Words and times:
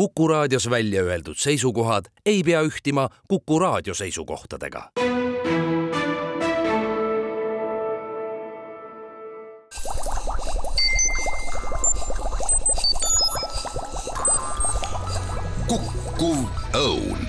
Kuku 0.00 0.28
raadios 0.28 0.70
välja 0.70 1.02
öeldud 1.02 1.36
seisukohad 1.36 2.04
ei 2.26 2.42
pea 2.42 2.62
ühtima 2.62 3.08
Kuku 3.28 3.58
raadio 3.58 3.94
seisukohtadega. 3.94 4.90
kukkuv 15.68 16.38
õun 16.74 17.20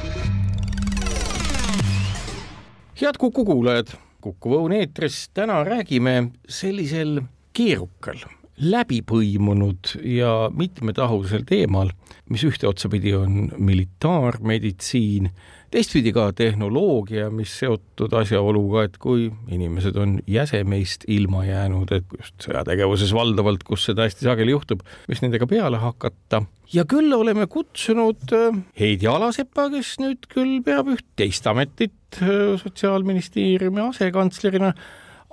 head 3.02 3.18
Kuku 3.20 3.46
kuulajad, 3.46 3.88
Kuku 4.22 4.56
Õun 4.56 4.72
eetris, 4.80 5.26
täna 5.34 5.64
räägime 5.68 6.32
sellisel 6.48 7.20
keerukal, 7.54 8.24
läbipõimunud 8.62 9.96
ja 10.05 10.50
mitmetahulisel 10.54 11.43
teemal, 11.50 11.91
mis 12.30 12.43
ühte 12.46 12.68
otsapidi 12.70 13.14
on 13.18 13.50
militaarmeditsiin, 13.57 15.32
teistpidi 15.74 16.14
ka 16.14 16.28
tehnoloogia, 16.36 17.29
mis 17.34 17.54
seotud 17.61 18.14
asjaoluga, 18.21 18.86
et 18.87 18.97
kui 19.01 19.29
inimesed 19.51 19.97
on 20.00 20.18
jäsemeist 20.29 21.07
ilma 21.11 21.46
jäänud, 21.47 21.93
et 21.96 22.18
just 22.18 22.47
sõjategevuses 22.47 23.14
valdavalt, 23.15 23.65
kus 23.68 23.87
seda 23.89 24.06
hästi 24.07 24.28
sageli 24.28 24.54
juhtub, 24.54 24.84
mis 25.09 25.23
nendega 25.23 25.48
peale 25.50 25.82
hakata. 25.82 26.43
ja 26.73 26.86
küll 26.86 27.14
oleme 27.14 27.48
kutsunud 27.48 28.36
äh, 28.36 28.64
Heidi 28.79 29.07
Alasepa, 29.07 29.70
kes 29.73 29.98
nüüd 30.04 30.28
küll 30.32 30.59
peab 30.64 30.92
üht 30.93 31.07
teist 31.20 31.48
ametit 31.48 32.22
äh, 32.22 32.59
Sotsiaalministeeriumi 32.62 33.81
asekantslerina, 33.89 34.73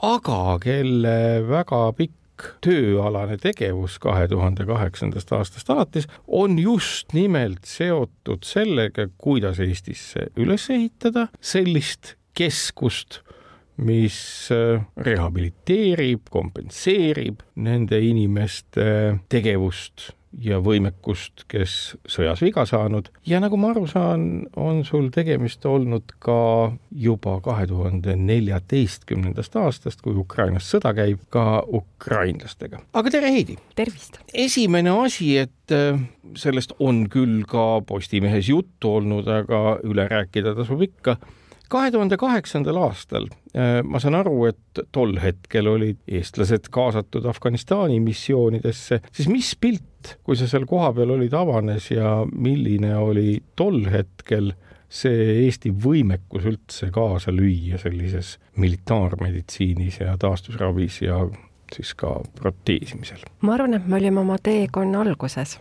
aga 0.06 0.40
kelle 0.62 1.18
väga 1.48 1.82
pikk 1.98 2.17
tööalane 2.64 3.38
tegevus 3.40 3.98
kahe 4.02 4.28
tuhande 4.30 4.66
kaheksandast 4.68 5.32
aastast 5.36 5.70
alates 5.70 6.08
on 6.26 6.58
just 6.58 7.12
nimelt 7.16 7.64
seotud 7.68 8.46
sellega, 8.46 9.08
kuidas 9.18 9.60
Eestisse 9.64 10.28
üles 10.36 10.68
ehitada 10.70 11.28
sellist 11.40 12.14
keskust, 12.38 13.20
mis 13.78 14.18
äh, 14.54 14.82
rehabiliteerib, 14.96 16.28
kompenseerib 16.30 17.42
nende 17.62 18.00
inimeste 18.02 19.18
tegevust 19.30 20.12
ja 20.44 20.58
võimekust, 20.60 21.44
kes 21.48 21.74
sõjas 22.08 22.42
viga 22.44 22.64
saanud 22.68 23.08
ja 23.26 23.40
nagu 23.40 23.56
ma 23.60 23.72
aru 23.72 23.86
saan, 23.88 24.26
on 24.60 24.82
sul 24.84 25.08
tegemist 25.14 25.64
olnud 25.68 26.12
ka 26.22 26.72
juba 26.92 27.38
kahe 27.44 27.66
tuhande 27.70 28.16
neljateistkümnendast 28.20 29.56
aastast, 29.60 30.02
kui 30.04 30.16
Ukrainas 30.18 30.68
sõda 30.68 30.92
käib, 30.96 31.22
ka 31.32 31.62
ukrainlastega. 31.64 32.82
aga 32.92 33.14
tere, 33.14 33.32
Heidi! 33.32 33.58
tervist! 33.78 34.20
esimene 34.34 34.92
asi, 35.04 35.34
et 35.46 35.74
äh, 35.74 35.98
sellest 36.36 36.76
on 36.78 37.06
küll 37.12 37.42
ka 37.48 37.80
Postimehes 37.88 38.52
juttu 38.52 38.98
olnud, 38.98 39.28
aga 39.28 39.78
üle 39.88 40.08
rääkida 40.10 40.54
tasub 40.58 40.84
ikka 40.84 41.16
kahe 41.68 41.90
tuhande 41.92 42.16
kaheksandal 42.20 42.80
aastal 42.86 43.28
äh, 43.56 43.80
ma 43.84 44.00
saan 44.02 44.18
aru, 44.18 44.36
et 44.50 44.82
tol 44.92 45.16
hetkel 45.22 45.68
olid 45.70 46.00
eestlased 46.08 46.70
kaasatud 46.74 47.26
Afganistani 47.28 48.00
missioonidesse, 48.04 49.02
siis 49.12 49.28
mis 49.32 49.52
pilt, 49.60 50.16
kui 50.24 50.38
sa 50.38 50.48
seal 50.50 50.66
kohapeal 50.68 51.16
olid, 51.18 51.34
avanes 51.36 51.90
ja 51.92 52.22
milline 52.32 52.94
oli 52.96 53.38
tol 53.56 53.84
hetkel 53.92 54.52
see 54.88 55.44
Eesti 55.44 55.70
võimekus 55.84 56.46
üldse 56.48 56.88
kaasa 56.92 57.32
lüüa 57.34 57.78
sellises 57.80 58.38
militaarmeditsiinis 58.56 60.00
ja 60.00 60.16
taastusravis 60.20 61.02
ja 61.04 61.20
siis 61.74 61.94
ka 61.94 62.20
proteesimisel? 62.40 63.24
ma 63.40 63.58
arvan, 63.58 63.76
et 63.76 63.86
me 63.86 64.00
olime 64.00 64.24
oma 64.24 64.38
teekonna 64.42 65.02
alguses 65.04 65.58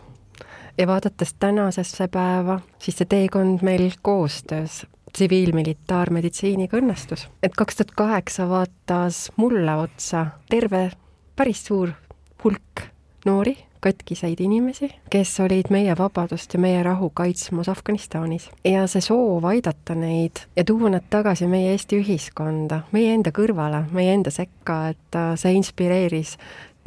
ja 0.78 0.86
vaadates 0.86 1.34
tänasesse 1.34 2.08
päeva, 2.08 2.60
siis 2.78 2.96
see 2.98 3.10
teekond 3.10 3.64
meil 3.66 3.90
koostöös 4.02 4.86
tsiviilmilitaarmeditsiiniga 5.18 6.78
õnnestus. 6.78 7.26
et 7.42 7.56
kaks 7.58 7.76
tuhat 7.76 7.94
kaheksa 7.96 8.48
vaatas 8.48 9.32
mulle 9.36 9.74
otsa 9.74 10.26
terve 10.50 10.90
päris 11.36 11.64
suur 11.66 11.90
hulk 12.44 12.84
noori, 13.26 13.56
katkiseid 13.80 14.40
inimesi, 14.40 14.88
kes 15.10 15.32
olid 15.40 15.70
meie 15.74 15.94
vabadust 15.98 16.54
ja 16.54 16.60
meie 16.62 16.82
rahu 16.82 17.10
kaitsmas 17.10 17.68
Afganistanis. 17.68 18.50
ja 18.64 18.86
see 18.86 19.02
soov 19.02 19.44
aidata 19.50 19.94
neid 19.98 20.44
ja 20.56 20.64
tuua 20.64 20.90
nad 20.94 21.10
tagasi 21.10 21.46
meie 21.50 21.74
Eesti 21.74 21.98
ühiskonda, 21.98 22.84
meie 22.92 23.14
enda 23.14 23.34
kõrvale, 23.34 23.84
meie 23.92 24.14
enda 24.14 24.30
sekka, 24.30 24.80
et 24.94 25.22
see 25.36 25.54
inspireeris 25.58 26.36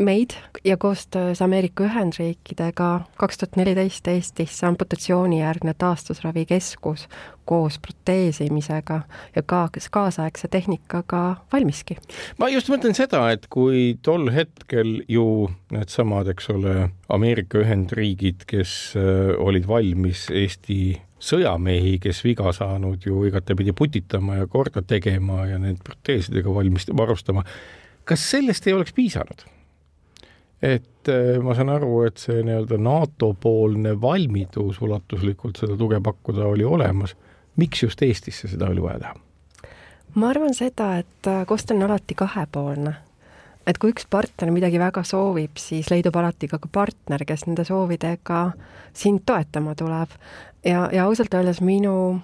meid 0.01 0.35
ja 0.63 0.77
koostöös 0.77 1.41
Ameerika 1.41 1.83
Ühendriikidega 1.83 3.01
kaks 3.17 3.37
tuhat 3.37 3.55
neliteist 3.55 4.07
Eestisse 4.07 4.65
amputatsioonijärgne 4.67 5.73
taastusravikeskus 5.77 7.07
koos 7.45 7.79
proteesimisega 7.79 9.01
ja 9.35 9.43
ka 9.45 9.69
kaasaegse 9.91 10.47
tehnikaga 10.47 11.35
valmiski. 11.53 11.97
ma 12.37 12.49
just 12.49 12.69
mõtlen 12.69 12.95
seda, 12.95 13.29
et 13.31 13.47
kui 13.49 13.97
tol 14.01 14.31
hetkel 14.31 15.01
ju 15.07 15.49
needsamad, 15.71 16.27
eks 16.31 16.49
ole, 16.49 16.89
Ameerika 17.09 17.59
Ühendriigid, 17.59 18.45
kes 18.47 18.93
äh, 18.95 19.33
olid 19.37 19.67
valmis 19.67 20.29
Eesti 20.29 21.01
sõjamehi, 21.21 21.97
kes 22.01 22.23
viga 22.25 22.51
saanud 22.55 23.05
ju 23.05 23.25
igatepidi 23.29 23.73
putitama 23.77 24.41
ja 24.41 24.47
korda 24.47 24.81
tegema 24.81 25.45
ja 25.49 25.59
need 25.61 25.81
proteesidega 25.85 26.53
valmis 26.53 26.87
varustama, 26.97 27.43
kas 28.05 28.29
sellest 28.31 28.67
ei 28.67 28.77
oleks 28.77 28.93
piisanud? 28.97 29.45
Et 30.61 31.09
äh, 31.09 31.39
ma 31.43 31.55
saan 31.57 31.69
aru, 31.73 32.03
et 32.05 32.21
see 32.21 32.43
nii-öelda 32.45 32.77
NATO-poolne 32.77 33.95
valmidus 34.01 34.81
ulatuslikult 34.81 35.61
seda 35.61 35.77
tuge 35.77 35.99
pakkuda 36.03 36.45
oli 36.45 36.63
olemas. 36.63 37.15
miks 37.55 37.83
just 37.83 38.01
Eestisse 38.01 38.47
seda 38.47 38.69
oli 38.69 38.81
vaja 38.81 38.99
teha? 38.99 39.15
ma 40.15 40.29
arvan 40.29 40.53
seda, 40.53 40.97
et 40.97 41.27
äh, 41.27 41.45
koostöö 41.45 41.77
on 41.77 41.83
alati 41.83 42.15
kahepoolne. 42.15 42.93
et 43.67 43.77
kui 43.77 43.93
üks 43.93 44.05
partner 44.09 44.51
midagi 44.51 44.79
väga 44.79 45.03
soovib, 45.03 45.57
siis 45.57 45.89
leidub 45.91 46.15
alati 46.15 46.47
ka 46.47 46.59
partner, 46.71 47.25
kes 47.25 47.45
nende 47.45 47.65
soovidega 47.65 48.51
sind 48.93 49.25
toetama 49.25 49.75
tuleb. 49.75 50.09
ja, 50.65 50.89
ja 50.93 51.05
ausalt 51.05 51.33
öeldes 51.33 51.61
minu 51.61 52.21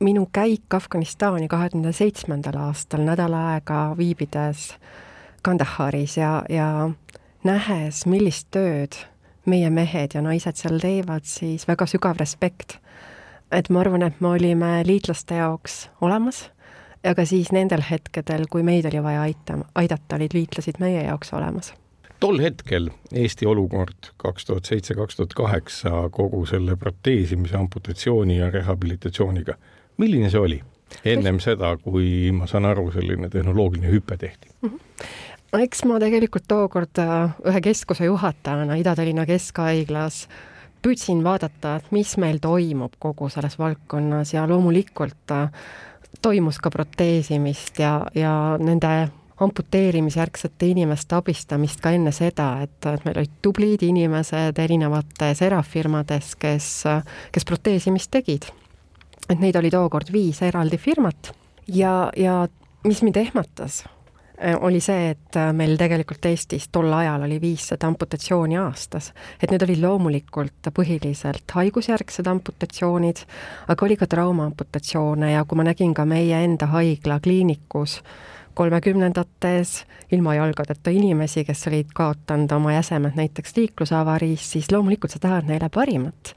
minu 0.00 0.28
käik 0.32 0.74
Afganistani 0.74 1.48
kahe 1.48 1.68
tuhande 1.68 1.92
seitsmendal 1.92 2.56
aastal 2.56 3.04
nädal 3.04 3.34
aega 3.36 3.94
viibides 3.96 4.72
Kandaharis 5.42 6.16
ja, 6.16 6.42
ja 6.48 6.90
nähes, 7.44 8.04
millist 8.06 8.48
tööd 8.50 8.96
meie 9.48 9.70
mehed 9.72 10.14
ja 10.14 10.22
naised 10.22 10.60
seal 10.60 10.78
teevad, 10.82 11.24
siis 11.24 11.66
väga 11.68 11.86
sügav 11.88 12.20
respekt. 12.20 12.78
et 13.50 13.68
ma 13.68 13.80
arvan, 13.80 14.02
et 14.02 14.20
me 14.20 14.28
olime 14.28 14.82
liitlaste 14.86 15.34
jaoks 15.34 15.88
olemas 16.00 16.50
ja 17.04 17.14
ka 17.14 17.24
siis 17.24 17.50
nendel 17.52 17.82
hetkedel, 17.82 18.46
kui 18.50 18.62
meid 18.62 18.86
oli 18.86 19.02
vaja 19.02 19.22
aita, 19.22 19.58
aidata, 19.74 20.16
olid 20.16 20.34
liitlased 20.34 20.78
meie 20.78 21.02
jaoks 21.02 21.32
olemas 21.32 21.74
tol 22.20 22.38
hetkel 22.38 22.90
Eesti 23.16 23.46
olukord 23.46 24.12
kaks 24.20 24.44
tuhat 24.44 24.64
seitse, 24.68 24.94
kaks 24.94 25.16
tuhat 25.16 25.34
kaheksa 25.34 26.08
kogu 26.12 26.44
selle 26.46 26.76
proteesimise, 26.76 27.56
amputatsiooni 27.56 28.36
ja 28.36 28.50
rehabilitatsiooniga, 28.50 29.56
milline 29.96 30.30
see 30.30 30.40
oli? 30.40 30.60
ennem 31.04 31.38
seda, 31.40 31.76
kui 31.78 32.32
ma 32.34 32.48
saan 32.50 32.66
aru, 32.66 32.90
selline 32.90 33.28
tehnoloogiline 33.30 33.92
hüpe 33.92 34.16
tehti 34.16 34.48
mm. 34.62 34.68
-hmm 34.68 34.80
eks 35.58 35.84
ma 35.88 35.98
tegelikult 36.02 36.46
tookord 36.48 37.00
äh, 37.02 37.34
ühe 37.50 37.60
keskuse 37.64 38.06
juhatajana 38.06 38.78
Ida-Tallinna 38.78 39.26
Keskhaiglas 39.26 40.24
püüdsin 40.80 41.24
vaadata, 41.26 41.76
et 41.80 41.90
mis 41.94 42.14
meil 42.22 42.38
toimub 42.42 42.94
kogu 43.02 43.28
selles 43.32 43.58
valdkonnas 43.58 44.34
ja 44.34 44.46
loomulikult 44.48 45.34
äh, 45.34 45.50
toimus 46.22 46.60
ka 46.62 46.70
proteesimist 46.70 47.80
ja, 47.82 47.94
ja 48.14 48.34
nende 48.62 49.10
amputeerimisjärgsete 49.40 50.68
inimeste 50.74 51.16
abistamist 51.16 51.80
ka 51.80 51.94
enne 51.96 52.12
seda, 52.12 52.52
et, 52.62 52.76
et 52.86 53.06
meil 53.06 53.22
olid 53.22 53.38
tublid 53.42 53.82
inimesed 53.86 54.58
erinevates 54.60 55.40
erafirmades, 55.46 56.34
kes, 56.36 56.72
kes 57.32 57.48
proteesimist 57.48 58.12
tegid. 58.12 58.50
et 59.30 59.38
neid 59.40 59.56
oli 59.56 59.70
tookord 59.70 60.12
viis 60.12 60.42
eraldi 60.42 60.76
firmat 60.78 61.32
ja, 61.66 62.10
ja 62.16 62.42
mis 62.84 63.00
mind 63.02 63.16
ehmatas, 63.16 63.84
Äh, 63.84 63.99
oli 64.60 64.80
see, 64.80 65.10
et 65.10 65.36
äh, 65.36 65.50
meil 65.52 65.76
tegelikult 65.80 66.24
Eestis 66.30 66.68
tol 66.72 66.92
ajal 66.92 67.26
oli 67.26 67.40
viissada 67.40 67.90
amputatsiooni 67.90 68.56
aastas. 68.58 69.12
et 69.42 69.50
need 69.50 69.62
olid 69.62 69.82
loomulikult 69.82 70.70
põhiliselt 70.74 71.54
haigusjärgsed 71.54 72.26
amputatsioonid, 72.26 73.24
aga 73.68 73.86
oli 73.86 73.96
ka 74.00 74.06
traumaamputatsioone 74.06 75.32
ja 75.32 75.44
kui 75.44 75.60
ma 75.60 75.68
nägin 75.68 75.94
ka 75.94 76.04
meie 76.04 76.44
enda 76.44 76.70
haigla 76.72 77.20
kliinikus 77.20 78.00
kolmekümnendates 78.54 79.84
ilma 80.12 80.34
jalgadeta 80.34 80.90
inimesi, 80.90 81.44
kes 81.44 81.66
olid 81.70 81.92
kaotanud 81.94 82.50
oma 82.52 82.72
jäsemed 82.74 83.14
näiteks 83.16 83.56
liiklusavariis, 83.56 84.50
siis 84.52 84.72
loomulikult 84.72 85.14
sa 85.14 85.18
tahad 85.22 85.46
neile 85.48 85.68
parimat. 85.68 86.34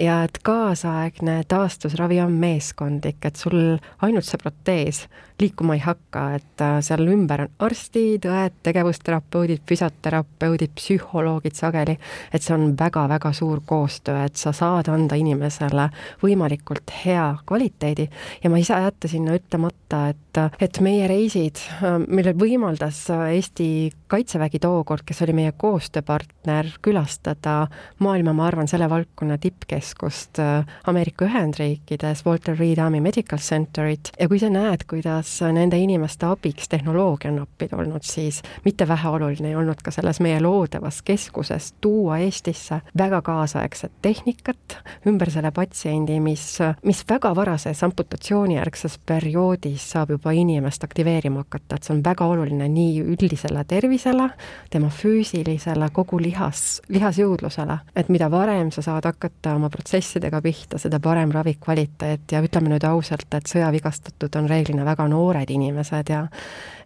ja 0.00 0.22
et 0.22 0.38
kaasaegne 0.42 1.42
taastusravi 1.48 2.20
on 2.20 2.32
meeskondlik, 2.32 3.24
et 3.24 3.36
sul 3.36 3.78
ainult 4.02 4.24
see 4.24 4.42
protees 4.42 5.06
liikuma 5.42 5.76
ei 5.76 5.82
hakka, 5.82 6.24
et 6.38 6.62
äh, 6.64 6.78
seal 6.84 7.06
ümber 7.10 7.46
on 7.46 7.52
arstid, 7.66 8.26
õed, 8.28 8.58
tegevusterapeudid, 8.66 9.62
füsioterapeudid, 9.68 10.74
psühholoogid 10.78 11.58
sageli, 11.58 11.96
et 12.32 12.44
see 12.44 12.54
on 12.56 12.72
väga-väga 12.78 13.32
suur 13.36 13.62
koostöö, 13.66 14.24
et 14.26 14.38
sa 14.40 14.54
saad 14.56 14.90
anda 14.92 15.18
inimesele 15.18 15.88
võimalikult 16.22 16.92
hea 17.02 17.26
kvaliteedi. 17.46 18.08
Ja 18.44 18.50
ma 18.52 18.60
ei 18.60 18.66
saa 18.68 18.82
jätta 18.86 19.10
sinna 19.10 19.36
ütlemata, 19.38 20.04
et, 20.12 20.42
et 20.62 20.80
meie 20.84 21.08
reisid, 21.10 21.60
äh, 21.82 21.98
mille 22.06 22.36
võimaldas 22.38 23.04
Eesti 23.12 23.92
Kaitsevägi 24.12 24.60
tookord, 24.60 25.06
kes 25.08 25.22
oli 25.24 25.32
meie 25.36 25.54
koostööpartner, 25.56 26.68
külastada 26.84 27.62
maailma, 28.04 28.34
ma 28.36 28.44
arvan, 28.50 28.68
selle 28.68 28.88
valdkonna 28.92 29.38
tippkeskust 29.40 30.40
äh, 30.42 30.76
Ameerika 30.90 31.24
Ühendriikides, 31.24 32.26
Walter 32.26 32.58
Reed 32.58 32.78
Army 32.82 33.00
Medical 33.00 33.40
Centerit. 33.40 34.12
Ja 34.20 34.28
kui 34.28 34.40
sa 34.42 34.50
näed, 34.52 34.84
kuidas 34.90 35.31
nende 35.52 35.78
inimeste 35.78 36.26
abiks 36.26 36.68
tehnoloogia 36.68 37.30
on 37.32 37.42
appi 37.44 37.68
tulnud, 37.68 38.02
siis 38.02 38.42
mitte 38.64 38.88
väheoluline 38.88 39.48
ei 39.48 39.56
olnud 39.56 39.82
ka 39.84 39.90
selles 39.90 40.20
meie 40.20 40.40
loodavas 40.40 41.02
keskuses 41.02 41.72
tuua 41.80 42.18
Eestisse 42.18 42.80
väga 42.98 43.22
kaasaegset 43.22 43.92
tehnikat 44.02 44.78
ümber 45.06 45.30
selle 45.30 45.50
patsiendi, 45.50 46.20
mis, 46.20 46.58
mis 46.84 47.04
väga 47.08 47.34
varases 47.36 47.82
amputatsioonijärgses 47.82 48.98
perioodis 49.06 49.90
saab 49.90 50.10
juba 50.16 50.32
inimest 50.36 50.84
aktiveerima 50.84 51.44
hakata, 51.44 51.76
et 51.76 51.86
see 51.86 51.94
on 51.96 52.02
väga 52.04 52.26
oluline 52.26 52.68
nii 52.68 53.02
üldisele 53.02 53.64
tervisele, 53.68 54.28
tema 54.70 54.90
füüsilisele, 54.92 55.88
kogu 55.92 56.20
lihas, 56.22 56.80
lihasjõudlusele, 56.92 57.78
et 57.96 58.10
mida 58.12 58.30
varem 58.30 58.70
sa 58.74 58.84
saad 58.84 59.06
hakata 59.08 59.56
oma 59.58 59.70
protsessidega 59.72 60.42
pihta, 60.42 60.78
seda 60.82 61.00
parem 61.02 61.32
ravikvaliteet. 61.34 62.32
Ja 62.32 62.42
ütleme 62.44 62.72
nüüd 62.72 62.84
ausalt, 62.86 63.28
et 63.34 63.50
sõjavigastatud 63.50 64.38
on 64.38 64.48
reeglina 64.50 64.86
väga 64.86 65.08
noored 65.12 65.50
inimesed 65.52 66.10
ja 66.12 66.26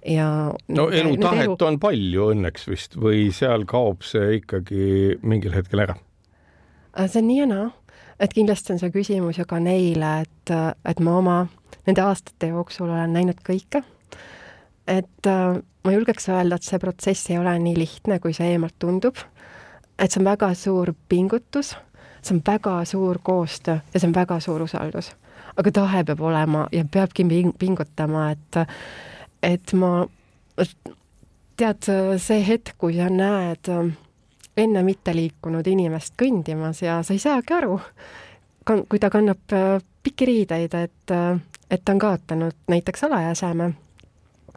ja 0.07 0.29
no 0.69 0.89
elutahet 0.91 1.49
elu... 1.49 1.57
on 1.67 1.79
palju 1.83 2.29
õnneks 2.35 2.69
vist 2.71 2.97
või 3.01 3.29
seal 3.35 3.67
kaob 3.69 4.05
see 4.07 4.39
ikkagi 4.41 5.17
mingil 5.27 5.55
hetkel 5.57 5.83
ära? 5.87 5.97
Äh, 6.99 7.09
see 7.11 7.23
on 7.23 7.29
nii 7.31 7.41
ja 7.41 7.49
naa, 7.51 7.67
et 8.23 8.35
kindlasti 8.37 8.75
on 8.75 8.83
see 8.83 8.93
küsimus 8.95 9.41
ju 9.41 9.47
ka 9.49 9.61
neile, 9.63 10.13
et, 10.27 10.55
et 10.87 11.03
ma 11.03 11.19
oma 11.21 11.39
nende 11.87 12.03
aastate 12.03 12.51
jooksul 12.53 12.91
olen 12.91 13.17
näinud 13.17 13.43
kõike, 13.47 13.83
et 14.87 15.31
äh, 15.31 15.59
ma 15.59 15.97
julgeks 15.97 16.31
öelda, 16.31 16.59
et 16.59 16.67
see 16.67 16.83
protsess 16.83 17.31
ei 17.33 17.41
ole 17.43 17.57
nii 17.63 17.77
lihtne, 17.79 18.21
kui 18.23 18.35
see 18.37 18.55
eemalt 18.55 18.79
tundub, 18.83 19.19
et 19.99 20.11
see 20.11 20.23
on 20.23 20.31
väga 20.31 20.53
suur 20.59 20.95
pingutus, 21.11 21.75
see 22.23 22.39
on 22.39 22.43
väga 22.47 22.81
suur 22.89 23.23
koostöö 23.23 23.81
ja 23.93 24.01
see 24.01 24.11
on 24.11 24.17
väga 24.17 24.41
suur 24.45 24.67
usaldus 24.67 25.15
aga 25.57 25.73
tahe 25.73 26.05
peab 26.05 26.21
olema 26.21 26.67
ja 26.73 26.85
peabki 26.85 27.27
pingutama, 27.59 28.31
et, 28.31 28.61
et 29.43 29.73
ma, 29.73 30.07
tead, 31.57 31.89
see 32.23 32.43
hetk, 32.47 32.77
kui 32.79 32.97
sa 32.99 33.09
näed 33.13 33.73
enne 34.57 34.83
mitte 34.85 35.15
liikunud 35.17 35.67
inimest 35.69 36.15
kõndimas 36.21 36.83
ja 36.85 37.01
sa 37.05 37.17
ei 37.17 37.21
saagi 37.23 37.57
aru, 37.57 37.81
kui 38.89 39.01
ta 39.01 39.11
kannab 39.13 39.57
pikki 40.03 40.29
riideid, 40.29 40.75
et, 40.75 41.17
et 41.71 41.85
ta 41.85 41.93
on 41.93 42.01
kaotanud 42.01 42.57
näiteks 42.73 43.05
alajäseme 43.09 43.73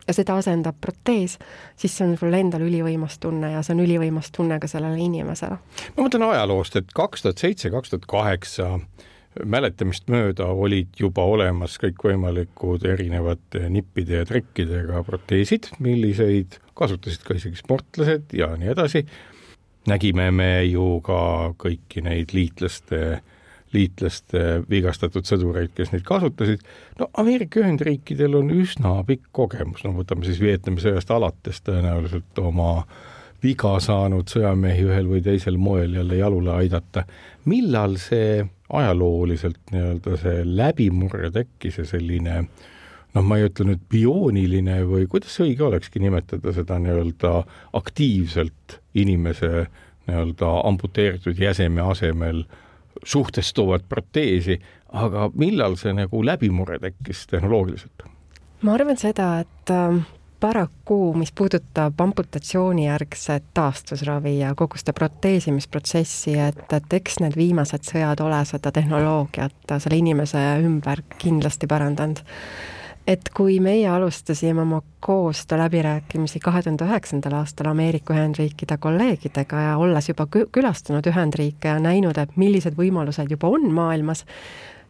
ja 0.08 0.14
seda 0.14 0.40
asendab 0.42 0.78
protees, 0.82 1.38
siis 1.78 1.98
see 1.98 2.08
on 2.08 2.16
sul 2.18 2.34
endal 2.34 2.64
ülivõimas 2.66 3.20
tunne 3.22 3.52
ja 3.54 3.62
see 3.66 3.76
on 3.76 3.84
ülivõimas 3.84 4.32
tunne 4.36 4.58
ka 4.62 4.68
sellele 4.72 4.98
inimesele. 5.04 5.60
ma 5.98 6.06
mõtlen 6.06 6.26
ajaloost, 6.32 6.80
et 6.80 6.94
kaks 6.96 7.26
tuhat 7.26 7.44
seitse, 7.44 7.70
kaks 7.74 7.94
tuhat 7.94 8.08
kaheksa 8.10 8.72
mäletamist 9.46 10.10
mööda 10.10 10.48
olid 10.52 10.96
juba 11.00 11.24
olemas 11.28 11.78
kõikvõimalikud 11.82 12.86
erinevate 12.90 13.68
nippide 13.72 14.22
ja 14.22 14.28
trikkidega 14.28 15.04
proteesid, 15.08 15.70
milliseid 15.84 16.60
kasutasid 16.78 17.26
ka 17.28 17.38
isegi 17.38 17.60
sportlased 17.60 18.34
ja 18.36 18.54
nii 18.58 18.74
edasi. 18.74 19.06
nägime 19.88 20.32
me 20.32 20.64
ju 20.66 21.00
ka 21.02 21.54
kõiki 21.58 22.04
neid 22.04 22.34
liitlaste, 22.34 23.22
liitlaste 23.74 24.64
vigastatud 24.70 25.26
sõdureid, 25.26 25.72
kes 25.76 25.94
neid 25.94 26.04
kasutasid. 26.04 26.66
no 27.00 27.10
Ameerika 27.14 27.60
Ühendriikidel 27.60 28.36
on 28.36 28.52
üsna 28.52 29.04
pikk 29.06 29.30
kogemus, 29.32 29.84
no 29.84 29.94
võtame 29.94 30.26
siis 30.26 30.42
Vietnami 30.42 30.82
sõjast 30.82 31.12
alates 31.12 31.62
tõenäoliselt 31.62 32.40
oma 32.42 32.86
viga 33.44 33.78
saanud 33.80 34.28
sõjamehi 34.28 34.84
ühel 34.84 35.08
või 35.08 35.22
teisel 35.24 35.58
moel 35.58 35.94
jälle 35.96 36.16
jalule 36.16 36.52
aidata. 36.52 37.06
millal 37.46 37.96
see 37.98 38.44
ajalooliselt 38.70 39.72
nii-öelda 39.72 40.18
see 40.22 40.44
läbimurre 40.46 41.32
tekkis 41.34 41.80
ja 41.82 41.86
selline 41.90 42.36
noh, 42.44 43.24
ma 43.26 43.40
ei 43.40 43.48
ütle 43.50 43.66
nüüd 43.72 43.84
biooniline 43.92 44.82
või 44.90 45.08
kuidas 45.10 45.38
õige 45.44 45.66
olekski 45.68 46.02
nimetada 46.04 46.54
seda 46.56 46.80
nii-öelda 46.82 47.34
aktiivselt 47.80 48.80
inimese 48.94 49.68
nii-öelda 50.10 50.52
amputeeritud 50.70 51.40
jäseme 51.40 51.82
asemel 51.82 52.44
suhtestuvat 53.06 53.86
proteesi, 53.90 54.60
aga 54.92 55.30
millal 55.40 55.78
see 55.80 55.94
nagu 55.96 56.24
läbimurre 56.26 56.80
tekkis 56.84 57.28
tehnoloogiliselt? 57.32 58.08
ma 58.62 58.74
arvan 58.76 58.98
seda, 59.00 59.40
et 59.46 59.72
äh, 59.72 60.02
paraku, 60.40 61.14
mis 61.14 61.32
puudutab 61.32 62.02
amputatsioonijärgset 62.02 63.44
taastusravi 63.54 64.40
ja 64.40 64.56
kogu 64.56 64.80
seda 64.80 64.94
proteesimisprotsessi, 64.94 66.38
et, 66.40 66.66
et 66.74 66.98
eks 67.00 67.20
need 67.24 67.36
viimased 67.38 67.88
sõjad 67.88 68.24
ole 68.24 68.40
seda 68.48 68.72
tehnoloogiat 68.76 69.76
selle 69.78 70.00
inimese 70.00 70.42
ümber 70.64 71.04
kindlasti 71.18 71.68
parandanud. 71.68 72.24
et 73.10 73.30
kui 73.34 73.56
meie 73.60 73.88
alustasime 73.90 74.62
oma 74.62 74.82
koostöö 75.00 75.58
läbirääkimisi 75.58 76.40
kahe 76.40 76.62
tuhande 76.62 76.86
üheksandal 76.86 77.34
aastal 77.40 77.72
Ameerika 77.72 78.14
Ühendriikide 78.14 78.78
kolleegidega 78.78 79.62
ja 79.62 79.78
olles 79.78 80.10
juba 80.10 80.28
külastanud 80.30 81.08
Ühendriike 81.08 81.68
ja 81.68 81.80
näinud, 81.80 82.18
et 82.18 82.38
millised 82.38 82.78
võimalused 82.78 83.32
juba 83.32 83.50
on 83.50 83.72
maailmas, 83.74 84.26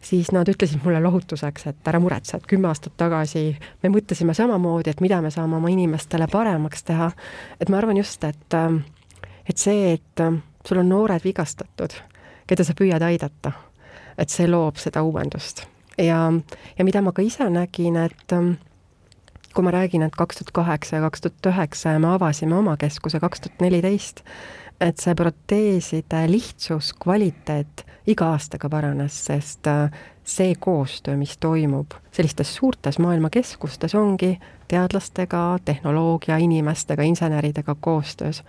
siis 0.00 0.32
nad 0.32 0.48
ütlesid 0.48 0.80
mulle 0.84 1.00
lohutuseks, 1.02 1.66
et 1.66 1.88
ära 1.88 2.00
muretse, 2.00 2.36
et 2.36 2.46
kümme 2.48 2.70
aastat 2.70 2.96
tagasi 2.96 3.44
me 3.82 3.90
mõtlesime 3.92 4.34
samamoodi, 4.36 4.90
et 4.90 5.02
mida 5.04 5.20
me 5.22 5.30
saame 5.30 5.56
oma 5.56 5.72
inimestele 5.72 6.28
paremaks 6.32 6.84
teha. 6.84 7.10
et 7.60 7.68
ma 7.68 7.78
arvan 7.78 7.96
just, 7.96 8.24
et, 8.24 8.56
et 9.48 9.58
see, 9.58 9.92
et 9.92 10.24
sul 10.66 10.80
on 10.80 10.88
noored 10.88 11.24
vigastatud, 11.24 11.94
keda 12.46 12.64
sa 12.64 12.74
püüad 12.76 13.02
aidata, 13.02 13.52
et 14.18 14.30
see 14.30 14.48
loob 14.48 14.80
seda 14.80 15.02
uuendust. 15.02 15.66
ja, 15.98 16.32
ja 16.78 16.84
mida 16.84 17.02
ma 17.02 17.12
ka 17.12 17.22
ise 17.22 17.50
nägin, 17.50 17.96
et 17.96 18.36
kui 19.54 19.64
ma 19.66 19.70
räägin, 19.74 20.02
et 20.06 20.16
kaks 20.16 20.40
tuhat 20.40 20.52
kaheksa 20.54 20.96
ja 20.96 21.02
kaks 21.02 21.20
tuhat 21.20 21.52
üheksa 21.52 21.96
ja 21.96 22.00
me 22.00 22.14
avasime 22.14 22.54
oma 22.54 22.76
keskuse 22.76 23.20
kaks 23.20 23.40
tuhat 23.40 23.60
neliteist, 23.60 24.22
et 24.80 24.98
see 24.98 25.14
proteeside 25.14 26.24
lihtsus, 26.30 26.94
kvaliteet 27.02 27.84
iga 28.08 28.30
aastaga 28.34 28.70
paranes, 28.72 29.16
sest 29.26 29.66
äh, 29.68 29.90
see 30.24 30.54
koostöö, 30.54 31.16
mis 31.16 31.36
toimub 31.38 31.92
sellistes 32.12 32.54
suurtes 32.56 32.98
maailmakeskustes, 32.98 33.94
ongi 33.94 34.38
teadlastega, 34.68 35.58
tehnoloogia 35.64 36.36
inimestega, 36.36 37.02
inseneridega 37.02 37.76
koostöös. 37.80 38.42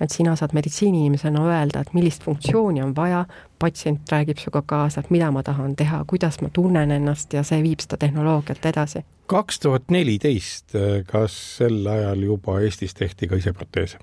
et 0.00 0.10
sina 0.10 0.36
saad 0.36 0.50
meditsiiniinimesena 0.52 1.46
öelda, 1.46 1.80
et 1.80 1.92
millist 1.94 2.24
funktsiooni 2.24 2.82
on 2.82 2.96
vaja, 2.96 3.24
patsient 3.58 4.12
räägib 4.12 4.38
sinuga 4.38 4.62
kaasa, 4.66 5.00
et 5.00 5.10
mida 5.10 5.30
ma 5.30 5.42
tahan 5.42 5.76
teha, 5.76 6.04
kuidas 6.06 6.40
ma 6.40 6.50
tunnen 6.52 6.90
ennast 6.90 7.32
ja 7.32 7.42
see 7.42 7.62
viib 7.62 7.80
seda 7.80 7.96
tehnoloogiat 7.96 8.66
edasi. 8.66 9.04
kaks 9.26 9.60
tuhat 9.60 9.90
neliteist, 9.90 10.74
kas 11.06 11.56
sel 11.56 11.86
ajal 11.86 12.22
juba 12.22 12.60
Eestis 12.60 12.94
tehti 12.94 13.28
ka 13.28 13.36
ise 13.36 13.52
proteese? 13.52 13.98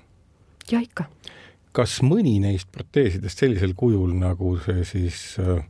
jah, 0.70 0.82
ikka 0.82 1.04
kas 1.76 1.98
mõni 2.06 2.38
neist 2.40 2.70
proteesidest 2.72 3.42
sellisel 3.42 3.74
kujul, 3.76 4.14
nagu 4.16 4.56
see 4.64 4.84
siis 4.88 5.22
äh, 5.42 5.60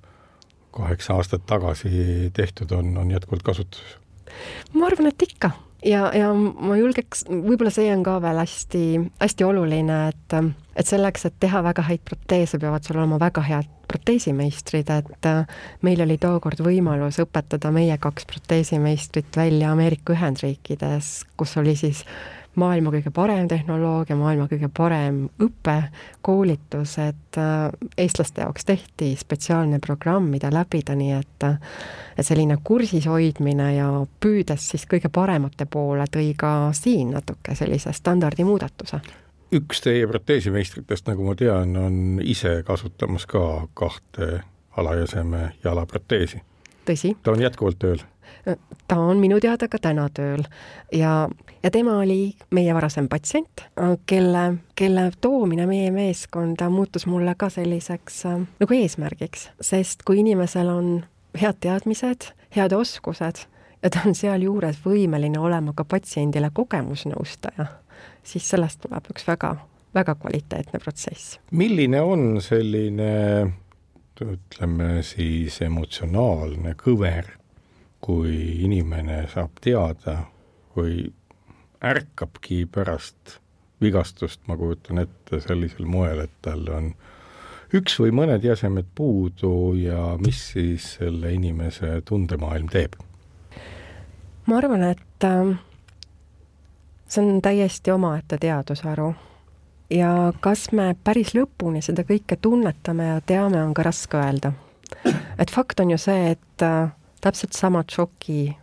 kaheksa 0.77 1.17
aastat 1.19 1.47
tagasi 1.49 2.31
tehtud 2.37 2.73
on, 2.77 2.97
on 3.01 3.15
jätkuvalt 3.15 3.47
kasutuses? 3.47 3.97
ma 4.75 4.89
arvan, 4.91 5.09
et 5.11 5.23
ikka 5.23 5.51
ja, 5.85 6.07
ja 6.15 6.31
ma 6.35 6.77
julgeks, 6.79 7.25
võib-olla 7.31 7.73
see 7.75 7.89
on 7.93 8.03
ka 8.07 8.19
veel 8.23 8.41
hästi, 8.43 8.83
hästi 9.23 9.47
oluline, 9.47 9.99
et, 10.13 10.37
et 10.77 10.89
selleks, 10.89 11.27
et 11.29 11.37
teha 11.43 11.63
väga 11.67 11.85
häid 11.87 12.05
proteese, 12.07 12.61
peavad 12.63 12.87
sul 12.87 13.01
olema 13.01 13.21
väga 13.23 13.45
head 13.47 13.71
proteesimeistrid, 13.87 14.91
et 14.91 15.29
äh, 15.31 15.61
meil 15.87 16.03
oli 16.03 16.19
tookord 16.23 16.61
võimalus 16.67 17.21
õpetada 17.23 17.71
meie 17.75 17.99
kaks 18.03 18.27
proteesimeistrit 18.33 19.39
välja 19.39 19.71
Ameerika 19.73 20.17
Ühendriikides, 20.17 21.21
kus 21.39 21.55
oli 21.63 21.77
siis 21.79 22.03
maailma 22.57 22.91
kõige 22.95 23.13
parem 23.15 23.49
tehnoloogia, 23.49 24.17
maailma 24.17 24.49
kõige 24.51 24.71
parem 24.73 25.27
õpe, 25.43 25.77
koolitus, 26.25 26.97
et 27.03 27.41
äh, 27.41 27.69
eestlaste 27.99 28.45
jaoks 28.45 28.65
tehti 28.69 29.13
spetsiaalne 29.21 29.81
programm, 29.85 30.31
mida 30.33 30.51
läbida, 30.53 30.97
nii 30.97 31.13
et 31.19 31.47
et 32.17 32.25
selline 32.25 32.57
kursis 32.65 33.05
hoidmine 33.07 33.75
ja 33.77 33.91
püüdes 34.21 34.71
siis 34.73 34.87
kõige 34.89 35.11
paremate 35.13 35.67
poole, 35.69 36.07
tõi 36.13 36.33
ka 36.39 36.73
siin 36.73 37.13
natuke 37.13 37.55
sellise 37.55 37.93
standardi 37.93 38.45
muudatuse 38.45 39.01
üks 39.55 39.81
teie 39.85 40.07
proteesimeistritest, 40.11 41.07
nagu 41.07 41.27
ma 41.27 41.37
tean, 41.39 41.77
on 41.79 41.97
ise 42.25 42.61
kasutamas 42.67 43.27
ka 43.31 43.69
kahte 43.79 44.43
alajäseme 44.77 45.53
jalaproteesi. 45.65 46.43
tõsi. 46.87 47.17
ta 47.23 47.33
on 47.33 47.43
jätkuvalt 47.43 47.79
tööl? 47.79 48.03
ta 48.89 48.99
on 48.99 49.19
minu 49.19 49.41
teada 49.41 49.69
ka 49.69 49.79
täna 49.79 50.09
tööl 50.15 50.45
ja, 50.93 51.29
ja 51.67 51.71
tema 51.71 51.99
oli 51.99 52.35
meie 52.55 52.75
varasem 52.75 53.09
patsient, 53.09 53.65
kelle, 54.07 54.45
kelle 54.79 55.11
toomine 55.21 55.67
meie 55.67 55.91
meeskonda 55.91 56.69
muutus 56.71 57.07
mulle 57.11 57.35
ka 57.39 57.49
selliseks 57.51 58.21
äh, 58.31 58.45
nagu 58.61 58.77
eesmärgiks, 58.77 59.49
sest 59.61 60.05
kui 60.07 60.21
inimesel 60.23 60.71
on 60.71 60.93
head 61.41 61.59
teadmised, 61.67 62.31
head 62.55 62.73
oskused 62.77 63.43
ja 63.83 63.91
ta 63.91 64.05
on 64.07 64.15
sealjuures 64.15 64.79
võimeline 64.85 65.43
olema 65.43 65.75
ka 65.75 65.85
patsiendile 65.85 66.53
kogemusnõustaja, 66.55 67.67
siis 68.23 68.47
sellest 68.55 68.85
tuleb 68.87 69.11
üks 69.11 69.27
väga, 69.27 69.57
väga 69.95 70.15
kvaliteetne 70.23 70.79
protsess. 70.79 71.41
milline 71.51 72.01
on 72.01 72.41
selline 72.47 73.11
ütleme 74.23 75.03
siis 75.03 75.59
emotsionaalne 75.67 76.79
kõver, 76.79 77.35
kui 78.01 78.63
inimene 78.63 79.25
saab 79.35 79.59
teada 79.61 80.21
või 80.77 81.09
ärkabki 81.85 82.67
pärast 82.73 83.39
vigastust, 83.81 84.41
ma 84.47 84.57
kujutan 84.57 84.99
ette, 84.99 85.41
sellisel 85.41 85.85
moel, 85.85 86.25
et 86.25 86.33
tal 86.43 86.65
on 86.73 86.95
üks 87.75 87.99
või 88.01 88.15
mõned 88.15 88.45
jäsemed 88.45 88.89
puudu 88.95 89.75
ja 89.79 90.17
mis 90.23 90.41
siis 90.55 90.95
selle 91.01 91.33
inimese 91.35 92.01
tundemaailm 92.09 92.71
teeb? 92.73 92.97
ma 94.47 94.59
arvan, 94.61 94.85
et 94.95 95.25
äh, 95.27 95.57
see 97.09 97.25
on 97.25 97.43
täiesti 97.43 97.91
omaette 97.91 98.39
teadusharu 98.39 99.11
ja 99.91 100.33
kas 100.41 100.71
me 100.73 100.95
päris 101.05 101.35
lõpuni 101.35 101.83
seda 101.83 102.07
kõike 102.07 102.39
tunnetame 102.43 103.11
ja 103.11 103.21
teame, 103.27 103.63
on 103.63 103.75
ka 103.75 103.83
raske 103.87 104.19
öelda. 104.19 104.53
et 105.39 105.51
fakt 105.51 105.81
on 105.81 105.91
ju 105.91 105.99
see, 105.99 106.31
et 106.37 106.63
äh, 106.63 106.95
täpselt 107.21 107.53
samad 107.53 107.91
šoki 107.91 108.57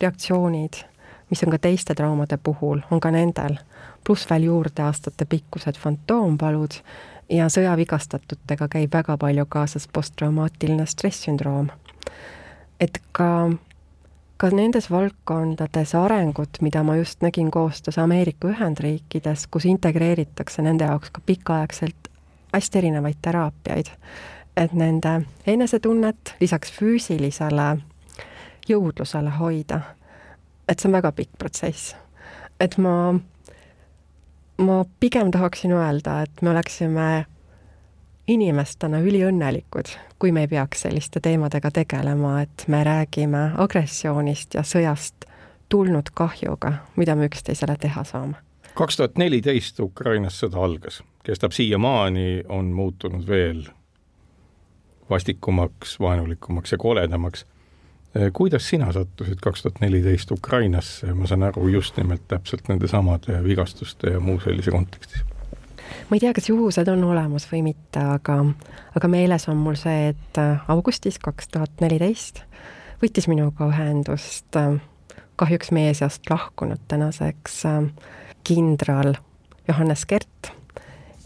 reaktsioonid, 0.00 0.84
mis 1.34 1.42
on 1.42 1.50
ka 1.50 1.58
teiste 1.58 1.94
traumade 1.98 2.38
puhul, 2.38 2.84
on 2.94 3.00
ka 3.02 3.10
nendel, 3.10 3.58
pluss 4.06 4.28
veel 4.30 4.46
juurde 4.46 4.84
aastatepikkused 4.86 5.80
fantoompalud 5.82 6.78
ja 7.34 7.48
sõjavigastatutega 7.50 8.68
käib 8.70 8.94
väga 8.94 9.16
palju 9.18 9.46
kaasas 9.50 9.88
posttraumaatiline 9.92 10.86
stress-sündroom. 10.86 11.72
et 12.80 13.02
ka 13.12 13.50
ka 14.36 14.50
nendes 14.50 14.90
valdkondades 14.90 15.94
arengut, 15.94 16.60
mida 16.60 16.82
ma 16.82 16.96
just 16.96 17.22
nägin 17.22 17.50
koostöös 17.50 17.98
Ameerika 17.98 18.48
Ühendriikides, 18.48 19.46
kus 19.50 19.64
integreeritakse 19.64 20.62
nende 20.62 20.84
jaoks 20.84 21.10
ka 21.10 21.20
pikaaegselt 21.26 22.10
hästi 22.52 22.78
erinevaid 22.78 23.18
teraapiaid, 23.22 23.86
et 24.56 24.72
nende 24.72 25.22
enesetunnet 25.46 26.34
lisaks 26.40 26.72
füüsilisele 26.72 27.76
jõudlusele 28.68 29.30
hoida. 29.38 29.80
Et 30.68 30.80
see 30.80 30.88
on 30.88 30.96
väga 30.96 31.12
pikk 31.12 31.38
protsess. 31.38 31.94
et 32.60 32.76
ma, 32.78 33.14
ma 34.58 34.84
pigem 35.00 35.30
tahaksin 35.30 35.72
öelda, 35.72 36.22
et 36.22 36.42
me 36.42 36.50
oleksime 36.50 37.26
inimestena 38.28 39.00
üliõnnelikud, 39.04 39.90
kui 40.18 40.32
me 40.32 40.44
ei 40.46 40.48
peaks 40.48 40.86
selliste 40.86 41.20
teemadega 41.20 41.70
tegelema, 41.70 42.40
et 42.42 42.64
me 42.68 42.84
räägime 42.84 43.50
agressioonist 43.60 44.54
ja 44.54 44.62
sõjast 44.64 45.26
tulnud 45.68 46.12
kahjuga, 46.14 46.72
mida 46.96 47.16
me 47.16 47.28
üksteisele 47.28 47.76
teha 47.80 48.04
saame. 48.04 48.40
kaks 48.74 48.96
tuhat 48.96 49.18
neliteist 49.18 49.80
Ukrainas 49.80 50.40
sõda 50.40 50.64
algas, 50.64 51.02
kestab 51.24 51.52
siiamaani, 51.52 52.44
on 52.48 52.72
muutunud 52.74 53.26
veel 53.26 53.66
vastikumaks, 55.10 56.00
vaenulikumaks 56.00 56.72
ja 56.72 56.78
koledamaks. 56.78 57.46
Kuidas 58.32 58.68
sina 58.68 58.92
sattusid 58.92 59.40
kaks 59.42 59.62
tuhat 59.62 59.80
neliteist 59.82 60.30
Ukrainasse, 60.30 61.14
ma 61.14 61.26
saan 61.26 61.42
aru, 61.42 61.66
just 61.68 61.96
nimelt 61.96 62.28
täpselt 62.28 62.68
nendesamade 62.68 63.40
vigastuste 63.44 64.14
ja 64.14 64.20
muu 64.20 64.40
sellise 64.40 64.70
kontekstis. 64.70 65.24
Ma 66.10 66.16
ei 66.16 66.20
tea, 66.20 66.32
kas 66.36 66.48
juhused 66.48 66.88
on 66.88 67.04
olemas 67.04 67.46
või 67.50 67.62
mitte, 67.66 68.00
aga, 68.00 68.38
aga 68.96 69.10
meeles 69.10 69.48
on 69.48 69.58
mul 69.60 69.76
see, 69.80 70.12
et 70.12 70.40
äh, 70.40 70.62
augustis 70.70 71.18
kaks 71.22 71.48
tuhat 71.54 71.82
neliteist 71.82 72.42
võttis 73.02 73.28
minuga 73.28 73.68
ühendust 73.68 74.56
äh, 74.56 74.78
kahjuks 75.40 75.72
meie 75.74 75.94
seast 75.96 76.30
lahkunud 76.30 76.80
tänaseks 76.88 77.64
äh, 77.68 77.82
kindral 78.44 79.14
Johannes 79.68 80.06
Kert 80.06 80.52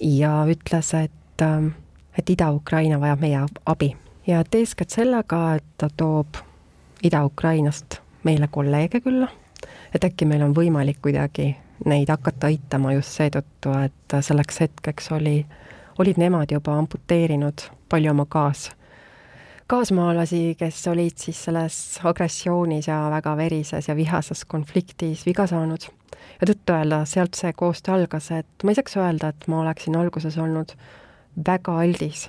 ja 0.01 0.45
ütles, 0.47 0.93
et, 0.95 1.47
et 2.19 2.31
Ida-Ukraina 2.31 3.01
vajab 3.03 3.25
meie 3.25 3.47
abi. 3.67 3.95
Ja 4.27 4.45
et 4.45 4.55
eeskätt 4.55 4.95
sellega, 4.95 5.57
et 5.59 5.67
ta 5.81 5.89
toob 5.91 6.39
Ida-Ukrainast 7.03 8.01
meile 8.25 8.49
kolleege 8.51 9.01
külla, 9.01 9.29
et 9.95 10.05
äkki 10.05 10.27
meil 10.27 10.43
on 10.43 10.55
võimalik 10.55 10.99
kuidagi 11.03 11.53
neid 11.87 12.11
hakata 12.11 12.51
aitama 12.51 12.93
just 12.97 13.15
seetõttu, 13.19 13.75
et 13.85 14.17
selleks 14.25 14.61
hetkeks 14.65 15.13
oli, 15.15 15.37
olid 15.99 16.19
nemad 16.19 16.51
juba 16.51 16.75
amputeerinud 16.79 17.69
palju 17.89 18.11
oma 18.11 18.27
kaas, 18.29 18.71
kaasmaalasi, 19.71 20.57
kes 20.59 20.81
olid 20.91 21.21
siis 21.21 21.45
selles 21.45 21.77
agressioonis 22.09 22.89
ja 22.89 22.99
väga 23.13 23.37
verises 23.37 23.89
ja 23.89 23.97
vihases 23.97 24.45
konfliktis 24.45 25.27
viga 25.27 25.47
saanud. 25.47 25.87
ja 26.41 26.47
tõtt-öelda 26.47 27.05
sealt 27.07 27.35
see 27.35 27.53
koostöö 27.53 27.95
algas, 27.95 28.31
et 28.31 28.65
ma 28.65 28.71
ei 28.71 28.79
saaks 28.79 28.97
öelda, 28.97 29.29
et 29.29 29.47
ma 29.49 29.61
oleksin 29.63 29.97
alguses 29.97 30.39
olnud 30.39 30.75
väga 31.47 31.79
aldis 31.81 32.29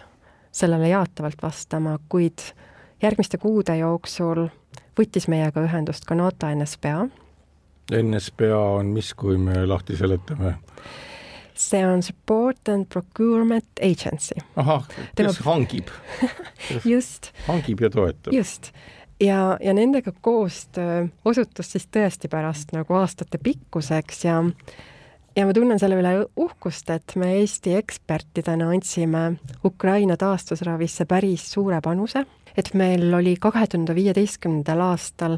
sellele 0.52 0.90
jaatavalt 0.90 1.42
vastama, 1.42 1.98
kuid 2.10 2.42
järgmiste 3.02 3.38
kuude 3.38 3.78
jooksul 3.78 4.48
võttis 5.00 5.28
meiega 5.32 5.64
ühendust 5.64 6.06
ka 6.06 6.16
NATO 6.16 6.50
NSPA 6.56 7.08
NSPA 7.90 8.60
on 8.80 8.92
mis, 8.94 9.14
kui 9.18 9.38
me 9.38 9.66
lahti 9.66 9.98
seletame? 9.98 10.56
see 11.60 11.88
on 11.88 12.04
Support 12.04 12.70
and 12.70 12.86
Procurement 12.86 13.66
Agency. 13.82 14.36
ahah, 14.56 14.88
kes 14.88 15.10
Tema... 15.16 15.34
hangib 15.44 15.88
just. 16.94 17.32
hangib 17.48 17.82
ja 17.82 17.90
toetab. 17.90 18.34
just. 18.34 18.72
ja, 19.20 19.58
ja 19.62 19.74
nendega 19.74 20.14
koostöö 20.22 21.08
osutus 21.26 21.72
siis 21.72 21.90
tõesti 21.92 22.32
pärast 22.32 22.72
nagu 22.76 22.96
aastate 22.96 23.42
pikkuseks 23.44 24.24
ja 24.26 24.44
ja 25.36 25.46
ma 25.46 25.54
tunnen 25.54 25.80
selle 25.80 26.00
üle 26.00 26.14
uhkust, 26.36 26.90
et 26.90 27.16
me 27.16 27.34
Eesti 27.42 27.76
ekspertidena 27.80 28.70
andsime 28.74 29.40
Ukraina 29.66 30.18
taastusravisse 30.18 31.06
päris 31.06 31.52
suure 31.52 31.82
panuse, 31.84 32.26
et 32.60 32.74
meil 32.78 33.14
oli 33.16 33.36
kahe 33.42 33.68
tuhande 33.72 33.96
viieteistkümnendal 33.96 34.82
aastal 34.92 35.38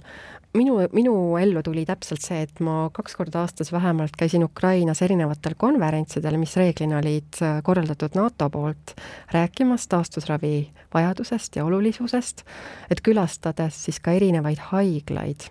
minu, 0.58 0.78
minu 0.94 1.14
ellu 1.40 1.64
tuli 1.64 1.84
täpselt 1.88 2.24
see, 2.24 2.42
et 2.46 2.62
ma 2.64 2.90
kaks 2.94 3.16
korda 3.20 3.44
aastas 3.46 3.72
vähemalt 3.74 4.18
käisin 4.20 4.44
Ukrainas 4.44 5.02
erinevatel 5.06 5.56
konverentsidel, 5.60 6.38
mis 6.42 6.56
reeglina 6.60 7.00
olid 7.00 7.40
äh, 7.44 7.62
korraldatud 7.64 8.18
NATO 8.20 8.50
poolt, 8.54 8.96
rääkimas 9.34 9.88
taastusravi 9.92 10.56
vajadusest 10.94 11.56
ja 11.60 11.66
olulisusest, 11.66 12.46
et 12.92 13.04
külastades 13.06 13.84
siis 13.86 14.02
ka 14.04 14.16
erinevaid 14.18 14.60
haiglaid. 14.72 15.50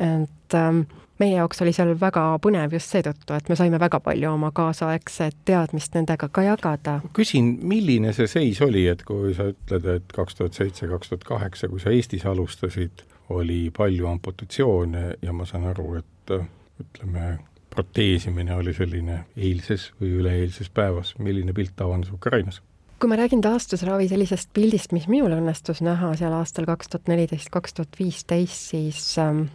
et 0.00 0.54
ähm, 0.54 0.86
meie 1.20 1.36
jaoks 1.36 1.62
oli 1.62 1.72
seal 1.76 1.92
väga 2.00 2.24
põnev 2.42 2.72
just 2.76 2.94
seetõttu, 2.94 3.36
et 3.36 3.48
me 3.48 3.56
saime 3.58 3.80
väga 3.80 4.00
palju 4.00 4.30
oma 4.32 4.50
kaasaegset 4.54 5.36
teadmist 5.48 5.94
nendega 5.98 6.28
ka 6.28 6.44
jagada. 6.46 7.00
küsin, 7.16 7.54
milline 7.62 8.12
see 8.16 8.30
seis 8.30 8.60
oli, 8.64 8.86
et 8.88 9.04
kui 9.08 9.34
sa 9.36 9.50
ütled, 9.52 9.88
et 9.96 10.12
kaks 10.16 10.40
tuhat 10.40 10.58
seitse, 10.58 10.88
kaks 10.90 11.12
tuhat 11.12 11.24
kaheksa, 11.28 11.68
kui 11.68 11.80
sa 11.82 11.94
Eestis 11.94 12.26
alustasid, 12.26 13.04
oli 13.32 13.70
palju 13.76 14.08
amputatsioone 14.10 15.04
ja 15.22 15.32
ma 15.32 15.46
saan 15.48 15.68
aru, 15.70 15.94
et 16.00 16.36
ütleme, 16.82 17.38
proteesimine 17.72 18.54
oli 18.54 18.74
selline 18.76 19.22
eilses 19.36 19.90
või 20.00 20.18
üleeilses 20.20 20.68
päevas, 20.74 21.14
milline 21.18 21.54
pilt 21.56 21.80
avanes 21.80 22.12
Ukrainas? 22.12 22.62
kui 23.02 23.10
ma 23.10 23.16
räägin 23.18 23.40
taastusravi 23.42 24.04
sellisest 24.06 24.52
pildist, 24.54 24.92
mis 24.94 25.08
minul 25.10 25.32
õnnestus 25.34 25.80
näha 25.82 26.12
seal 26.14 26.36
aastal 26.36 26.68
kaks 26.68 26.92
tuhat 26.92 27.08
neliteist, 27.10 27.48
kaks 27.50 27.74
tuhat 27.74 27.96
viisteist, 27.98 28.68
siis 28.70 29.00
ähm, 29.18 29.48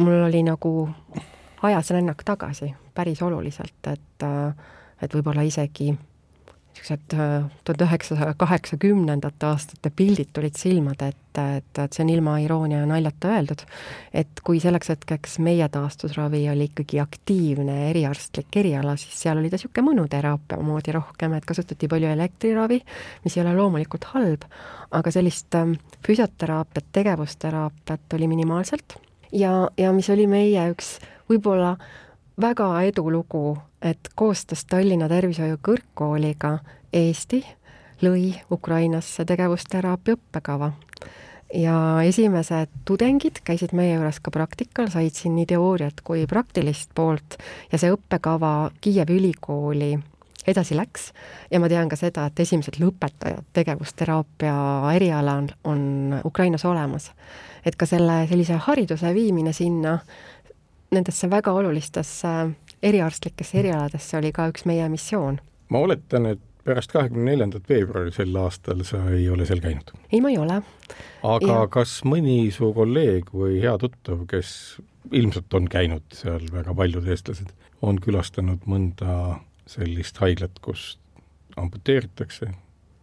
mul 0.00 0.26
oli 0.26 0.42
nagu 0.46 0.74
ajas 1.62 1.90
rännak 1.90 2.24
tagasi 2.24 2.74
päris 2.94 3.22
oluliselt, 3.22 3.80
et 3.86 4.26
äh, 4.26 4.54
et 5.02 5.14
võib-olla 5.16 5.44
isegi 5.46 5.90
niisugused 6.70 7.14
äh, 7.18 7.48
tuhande 7.64 7.86
üheksasaja 7.88 8.34
kaheksakümnendate 8.38 9.46
aastate 9.48 9.90
pildid 9.96 10.30
tulid 10.32 10.54
silmade 10.56 11.10
ette, 11.10 11.44
et, 11.58 11.80
et 11.82 11.96
see 11.96 12.04
on 12.04 12.12
ilma 12.12 12.36
iroonia 12.44 12.82
ja 12.82 12.86
naljata 12.88 13.32
öeldud, 13.34 13.64
et 14.14 14.42
kui 14.46 14.60
selleks 14.62 14.92
hetkeks 14.92 15.38
meie 15.42 15.66
taastusravi 15.72 16.44
oli 16.52 16.68
ikkagi 16.70 17.02
aktiivne 17.02 17.76
eriarstlik 17.90 18.60
eriala, 18.62 18.94
siis 19.00 19.18
seal 19.24 19.42
oli 19.42 19.50
ta 19.50 19.58
niisugune 19.58 19.88
mõnuteraapia 19.90 20.62
moodi 20.62 20.94
rohkem, 20.94 21.34
et 21.36 21.48
kasutati 21.48 21.90
palju 21.90 22.12
elektriravi, 22.14 22.80
mis 23.26 23.36
ei 23.36 23.44
ole 23.44 23.56
loomulikult 23.58 24.10
halb, 24.14 24.48
aga 24.94 25.14
sellist 25.14 25.58
ähm, 25.58 25.76
füsioteraapiat, 26.06 26.92
tegevusteraapiat 26.94 28.18
oli 28.18 28.30
minimaalselt 28.30 29.00
ja, 29.32 29.70
ja 29.76 29.92
mis 29.92 30.10
oli 30.10 30.26
meie 30.26 30.66
üks 30.72 30.98
võib-olla 31.30 31.76
väga 32.40 32.68
edulugu, 32.88 33.58
et 33.82 34.10
koostöös 34.14 34.64
Tallinna 34.64 35.08
Tervishoiu 35.08 35.58
Kõrgkooliga 35.62 36.58
Eesti 36.92 37.44
lõi 38.02 38.34
Ukrainasse 38.50 39.24
tegevusteraapia 39.24 40.16
õppekava. 40.16 40.72
Ja 41.54 41.74
esimesed 42.06 42.70
tudengid 42.86 43.40
käisid 43.44 43.74
meie 43.74 43.96
juures 43.96 44.20
ka 44.22 44.30
praktikal, 44.30 44.86
said 44.92 45.16
siin 45.18 45.34
nii 45.34 45.48
teooriat 45.50 45.98
kui 46.06 46.22
praktilist 46.30 46.92
poolt. 46.94 47.40
Ja 47.72 47.78
see 47.78 47.90
õppekava 47.90 48.70
Kiievi 48.80 49.18
ülikooli 49.18 49.96
edasi 50.50 50.76
läks 50.76 51.10
ja 51.50 51.60
ma 51.60 51.68
tean 51.68 51.88
ka 51.88 51.98
seda, 51.98 52.26
et 52.26 52.40
esimesed 52.40 52.80
lõpetajad 52.82 53.46
tegevusteraapia 53.56 54.56
erialal 54.94 55.50
on 55.64 56.20
Ukrainas 56.24 56.64
olemas. 56.64 57.10
et 57.64 57.76
ka 57.76 57.86
selle 57.86 58.26
sellise 58.28 58.56
hariduse 58.66 59.14
viimine 59.14 59.52
sinna 59.52 59.98
nendesse 60.90 61.30
väga 61.30 61.52
olulistesse 61.52 62.28
eriarstlikesse 62.82 63.58
erialadesse 63.58 64.18
oli 64.18 64.32
ka 64.32 64.48
üks 64.52 64.64
meie 64.66 64.88
missioon. 64.88 65.40
ma 65.68 65.78
oletan, 65.78 66.26
et 66.26 66.40
pärast 66.64 66.92
kahekümne 66.92 67.30
neljandat 67.32 67.68
veebruari 67.68 68.12
sel 68.14 68.36
aastal 68.36 68.84
sa 68.86 69.02
ei 69.14 69.28
ole 69.32 69.46
seal 69.48 69.62
käinud? 69.64 69.92
ei, 70.12 70.20
ma 70.20 70.32
ei 70.32 70.38
ole. 70.38 70.60
aga 71.22 71.52
ja. 71.52 71.66
kas 71.72 72.00
mõni 72.08 72.38
su 72.54 72.72
kolleeg 72.76 73.32
või 73.34 73.60
hea 73.62 73.76
tuttav, 73.80 74.24
kes 74.30 74.80
ilmselt 75.16 75.54
on 75.56 75.68
käinud 75.70 76.04
seal, 76.14 76.44
väga 76.52 76.74
paljud 76.76 77.06
eestlased, 77.08 77.54
on 77.82 78.00
külastanud 78.02 78.66
mõnda 78.68 79.40
sellist 79.70 80.18
haiglat, 80.22 80.58
kus 80.62 80.98
amputeeritakse, 81.56 82.50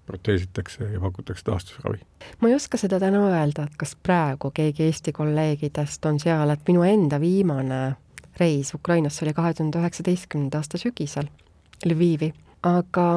proteesitakse 0.07 0.89
ja 0.93 0.99
pakutakse 1.03 1.45
taastusravi? 1.47 1.99
ma 2.41 2.49
ei 2.51 2.55
oska 2.55 2.79
seda 2.79 2.99
täna 2.99 3.23
öelda, 3.29 3.67
et 3.67 3.79
kas 3.79 3.95
praegu 4.03 4.51
keegi 4.55 4.87
Eesti 4.87 5.13
kolleegidest 5.15 6.05
on 6.05 6.19
seal, 6.19 6.51
et 6.53 6.67
minu 6.67 6.83
enda 6.87 7.19
viimane 7.23 7.81
reis 8.39 8.73
Ukrainasse 8.73 9.25
oli 9.25 9.33
kahe 9.33 9.53
tuhande 9.53 9.81
üheksateistkümnenda 9.81 10.61
aasta 10.61 10.77
sügisel 10.77 11.29
Lvivi, 11.85 12.33
aga 12.63 13.07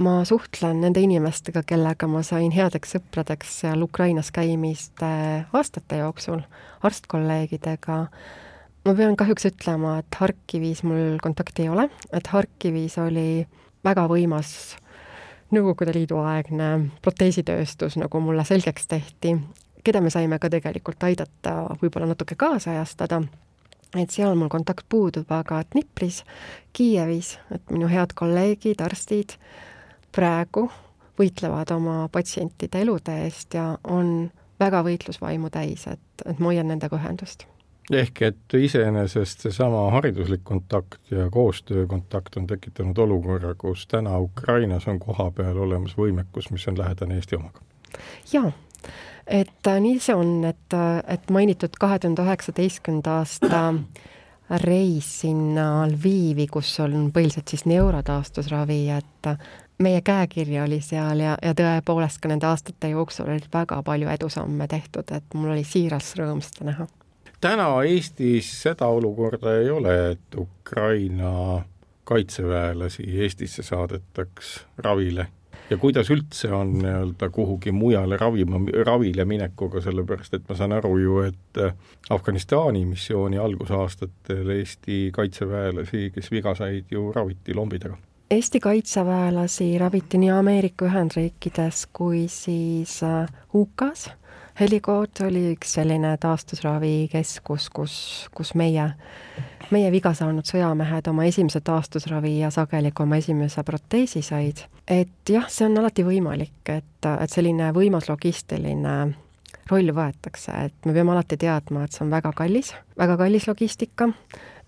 ma 0.00 0.24
suhtlen 0.24 0.80
nende 0.80 1.02
inimestega, 1.04 1.62
kellega 1.66 2.08
ma 2.10 2.22
sain 2.26 2.52
headeks 2.54 2.96
sõpradeks 2.96 3.60
seal 3.62 3.82
Ukrainas 3.84 4.30
käimiste 4.34 5.10
aastate 5.52 6.00
jooksul, 6.00 6.40
arstkolleegidega, 6.86 8.04
ma 8.84 8.94
pean 8.96 9.16
kahjuks 9.16 9.48
ütlema, 9.50 9.98
et 10.00 10.20
Harkivis 10.20 10.84
mul 10.86 11.18
kontakti 11.22 11.66
ei 11.66 11.72
ole, 11.72 11.88
et 12.12 12.30
Harkivis 12.32 12.98
oli 13.02 13.46
väga 13.84 14.06
võimas 14.10 14.76
Nõukogude 15.50 15.90
Liidu 15.96 16.20
aegne 16.22 16.66
proteesitööstus, 17.02 17.96
nagu 17.98 18.20
mulle 18.22 18.44
selgeks 18.46 18.86
tehti, 18.86 19.32
keda 19.82 19.98
me 20.00 20.12
saime 20.14 20.38
ka 20.38 20.46
tegelikult 20.52 21.02
aidata 21.02 21.54
võib-olla 21.80 22.12
natuke 22.12 22.36
kaasajastada, 22.38 23.18
et 23.98 24.14
seal 24.14 24.36
mul 24.38 24.52
kontakt 24.52 24.86
puudub, 24.88 25.26
aga 25.34 25.64
Dnipris, 25.72 26.22
Kiievis, 26.72 27.32
et 27.50 27.74
minu 27.74 27.90
head 27.90 28.14
kolleegid, 28.14 28.78
arstid, 28.86 29.34
praegu 30.14 30.68
võitlevad 31.18 31.74
oma 31.74 32.04
patsientide 32.12 32.84
elude 32.84 33.16
eest 33.24 33.58
ja 33.58 33.72
on 33.90 34.30
väga 34.60 34.84
võitlusvaimu 34.86 35.50
täis, 35.50 35.88
et, 35.90 36.06
et 36.24 36.38
ma 36.38 36.52
hoian 36.52 36.70
nendega 36.70 36.94
ühendust. 36.96 37.48
Ehk 37.90 38.22
et 38.22 38.54
iseenesest 38.54 39.46
seesama 39.46 39.90
hariduslik 39.90 40.44
kontakt 40.44 41.10
ja 41.10 41.30
koostöökontakt 41.30 42.36
on 42.36 42.46
tekitanud 42.46 42.98
olukorra, 42.98 43.54
kus 43.54 43.86
täna 43.86 44.18
Ukrainas 44.18 44.88
on 44.88 44.98
kohapeal 44.98 45.56
olemas 45.58 45.96
võimekus, 45.98 46.50
mis 46.50 46.68
on 46.68 46.78
lähedane 46.78 47.14
Eesti 47.18 47.36
omaga? 47.36 47.60
jaa, 48.32 48.52
et 49.26 49.66
äh, 49.66 49.80
nii 49.80 49.98
see 50.00 50.14
on, 50.14 50.44
et, 50.44 50.76
äh, 50.76 51.02
et 51.08 51.30
mainitud 51.30 51.74
kahe 51.80 51.98
tuhande 51.98 52.22
üheksateistkümnenda 52.22 53.18
aasta 53.22 53.64
reis 54.50 55.08
sinna 55.20 55.86
Lvivi, 55.88 56.46
kus 56.50 56.72
on 56.82 57.10
põhiliselt 57.14 57.50
siis 57.50 57.66
neurotaastusravi, 57.70 58.80
et 58.90 59.28
meie 59.80 60.00
käekiri 60.04 60.60
oli 60.60 60.80
seal 60.84 61.22
ja, 61.22 61.36
ja 61.42 61.54
tõepoolest 61.56 62.20
ka 62.22 62.30
nende 62.30 62.48
aastate 62.48 62.90
jooksul 62.92 63.30
olid 63.30 63.46
väga 63.52 63.80
palju 63.86 64.10
edusamme 64.10 64.66
tehtud, 64.68 65.12
et 65.14 65.34
mul 65.34 65.54
oli 65.54 65.64
siiras 65.64 66.12
rõõm 66.18 66.42
seda 66.44 66.70
näha. 66.72 66.88
Täna 67.40 67.68
Eestis 67.82 68.50
seda 68.62 68.86
olukorda 68.86 69.56
ei 69.58 69.70
ole, 69.70 70.10
et 70.10 70.34
Ukraina 70.36 71.62
kaitseväelasi 72.04 73.02
Eestisse 73.22 73.62
saadetaks 73.62 74.66
ravile 74.78 75.26
ja 75.70 75.76
kuidas 75.76 76.10
üldse 76.10 76.52
on 76.52 76.72
nii-öelda 76.82 77.30
kuhugi 77.30 77.72
mujale 77.72 78.16
ravima, 78.16 78.60
ravile 78.86 79.24
minekuga, 79.24 79.80
sellepärast 79.80 80.34
et 80.34 80.48
ma 80.48 80.56
saan 80.58 80.74
aru 80.74 80.96
ju, 80.98 81.18
et 81.28 81.62
Afganistani 82.10 82.84
missiooni 82.86 83.38
algusaastatel 83.38 84.50
Eesti 84.56 85.10
kaitseväelasi, 85.14 86.10
kes 86.14 86.30
viga 86.30 86.54
said, 86.58 86.90
ju 86.90 87.12
raviti 87.14 87.54
lombidega 87.54 87.96
Eesti 88.30 88.60
kaitseväelasi 88.60 89.78
raviti 89.78 90.18
nii 90.18 90.30
Ameerika 90.30 90.86
Ühendriikides 90.86 91.86
kui 91.92 92.28
siis 92.28 93.00
äh, 93.02 93.26
UK-s. 93.54 94.10
Helikood 94.60 95.22
oli 95.24 95.46
üks 95.54 95.70
selline 95.78 96.10
taastusravikeskus, 96.20 97.70
kus, 97.72 97.94
kus 98.36 98.50
meie, 98.60 98.90
meie 99.72 99.92
viga 99.94 100.12
saanud 100.12 100.44
sõjamehed 100.44 101.08
oma 101.08 101.24
esimese 101.24 101.62
taastusravi 101.64 102.34
ja 102.42 102.50
sageli 102.52 102.90
ka 102.92 103.06
oma 103.06 103.16
esimese 103.22 103.64
proteesi 103.64 104.20
said. 104.22 104.66
et 104.84 105.32
jah, 105.32 105.48
see 105.48 105.64
on 105.64 105.78
alati 105.80 106.04
võimalik, 106.04 106.60
et, 106.68 107.08
et 107.08 107.32
selline 107.32 107.70
võimas 107.72 108.10
logistiline 108.12 108.94
roll 109.70 109.94
võetakse, 109.96 110.52
et 110.66 110.86
me 110.86 110.92
peame 110.92 111.14
alati 111.14 111.40
teadma, 111.40 111.86
et 111.86 111.96
see 111.96 112.04
on 112.04 112.12
väga 112.12 112.34
kallis, 112.36 112.74
väga 113.00 113.16
kallis 113.16 113.48
logistika 113.48 114.10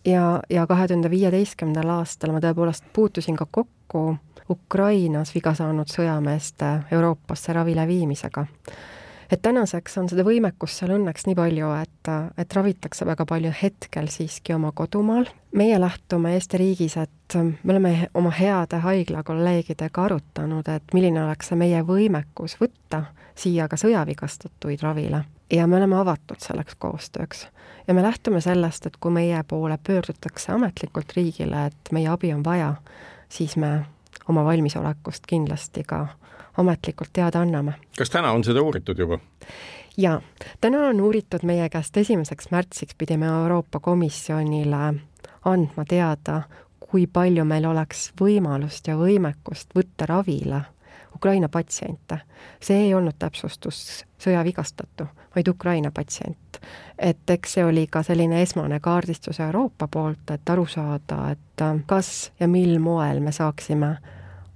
ja, 0.09 0.41
ja 0.51 0.67
kahe 0.67 0.89
tuhande 0.89 1.11
viieteistkümnendal 1.13 1.99
aastal 1.99 2.33
ma 2.33 2.41
tõepoolest 2.41 2.89
puutusin 2.97 3.37
ka 3.37 3.45
kokku 3.51 4.17
Ukrainas 4.51 5.35
viga 5.35 5.53
saanud 5.55 5.93
sõjameeste 5.93 6.73
Euroopasse 6.97 7.53
ravile 7.53 7.87
viimisega. 7.87 8.47
Et 9.33 9.42
tänaseks 9.42 9.97
on 9.99 10.09
seda 10.12 10.25
võimekust 10.27 10.83
seal 10.83 10.92
õnneks 10.97 11.25
nii 11.27 11.37
palju, 11.38 11.71
et, 11.81 12.11
et 12.38 12.57
ravitakse 12.57 13.07
väga 13.09 13.25
palju 13.29 13.53
hetkel 13.62 14.11
siiski 14.12 14.55
oma 14.55 14.73
kodumaal. 14.77 15.27
meie 15.57 15.81
lähtume 15.81 16.35
Eesti 16.35 16.61
riigis, 16.61 16.97
et 16.97 17.37
me 17.37 17.73
oleme 17.73 18.09
oma 18.14 18.31
heade 18.31 18.81
haiglakolleegidega 18.85 20.05
arutanud, 20.05 20.68
et 20.68 20.95
milline 20.95 21.25
oleks 21.25 21.49
see 21.53 21.57
meie 21.57 21.83
võimekus 21.83 22.59
võtta 22.61 23.07
siia 23.35 23.68
ka 23.68 23.77
sõjavigastatuid 23.81 24.85
ravile 24.85 25.25
ja 25.53 25.66
me 25.66 25.77
oleme 25.77 25.97
avatud 25.97 26.40
selleks 26.40 26.75
koostööks. 26.79 27.47
ja 27.88 27.95
me 27.95 28.03
lähtume 28.03 28.40
sellest, 28.40 28.87
et 28.87 28.97
kui 28.97 29.11
meie 29.12 29.42
poole 29.49 29.79
pöördutakse 29.87 30.53
ametlikult 30.53 31.12
riigile, 31.16 31.66
et 31.66 31.92
meie 31.92 32.09
abi 32.09 32.35
on 32.35 32.45
vaja, 32.45 32.75
siis 33.29 33.57
me 33.57 33.85
oma 34.29 34.45
valmisolekust 34.45 35.27
kindlasti 35.27 35.85
ka 35.85 36.07
ametlikult 36.57 37.11
teada 37.12 37.41
anname. 37.41 37.73
kas 37.99 38.11
täna 38.11 38.33
on 38.33 38.45
seda 38.45 38.62
uuritud 38.62 38.99
juba? 38.99 39.19
jaa, 39.97 40.21
täna 40.61 40.87
on 40.88 41.01
uuritud 41.01 41.43
meie 41.43 41.69
käest 41.69 41.97
esimeseks 41.97 42.51
märtsiks 42.51 42.95
pidime 42.99 43.27
Euroopa 43.27 43.81
Komisjonile 43.81 44.95
andma 45.45 45.85
teada, 45.88 46.43
kui 46.81 47.07
palju 47.07 47.45
meil 47.45 47.65
oleks 47.65 48.12
võimalust 48.21 48.88
ja 48.88 48.97
võimekust 48.97 49.75
võtta 49.77 50.07
ravile 50.07 50.62
Ukraina 51.15 51.49
patsiente. 51.49 52.19
see 52.61 52.77
ei 52.77 52.95
olnud 52.95 53.15
täpsustus 53.19 54.05
sõjavigastatu, 54.19 55.07
vaid 55.37 55.49
Ukraina 55.49 55.91
patsient. 55.91 56.61
et 56.99 57.31
eks 57.31 57.53
see 57.53 57.65
oli 57.65 57.87
ka 57.87 58.03
selline 58.03 58.43
esmane 58.43 58.81
kaardistus 58.81 59.41
Euroopa 59.41 59.88
poolt, 59.88 60.31
et 60.31 60.51
aru 60.51 60.67
saada, 60.67 61.31
et 61.31 61.85
kas 61.87 62.33
ja 62.41 62.49
mil 62.49 62.79
moel 62.79 63.21
me 63.21 63.33
saaksime 63.33 63.97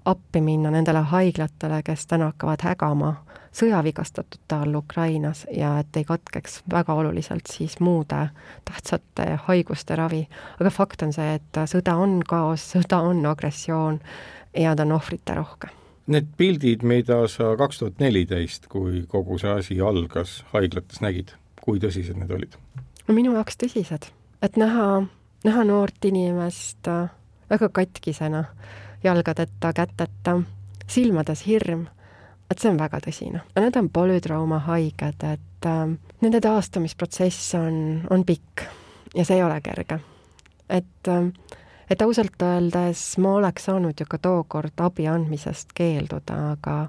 appi 0.06 0.40
minna 0.40 0.70
nendele 0.70 1.02
haiglatele, 1.10 1.82
kes 1.82 2.06
täna 2.06 2.30
hakkavad 2.30 2.62
hägama 2.62 3.14
sõjavigastatute 3.56 4.56
all 4.56 4.74
Ukrainas 4.74 5.46
ja 5.50 5.78
et 5.80 5.96
ei 5.96 6.04
katkeks 6.04 6.60
väga 6.70 6.94
oluliselt 6.94 7.48
siis 7.50 7.80
muude 7.80 8.28
tähtsate 8.64 9.38
haiguste 9.46 9.96
ravi. 9.96 10.26
aga 10.60 10.70
fakt 10.70 11.02
on 11.02 11.12
see, 11.12 11.34
et 11.34 11.62
sõda 11.72 11.96
on 11.96 12.20
kaos, 12.28 12.70
sõda 12.76 13.00
on 13.02 13.26
agressioon 13.26 14.00
ja 14.56 14.76
ta 14.76 14.86
on 14.86 14.92
ohvriterohke 14.92 15.72
Need 16.06 16.26
pildid, 16.38 16.84
mida 16.86 17.24
sa 17.26 17.56
kaks 17.58 17.80
tuhat 17.80 17.98
neliteist, 17.98 18.68
kui 18.70 19.00
kogu 19.10 19.40
see 19.42 19.50
asi 19.50 19.80
algas, 19.82 20.44
haiglates 20.52 21.00
nägid, 21.02 21.32
kui 21.58 21.80
tõsised 21.82 22.14
need 22.20 22.30
olid? 22.30 22.54
no 23.08 23.14
minu 23.14 23.32
jaoks 23.34 23.58
tõsised, 23.58 24.10
et 24.42 24.58
näha, 24.60 25.06
näha 25.46 25.64
noort 25.66 26.04
inimest 26.06 26.86
äh, 26.90 27.08
väga 27.50 27.68
katkisena, 27.74 28.44
jalgadeta, 29.04 29.72
käteta, 29.72 30.40
silmades 30.86 31.46
hirm, 31.46 31.86
et 32.50 32.58
see 32.58 32.70
on 32.70 32.78
väga 32.78 33.00
tõsine. 33.04 33.42
Need 33.58 33.76
on 33.76 33.90
polütraumahaiged, 33.90 35.26
et 35.32 35.68
äh, 35.68 35.84
nende 36.22 36.40
taastamisprotsess 36.40 37.54
on, 37.58 37.78
on 38.10 38.24
pikk 38.24 38.66
ja 39.16 39.24
see 39.24 39.40
ei 39.40 39.46
ole 39.46 39.60
kerge. 39.60 40.00
et 40.68 41.08
äh, 41.08 41.30
et 41.90 42.02
ausalt 42.02 42.42
öeldes 42.42 43.02
ma 43.22 43.36
oleks 43.38 43.68
saanud 43.68 44.00
ju 44.00 44.06
ka 44.10 44.18
tookord 44.18 44.80
abi 44.82 45.06
andmisest 45.10 45.74
keelduda, 45.74 46.38
aga 46.56 46.88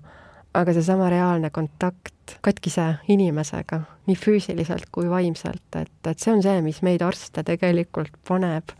aga 0.58 0.74
seesama 0.74 1.10
reaalne 1.14 1.50
kontakt 1.54 2.38
katkise 2.44 2.88
inimesega, 3.14 3.82
nii 4.10 4.16
füüsiliselt 4.20 4.90
kui 4.92 5.10
vaimselt, 5.10 5.68
et, 5.80 5.92
et 6.10 6.20
see 6.20 6.34
on 6.34 6.42
see, 6.44 6.62
mis 6.66 6.82
meid 6.84 7.06
arste 7.06 7.44
tegelikult 7.48 8.16
paneb 8.28 8.74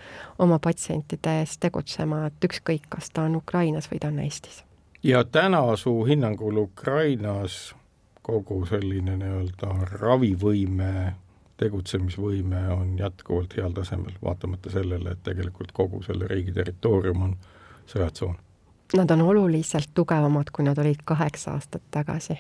oma 0.44 0.60
patsientide 0.60 1.40
eest 1.42 1.62
tegutsema, 1.64 2.26
et 2.28 2.50
ükskõik, 2.50 2.90
kas 2.90 3.14
ta 3.14 3.28
on 3.30 3.38
Ukrainas 3.40 3.92
või 3.92 4.02
ta 4.04 4.12
on 4.12 4.24
Eestis 4.26 4.64
ja 5.04 5.24
täna 5.24 5.76
su 5.76 6.04
hinnangul 6.04 6.58
Ukrainas 6.58 7.76
kogu 8.22 8.66
selline 8.66 9.16
nii-öelda 9.18 9.70
ravivõime, 10.02 11.14
tegutsemisvõime 11.58 12.64
on 12.74 12.98
jätkuvalt 13.00 13.56
heal 13.58 13.72
tasemel, 13.78 14.18
vaatamata 14.24 14.70
sellele, 14.74 15.14
et 15.14 15.24
tegelikult 15.24 15.72
kogu 15.72 16.02
selle 16.04 16.28
riigi 16.28 16.52
territoorium 16.52 17.24
on 17.30 17.38
sõjatsoon? 17.88 18.36
Nad 18.96 19.12
on 19.12 19.22
oluliselt 19.22 19.90
tugevamad, 19.94 20.48
kui 20.56 20.64
nad 20.66 20.78
olid 20.78 21.02
kaheksa 21.06 21.52
aastat 21.52 21.82
tagasi. 21.92 22.38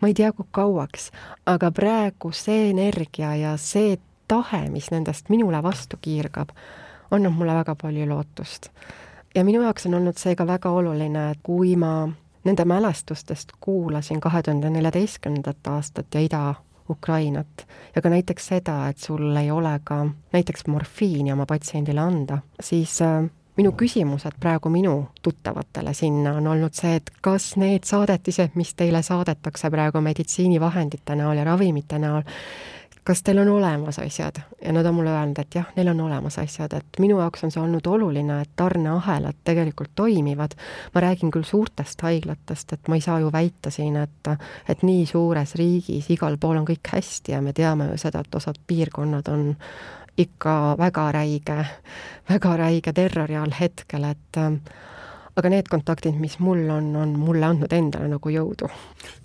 ma 0.00 0.08
ei 0.08 0.14
tea, 0.14 0.32
kui 0.32 0.44
kauaks, 0.50 1.10
aga 1.46 1.70
praegu 1.70 2.32
see 2.32 2.70
energia 2.70 3.34
ja 3.36 3.56
see 3.56 3.96
tahe, 4.28 4.68
mis 4.70 4.90
nendest 4.90 5.28
minule 5.28 5.62
vastu 5.62 5.96
kiirgab, 6.00 6.52
annab 7.10 7.32
mulle 7.32 7.54
väga 7.54 7.74
palju 7.74 8.08
lootust. 8.08 8.68
ja 9.34 9.44
minu 9.44 9.62
jaoks 9.62 9.86
on 9.86 9.94
olnud 9.94 10.18
see 10.18 10.36
ka 10.36 10.46
väga 10.46 10.70
oluline, 10.70 11.30
et 11.30 11.40
kui 11.42 11.76
ma 11.76 12.08
nende 12.44 12.64
mälestustest 12.64 13.52
kuulasin 13.60 14.20
kahe 14.20 14.42
tuhande 14.42 14.70
neljateistkümnendat 14.70 15.66
aastat 15.66 16.14
ja 16.14 16.20
Ida-Ukrainat 16.20 17.66
ja 17.94 18.02
ka 18.02 18.08
näiteks 18.08 18.46
seda, 18.46 18.88
et 18.88 18.98
sul 18.98 19.36
ei 19.36 19.50
ole 19.50 19.80
ka 19.84 20.06
näiteks 20.32 20.66
morfiini 20.66 21.32
oma 21.32 21.46
patsiendile 21.46 22.00
anda, 22.00 22.38
siis 22.60 23.00
äh, 23.02 23.24
minu 23.56 23.72
küsimused 23.72 24.36
praegu 24.40 24.68
minu 24.68 25.08
tuttavatele 25.22 25.94
sinna 25.94 26.36
on 26.36 26.46
olnud 26.46 26.76
see, 26.76 26.96
et 27.00 27.10
kas 27.24 27.54
need 27.60 27.88
saadetised, 27.88 28.54
mis 28.54 28.74
teile 28.76 29.02
saadetakse 29.02 29.70
praegu 29.72 30.00
meditsiinivahendite 30.04 31.16
näol 31.16 31.40
ja 31.40 31.44
ravimite 31.48 31.98
näol, 31.98 32.24
kas 33.06 33.22
teil 33.22 33.38
on 33.38 33.48
olemas 33.48 33.98
asjad 34.02 34.40
ja 34.64 34.72
nad 34.72 34.86
on 34.86 34.94
mulle 34.94 35.10
öelnud, 35.10 35.38
et 35.38 35.54
jah, 35.54 35.66
neil 35.76 35.88
on 35.92 36.00
olemas 36.08 36.38
asjad, 36.42 36.72
et 36.74 37.00
minu 37.00 37.20
jaoks 37.20 37.44
on 37.46 37.54
see 37.54 37.62
olnud 37.62 37.86
oluline, 37.86 38.40
et 38.42 38.50
tarneahelad 38.56 39.38
tegelikult 39.44 39.94
toimivad. 39.94 40.56
ma 40.94 41.00
räägin 41.00 41.30
küll 41.30 41.46
suurtest 41.46 42.02
haiglatest, 42.02 42.72
et 42.72 42.88
ma 42.88 42.98
ei 42.98 43.00
saa 43.00 43.20
ju 43.20 43.30
väita 43.32 43.70
siin, 43.70 43.96
et, 43.96 44.32
et 44.68 44.82
nii 44.82 45.06
suures 45.06 45.54
riigis 45.54 46.10
igal 46.10 46.36
pool 46.36 46.56
on 46.56 46.66
kõik 46.66 46.92
hästi 46.92 47.32
ja 47.32 47.40
me 47.42 47.52
teame 47.52 47.86
ju 47.92 47.98
seda, 47.98 48.20
et 48.20 48.34
osad 48.34 48.58
piirkonnad 48.66 49.28
on 49.28 49.54
ikka 50.16 50.76
väga 50.78 51.10
räige, 51.12 51.64
väga 52.28 52.56
räige 52.56 52.92
terrori 52.96 53.36
all 53.36 53.54
hetkel, 53.60 54.04
et 54.04 54.38
aga 55.36 55.50
need 55.52 55.68
kontaktid, 55.68 56.16
mis 56.20 56.38
mul 56.40 56.64
on, 56.72 56.94
on 56.96 57.16
mulle 57.20 57.46
andnud 57.46 57.72
endale 57.76 58.08
nagu 58.08 58.32
jõudu. 58.32 58.70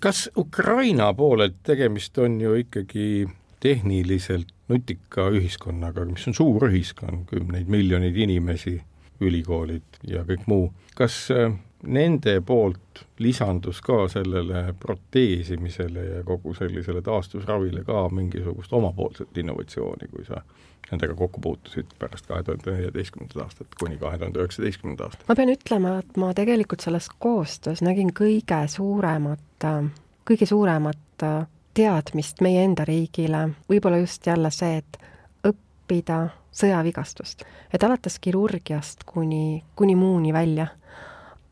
kas 0.00 0.28
Ukraina 0.36 1.12
poolelt 1.14 1.62
tegemist 1.64 2.18
on 2.18 2.40
ju 2.40 2.54
ikkagi 2.60 3.26
tehniliselt 3.62 4.52
nutika 4.68 5.28
ühiskonnaga, 5.30 6.04
mis 6.08 6.26
on 6.28 6.34
suur 6.34 6.68
ühiskond, 6.68 7.24
kümneid 7.30 7.68
miljoneid 7.70 8.16
inimesi, 8.16 8.80
ülikoolid 9.22 10.00
ja 10.08 10.24
kõik 10.26 10.48
muu, 10.50 10.72
kas 10.98 11.28
äh, 11.30 11.52
nende 11.82 12.40
poolt 12.46 13.04
lisandus 13.18 13.80
ka 13.82 14.08
sellele 14.08 14.74
proteesimisele 14.80 16.04
ja 16.04 16.24
kogu 16.24 16.54
sellisele 16.54 17.02
taastusravile 17.02 17.84
ka 17.84 18.08
mingisugust 18.08 18.72
omapoolset 18.72 19.38
innovatsiooni, 19.38 20.08
kui 20.10 20.24
sa 20.24 20.42
nendega 20.90 21.14
kokku 21.14 21.40
puutusid 21.40 21.94
pärast 21.98 22.26
kahe 22.26 22.42
tuhande 22.42 22.74
neljateistkümnendat 22.76 23.42
aastat 23.44 23.74
kuni 23.80 23.96
kahe 23.98 24.18
tuhande 24.18 24.42
üheksateistkümnenda 24.42 25.08
aastat? 25.08 25.24
ma 25.28 25.36
pean 25.38 25.54
ütlema, 25.54 25.96
et 26.02 26.20
ma 26.20 26.34
tegelikult 26.36 26.84
selles 26.84 27.08
koostöös 27.18 27.82
nägin 27.82 28.12
kõige 28.18 28.60
suuremat, 28.68 29.66
kõige 30.28 30.46
suuremat 30.46 31.26
teadmist 31.74 32.42
meie 32.44 32.64
enda 32.66 32.84
riigile, 32.84 33.48
võib-olla 33.70 34.02
just 34.02 34.26
jälle 34.26 34.50
see, 34.52 34.82
et 34.82 34.98
õppida 35.48 36.26
sõjavigastust, 36.52 37.46
et 37.72 37.84
alates 37.84 38.18
kirurgiast 38.20 39.06
kuni, 39.08 39.62
kuni 39.76 39.96
muuni 39.96 40.32
välja. 40.32 40.66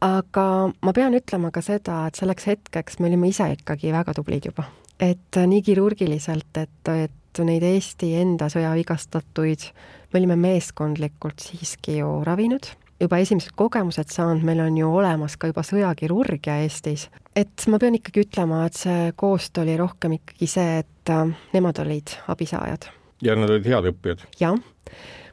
Aga 0.05 0.45
ma 0.83 0.93
pean 0.97 1.17
ütlema 1.17 1.53
ka 1.55 1.63
seda, 1.65 2.03
et 2.09 2.19
selleks 2.21 2.49
hetkeks 2.49 3.01
me 3.01 3.11
olime 3.11 3.31
ise 3.31 3.51
ikkagi 3.57 3.93
väga 3.95 4.15
tublid 4.17 4.51
juba. 4.51 4.69
et 5.01 5.37
nii 5.47 5.63
kirurgiliselt, 5.65 6.53
et, 6.61 6.89
et 6.89 7.41
neid 7.47 7.65
Eesti 7.65 8.15
enda 8.21 8.51
sõjavigastatuid 8.53 9.71
me 10.13 10.19
olime 10.21 10.37
meeskondlikult 10.37 11.41
siiski 11.41 12.01
ju 12.01 12.21
ravinud 12.27 12.73
juba 13.01 13.21
esimesed 13.23 13.55
kogemused 13.57 14.13
saanud, 14.13 14.45
meil 14.45 14.61
on 14.61 14.77
ju 14.77 14.89
olemas 15.01 15.37
ka 15.41 15.49
juba 15.49 15.65
sõjakirurgia 15.65 16.59
Eestis. 16.65 17.09
et 17.37 17.67
ma 17.69 17.79
pean 17.79 17.97
ikkagi 17.97 18.27
ütlema, 18.27 18.65
et 18.67 18.77
see 18.77 19.13
koostöö 19.17 19.65
oli 19.65 19.77
rohkem 19.81 20.19
ikkagi 20.19 20.51
see, 20.51 20.83
et 20.83 21.13
äh, 21.13 21.33
nemad 21.55 21.81
olid 21.81 22.17
abisaajad. 22.29 22.91
ja 23.23 23.37
nad 23.37 23.51
olid 23.51 23.69
head 23.69 23.89
õppijad? 23.93 24.27
jah 24.41 24.59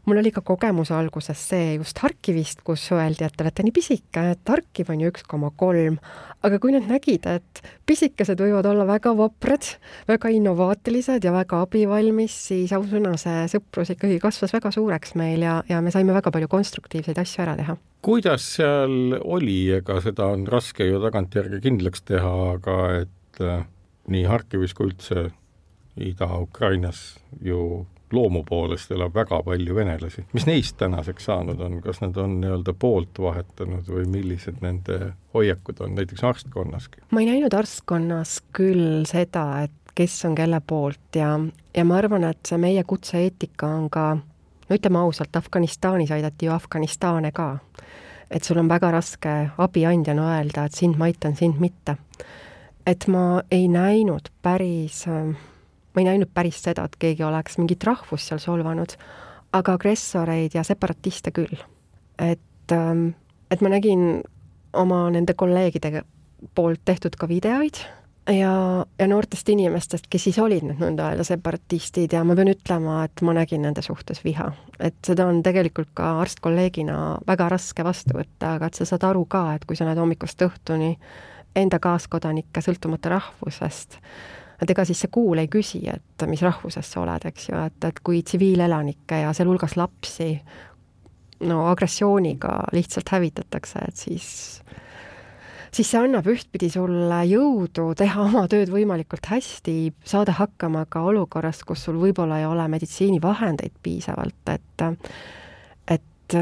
mul 0.07 0.21
oli 0.21 0.31
ka 0.31 0.41
kogemus 0.45 0.91
alguses 0.95 1.39
see 1.49 1.75
just 1.75 1.99
Harkivist, 2.01 2.63
kus 2.67 2.85
öeldi, 2.95 3.25
et 3.27 3.35
te 3.35 3.43
olete 3.43 3.65
nii 3.65 3.75
pisike, 3.75 4.23
et 4.33 4.51
Harkiv 4.51 4.91
on 4.93 5.03
ju 5.03 5.11
üks 5.11 5.25
koma 5.27 5.51
kolm, 5.59 5.97
aga 6.47 6.59
kui 6.63 6.73
nad 6.75 6.87
nägid, 6.87 7.27
et 7.27 7.61
pisikesed 7.89 8.39
võivad 8.41 8.69
olla 8.69 8.87
väga 8.87 9.11
vaprad, 9.17 9.67
väga 10.07 10.31
innovaatilised 10.37 11.27
ja 11.27 11.33
väga 11.35 11.61
abivalmis, 11.65 12.35
siis 12.49 12.71
ausõna, 12.75 13.15
see 13.19 13.45
sõprus 13.51 13.91
ikkagi 13.93 14.19
kasvas 14.23 14.55
väga 14.55 14.71
suureks 14.75 15.17
meil 15.19 15.43
ja, 15.43 15.59
ja 15.69 15.81
me 15.83 15.91
saime 15.93 16.15
väga 16.15 16.31
palju 16.33 16.49
konstruktiivseid 16.51 17.19
asju 17.23 17.43
ära 17.43 17.57
teha. 17.59 17.77
kuidas 18.07 18.45
seal 18.55 19.17
oli, 19.19 19.59
ega 19.81 19.99
seda 20.03 20.29
on 20.31 20.47
raske 20.47 20.87
ju 20.87 21.01
tagantjärgi 21.03 21.59
kindlaks 21.65 22.05
teha, 22.07 22.33
aga 22.53 22.77
et 23.01 23.43
äh, 23.43 23.67
nii 24.07 24.23
Harkivis 24.29 24.77
kui 24.77 24.91
üldse 24.91 25.27
Ida-Ukrainas 25.97 27.17
ju 27.43 27.85
loomu 28.11 28.43
poolest 28.43 28.91
elab 28.91 29.15
väga 29.15 29.41
palju 29.43 29.75
venelasi. 29.75 30.25
mis 30.33 30.45
neist 30.45 30.77
tänaseks 30.77 31.25
saanud 31.25 31.59
on, 31.59 31.81
kas 31.81 32.01
nad 32.01 32.17
on 32.17 32.39
nii-öelda 32.41 32.73
poolt 32.79 33.19
vahetanud 33.19 33.89
või 33.89 34.05
millised 34.05 34.61
nende 34.61 35.13
hoiakud 35.33 35.79
on 35.79 35.95
näiteks 35.95 36.23
arstkonnaski? 36.23 37.01
ma 37.11 37.21
ei 37.21 37.29
näinud 37.31 37.53
arstkonnas 37.53 38.39
küll 38.53 39.03
seda, 39.05 39.63
et 39.67 39.93
kes 39.95 40.25
on 40.25 40.35
kelle 40.35 40.61
poolt 40.67 41.15
ja, 41.15 41.39
ja 41.77 41.85
ma 41.85 41.97
arvan, 41.97 42.23
et 42.23 42.45
see 42.45 42.57
meie 42.61 42.83
kutse-eetika 42.83 43.67
on 43.79 43.89
ka, 43.89 44.07
no 44.69 44.75
ütleme 44.75 45.01
ausalt, 45.01 45.35
Afganistanis 45.35 46.11
aidati 46.11 46.45
ju 46.45 46.53
Afganistane 46.53 47.31
ka. 47.31 47.57
et 48.31 48.43
sul 48.43 48.57
on 48.59 48.69
väga 48.69 48.91
raske 48.91 49.35
abiandjana 49.57 50.31
öelda, 50.37 50.65
et 50.65 50.73
sind 50.73 50.97
ma 50.97 51.05
aitan, 51.05 51.35
sind 51.35 51.59
mitte. 51.59 51.97
et 52.85 53.07
ma 53.07 53.41
ei 53.51 53.67
näinud 53.67 54.29
päris 54.41 55.07
äh, 55.07 55.35
ma 55.97 56.03
ei 56.03 56.11
näinud 56.11 56.29
päris 56.29 56.59
seda, 56.61 56.85
et 56.85 56.95
keegi 57.01 57.25
oleks 57.25 57.57
mingit 57.57 57.81
rahvust 57.87 58.29
seal 58.29 58.41
solvanud, 58.43 58.93
aga 59.57 59.73
agressoreid 59.73 60.53
ja 60.53 60.63
separatiste 60.67 61.33
küll. 61.33 61.57
et, 62.21 62.71
ähm, 62.71 63.09
et 63.51 63.61
ma 63.61 63.69
nägin 63.73 64.21
oma 64.73 65.09
nende 65.09 65.33
kolleegide 65.33 66.03
poolt 66.55 66.81
tehtud 66.85 67.15
ka 67.17 67.27
videoid 67.27 67.81
ja, 68.29 68.85
ja 68.99 69.07
noortest 69.07 69.49
inimestest, 69.49 70.05
kes 70.09 70.27
siis 70.27 70.39
olid 70.39 70.65
need 70.67 70.81
nõnda 70.81 71.11
öelda 71.11 71.25
separatistid 71.27 72.13
ja 72.13 72.23
ma 72.27 72.35
pean 72.37 72.51
ütlema, 72.51 72.99
et 73.07 73.23
ma 73.25 73.33
nägin 73.37 73.63
nende 73.65 73.81
suhtes 73.85 74.21
viha. 74.25 74.51
et 74.79 74.97
seda 75.05 75.25
on 75.27 75.41
tegelikult 75.43 75.89
ka 75.97 76.17
arstkolleegina 76.21 76.97
väga 77.27 77.49
raske 77.55 77.85
vastu 77.87 78.17
võtta, 78.19 78.55
aga 78.57 78.69
et 78.69 78.77
sa 78.77 78.85
saad 78.85 79.07
aru 79.09 79.25
ka, 79.25 79.47
et 79.55 79.65
kui 79.65 79.79
sa 79.79 79.87
näed 79.87 79.97
hommikust 79.97 80.41
õhtuni 80.45 80.95
enda 81.57 81.79
kaaskodanikke, 81.81 82.61
sõltumata 82.61 83.15
rahvusest, 83.15 83.97
et 84.61 84.69
ega 84.73 84.85
siis 84.85 85.03
see 85.03 85.11
kuul 85.13 85.41
ei 85.41 85.49
küsi, 85.51 85.83
et 85.91 86.27
mis 86.29 86.41
rahvusest 86.41 86.95
sa 86.95 87.03
oled, 87.03 87.27
eks 87.29 87.49
ju, 87.51 87.59
et, 87.69 87.89
et 87.89 87.99
kui 88.03 88.23
tsiviilelanikke 88.25 89.21
ja 89.23 89.33
sealhulgas 89.37 89.77
lapsi 89.77 90.31
no 91.45 91.67
agressiooniga 91.69 92.53
lihtsalt 92.73 93.09
hävitatakse, 93.13 93.83
et 93.87 93.95
siis 93.95 94.29
siis 95.77 95.91
see 95.91 95.99
annab 95.99 96.25
ühtpidi 96.31 96.69
sulle 96.73 97.19
jõudu 97.29 97.91
teha 97.97 98.23
oma 98.23 98.45
tööd 98.49 98.71
võimalikult 98.73 99.29
hästi, 99.29 99.75
saada 100.07 100.33
hakkama 100.39 100.85
ka 100.89 101.03
olukorras, 101.05 101.61
kus 101.67 101.83
sul 101.85 101.99
võib-olla 102.01 102.39
ei 102.41 102.47
ole 102.49 102.65
meditsiinivahendeid 102.73 103.75
piisavalt, 103.83 104.53
et 104.55 104.87
et 105.97 106.37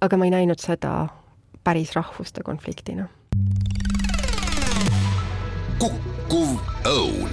aga 0.00 0.16
ma 0.16 0.28
ei 0.28 0.34
näinud 0.34 0.60
seda 0.60 1.08
päris 1.64 1.94
rahvuste 1.96 2.44
konfliktina. 2.46 3.08
kukkuv 5.80 6.69
Õun 6.88 7.28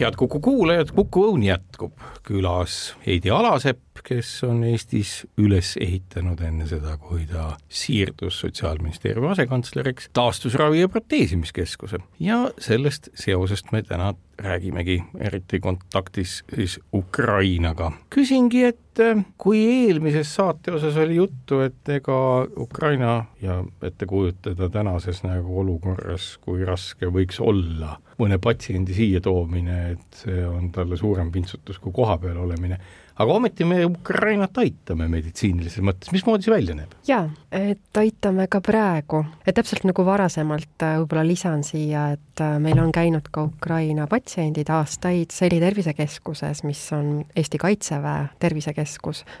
head 0.00 0.16
Kuku 0.16 0.40
kuulajad, 0.40 0.90
Kuku 0.94 1.24
Õun 1.28 1.42
jätkub. 1.42 1.92
külas 2.24 2.96
Heidi 3.06 3.30
Alasepp, 3.30 4.00
kes 4.04 4.28
on 4.46 4.62
Eestis 4.64 5.26
üles 5.38 5.74
ehitanud 5.80 6.40
enne 6.40 6.66
seda, 6.66 6.96
kui 6.96 7.26
ta 7.28 7.50
siirdus 7.68 8.40
Sotsiaalministeeriumi 8.40 9.28
asekantsleriks, 9.34 10.08
taastusravi 10.12 10.80
ja 10.80 10.88
proteesimiskeskuse. 10.88 11.98
ja 12.20 12.50
sellest 12.58 13.08
seosest 13.14 13.72
me 13.72 13.82
täna 13.82 14.14
räägimegi, 14.38 15.02
eriti 15.20 15.60
kontaktis 15.60 16.44
siis 16.54 16.80
Ukrainaga. 16.92 17.92
küsingi, 18.10 18.64
et 18.64 18.93
äh, 19.02 19.24
kui 19.38 19.60
eelmises 19.88 20.34
saate 20.34 20.74
osas 20.74 20.96
oli 21.00 21.18
juttu, 21.18 21.60
et 21.64 21.88
ega 21.88 22.16
Ukraina 22.60 23.24
ja 23.42 23.60
ette 23.82 24.06
kujutada 24.06 24.68
tänases 24.72 25.22
nagu 25.26 25.60
olukorras, 25.64 26.34
kui 26.44 26.64
raske 26.64 27.10
võiks 27.12 27.40
olla 27.42 27.98
mõne 28.20 28.38
patsiendi 28.42 28.94
siia 28.94 29.22
toomine, 29.22 29.78
et 29.94 30.20
see 30.24 30.44
on 30.46 30.70
talle 30.74 30.98
suurem 30.98 31.32
pintsutus 31.34 31.80
kui 31.82 31.92
kohapeal 31.94 32.38
olemine. 32.44 32.78
aga 33.14 33.32
ometi 33.32 33.62
me 33.64 33.84
Ukrainat 33.86 34.58
aitame 34.58 35.06
meditsiinilises 35.08 35.82
mõttes, 35.86 36.10
mismoodi 36.10 36.46
see 36.46 36.54
välja 36.54 36.74
näeb? 36.74 36.94
jaa, 37.06 37.28
et 37.54 37.98
aitame 37.98 38.46
ka 38.50 38.60
praegu, 38.64 39.24
et 39.46 39.54
täpselt 39.54 39.86
nagu 39.86 40.06
varasemalt 40.06 40.82
äh, 40.82 40.96
võib-olla 41.02 41.26
lisan 41.26 41.62
siia, 41.66 42.08
et 42.16 42.42
äh, 42.42 42.56
meil 42.62 42.78
on 42.82 42.92
käinud 42.94 43.30
ka 43.30 43.46
Ukraina 43.50 44.06
patsiendid 44.10 44.70
aastaid 44.70 45.34
Seli 45.34 45.60
tervisekeskuses, 45.62 46.64
mis 46.66 46.82
on 46.94 47.24
Eesti 47.36 47.58
Kaitseväe 47.58 48.28
tervisekeskus, 48.38 48.83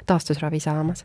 taastusravi 0.06 0.60
saamas. 0.60 1.04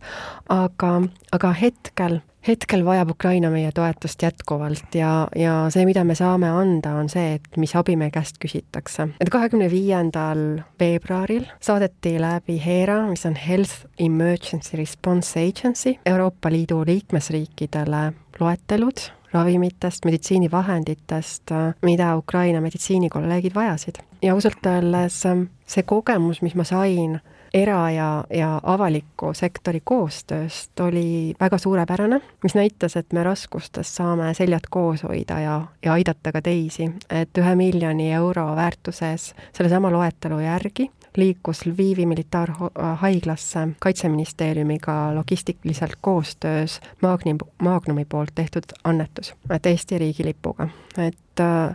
aga, 0.50 1.02
aga 1.32 1.54
hetkel 1.62 2.20
hetkel 2.48 2.86
vajab 2.86 3.12
Ukraina 3.12 3.50
meie 3.52 3.72
toetust 3.76 4.22
jätkuvalt 4.24 4.96
ja, 4.96 5.28
ja 5.36 5.56
see, 5.74 5.84
mida 5.86 6.04
me 6.08 6.16
saame 6.16 6.50
anda, 6.50 6.94
on 7.00 7.10
see, 7.12 7.36
et 7.36 7.60
mis 7.60 7.76
abi 7.76 7.98
meie 8.00 8.14
käest 8.16 8.40
küsitakse. 8.42 9.10
et 9.20 9.30
kahekümne 9.30 9.70
viiendal 9.72 10.62
veebruaril 10.80 11.46
saadeti 11.62 12.16
läbi 12.22 12.60
HERA, 12.64 13.02
mis 13.12 13.26
on 13.28 13.36
Health 13.36 13.86
Emergency 14.00 14.78
Response 14.78 15.40
Agency, 15.40 15.98
Euroopa 16.06 16.52
Liidu 16.52 16.84
liikmesriikidele 16.88 18.04
loetelud 18.40 19.10
ravimitest, 19.34 20.06
meditsiinivahenditest, 20.10 21.52
mida 21.86 22.16
Ukraina 22.18 22.62
meditsiinikolleegid 22.62 23.54
vajasid. 23.56 24.02
ja 24.22 24.34
ausalt 24.34 24.66
öeldes 24.66 25.22
see 25.70 25.84
kogemus, 25.84 26.42
mis 26.42 26.56
ma 26.56 26.64
sain 26.64 27.20
era- 27.54 27.92
ja, 27.92 28.24
ja 28.30 28.60
avaliku 28.64 29.34
sektori 29.34 29.82
koostööst 29.84 30.80
oli 30.80 31.34
väga 31.40 31.58
suurepärane, 31.58 32.22
mis 32.44 32.56
näitas, 32.56 32.96
et 32.96 33.14
me 33.14 33.24
raskustes 33.24 33.96
saame 33.96 34.34
seljad 34.34 34.70
koos 34.70 35.04
hoida 35.04 35.40
ja, 35.40 35.62
ja 35.86 35.94
aidata 35.94 36.32
ka 36.32 36.42
teisi, 36.42 36.92
et 37.10 37.38
ühe 37.38 37.56
miljoni 37.56 38.12
euro 38.14 38.56
väärtuses 38.56 39.34
sellesama 39.54 39.92
loetelu 39.92 40.40
järgi 40.40 40.92
liikus 41.20 41.66
Lvivi 41.66 42.06
militaarhaiglasse 42.06 43.68
Kaitseministeeriumiga 43.80 45.16
logistiliselt 45.16 45.92
koostöös 46.02 46.82
Maagni, 47.02 47.36
Magnumi 47.62 48.06
poolt 48.06 48.30
tehtud 48.36 48.64
annetus, 48.84 49.34
et 49.50 49.66
Eesti 49.66 49.98
riigilipuga. 49.98 50.68
et, 50.98 51.16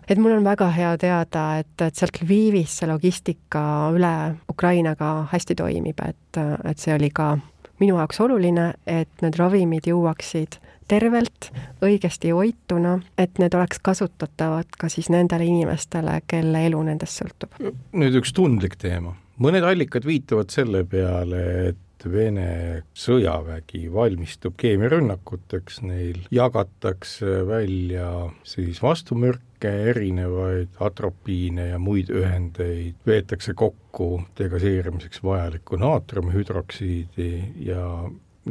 et 0.09 0.19
mul 0.19 0.33
on 0.33 0.45
väga 0.45 0.69
hea 0.71 0.99
teada, 0.99 1.59
et, 1.59 1.81
et 1.81 1.95
sealt 1.95 2.23
Lvivist 2.23 2.81
see 2.81 2.89
logistika 2.89 3.65
üle 3.95 4.35
Ukrainaga 4.51 5.27
hästi 5.33 5.55
toimib, 5.55 6.01
et, 6.09 6.43
et 6.65 6.79
see 6.79 6.95
oli 6.95 7.11
ka 7.11 7.37
minu 7.81 7.99
jaoks 7.99 8.21
oluline, 8.21 8.73
et 8.87 9.23
need 9.23 9.39
ravimid 9.39 9.89
jõuaksid 9.89 10.61
tervelt, 10.89 11.51
õigesti 11.83 12.33
hoituna, 12.37 12.99
et 13.19 13.39
need 13.41 13.55
oleks 13.57 13.81
kasutatavad 13.83 14.77
ka 14.79 14.89
siis 14.93 15.09
nendele 15.13 15.47
inimestele, 15.49 16.21
kelle 16.29 16.67
elu 16.67 16.83
nendest 16.83 17.23
sõltub. 17.23 17.61
nüüd 17.93 18.21
üks 18.21 18.33
tundlik 18.37 18.77
teema 18.81 19.17
mõned 19.43 19.67
allikad 19.67 20.07
viitavad 20.07 20.53
selle 20.55 20.85
peale, 20.89 21.43
et 21.71 21.81
Vene 22.05 22.83
sõjavägi 22.93 23.87
valmistub 23.89 24.59
keemiarünnakuteks, 24.61 25.79
neil 25.89 26.19
jagatakse 26.35 27.39
välja 27.49 28.11
siis 28.45 28.83
vastumürke, 28.85 29.71
erinevaid 29.95 30.77
atropiine 30.85 31.71
ja 31.71 31.79
muid 31.81 32.13
ühendeid, 32.13 32.99
veetakse 33.09 33.55
kokku 33.57 34.19
degaseerimiseks 34.37 35.23
vajalikku 35.25 35.81
naatriumhüdroksiidi 35.81 37.31
ja 37.71 37.87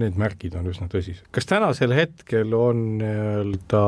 need 0.01 0.17
märgid 0.17 0.55
on 0.57 0.71
üsna 0.71 0.89
tõsised. 0.89 1.27
kas 1.29 1.45
tänasel 1.45 1.93
hetkel 1.93 2.53
on 2.57 2.79
nii-öelda 3.03 3.83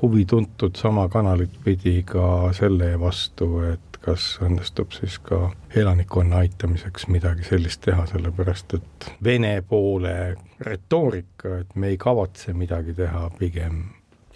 huvi 0.00 0.24
tuntud 0.24 0.80
sama 0.80 1.10
kanalit 1.12 1.52
pidi 1.64 1.98
ka 2.08 2.54
selle 2.56 2.94
vastu, 3.00 3.50
et 3.74 3.95
kas 4.06 4.36
õnnestub 4.44 4.94
siis 4.94 5.18
ka 5.26 5.50
elanikkonna 5.74 6.44
aitamiseks 6.44 7.08
midagi 7.10 7.46
sellist 7.48 7.82
teha, 7.86 8.06
sellepärast 8.10 8.78
et 8.78 9.10
Vene 9.24 9.58
poole 9.66 10.36
retoorika, 10.62 11.60
et 11.62 11.74
me 11.74 11.90
ei 11.92 11.98
kavatse 12.00 12.54
midagi 12.56 12.94
teha, 12.96 13.26
pigem 13.38 13.82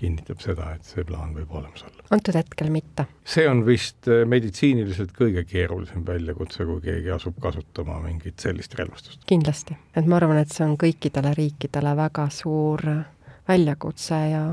kinnitab 0.00 0.40
seda, 0.40 0.70
et 0.74 0.88
see 0.88 1.04
plaan 1.04 1.34
võib 1.36 1.52
olemas 1.52 1.84
olla. 1.84 2.06
antud 2.16 2.36
hetkel 2.38 2.70
mitte. 2.72 3.04
see 3.24 3.46
on 3.48 3.62
vist 3.66 4.08
äh, 4.08 4.24
meditsiiniliselt 4.28 5.12
kõige 5.16 5.44
keerulisem 5.48 6.04
väljakutse, 6.06 6.64
kui 6.64 6.80
keegi 6.88 7.12
asub 7.14 7.38
kasutama 7.42 8.00
mingit 8.06 8.40
sellist 8.40 8.74
relvastust. 8.80 9.22
kindlasti, 9.28 9.76
et 9.94 10.08
ma 10.08 10.18
arvan, 10.20 10.40
et 10.40 10.52
see 10.52 10.64
on 10.66 10.76
kõikidele 10.80 11.34
riikidele 11.36 11.94
väga 12.00 12.28
suur 12.34 12.86
väljakutse 13.48 14.22
ja 14.32 14.44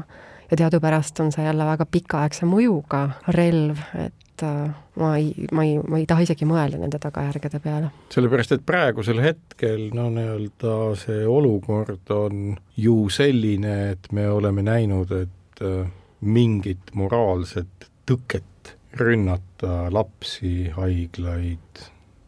ja 0.51 0.57
teadupärast 0.57 1.19
on 1.19 1.31
see 1.31 1.43
jälle 1.43 1.65
väga 1.67 1.85
pikaaegse 1.91 2.47
mõjuga 2.47 3.01
relv, 3.35 3.81
et 3.99 4.26
et 4.37 4.43
äh, 4.45 4.69
ma 4.95 5.17
ei, 5.17 5.33
ma 5.51 5.63
ei, 5.65 5.77
ma 5.81 5.97
ei 5.97 6.05
taha 6.05 6.25
isegi 6.25 6.45
mõelda 6.45 6.77
nende 6.77 6.99
tagajärgede 7.01 7.59
peale. 7.63 7.89
sellepärast, 8.13 8.53
et 8.53 8.65
praegusel 8.65 9.21
hetkel 9.23 9.89
no 9.97 10.09
nii-öelda 10.13 10.75
see 11.01 11.25
olukord 11.25 12.11
on 12.13 12.57
ju 12.77 13.09
selline, 13.09 13.91
et 13.95 14.11
me 14.11 14.27
oleme 14.29 14.61
näinud, 14.65 15.11
et 15.11 15.61
äh, 15.65 15.89
mingit 16.21 16.93
moraalset 16.93 17.89
tõket 18.07 18.73
rünnata 18.97 19.87
lapsi, 19.93 20.69
haiglaid, 20.73 21.85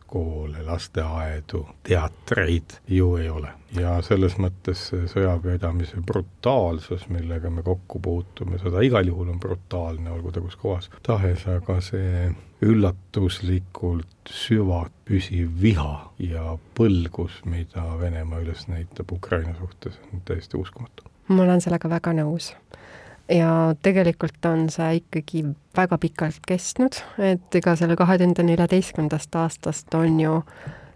koole, 0.09 0.63
lasteaedu, 0.65 1.63
teatreid 1.83 2.79
ju 2.87 3.15
ei 3.15 3.29
ole. 3.29 3.53
ja 3.79 3.99
selles 4.01 4.37
mõttes 4.41 4.87
see 4.89 5.07
sõjapidamise 5.11 6.01
brutaalsus, 6.01 7.05
millega 7.13 7.51
me 7.53 7.61
kokku 7.63 7.99
puutume, 8.01 8.57
seda 8.57 8.81
igal 8.85 9.07
juhul 9.07 9.29
on 9.29 9.39
brutaalne, 9.39 10.09
olgu 10.11 10.31
ta 10.33 10.41
kus 10.41 10.57
kohas 10.57 10.89
tahes, 11.05 11.45
aga 11.47 11.77
see 11.85 12.31
üllatuslikult 12.65 14.33
süvapüsiv 14.33 15.51
viha 15.61 15.93
ja 16.19 16.57
põlgus, 16.75 17.39
mida 17.45 17.85
Venemaa 17.99 18.41
üles 18.43 18.65
näitab 18.67 19.13
Ukraina 19.15 19.53
suhtes, 19.59 20.01
on 20.13 20.25
täiesti 20.25 20.57
uskumatu. 20.57 21.03
ma 21.27 21.43
olen 21.43 21.61
sellega 21.61 21.89
väga 21.89 22.13
nõus 22.17 22.55
ja 23.29 23.75
tegelikult 23.83 24.45
on 24.49 24.67
see 24.73 24.99
ikkagi 24.99 25.43
väga 25.77 25.97
pikalt 26.01 26.41
kestnud, 26.47 26.97
et 27.21 27.55
ega 27.55 27.75
selle 27.79 27.97
kahe 27.99 28.17
tuhande 28.17 28.45
neljateistkümnendast 28.47 29.35
aastast 29.37 29.95
on 29.97 30.19
ju 30.19 30.35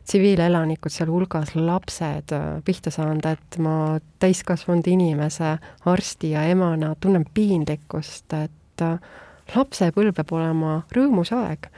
tsiviilelanikud, 0.04 0.92
sealhulgas 0.92 1.56
lapsed, 1.56 2.34
äh, 2.36 2.48
pihta 2.66 2.92
saanud, 2.92 3.26
et 3.26 3.58
ma 3.64 4.00
täiskasvanud 4.20 4.88
inimese, 4.92 5.58
arsti 5.86 6.34
ja 6.34 6.44
emana 6.52 6.94
tunnen 7.00 7.26
piinlikkust, 7.34 8.34
et 8.36 8.84
äh, 8.84 8.98
lapsepõlv 9.56 10.16
peab 10.18 10.34
olema 10.36 10.82
rõõmus 10.96 11.32
aeg. 11.36 11.70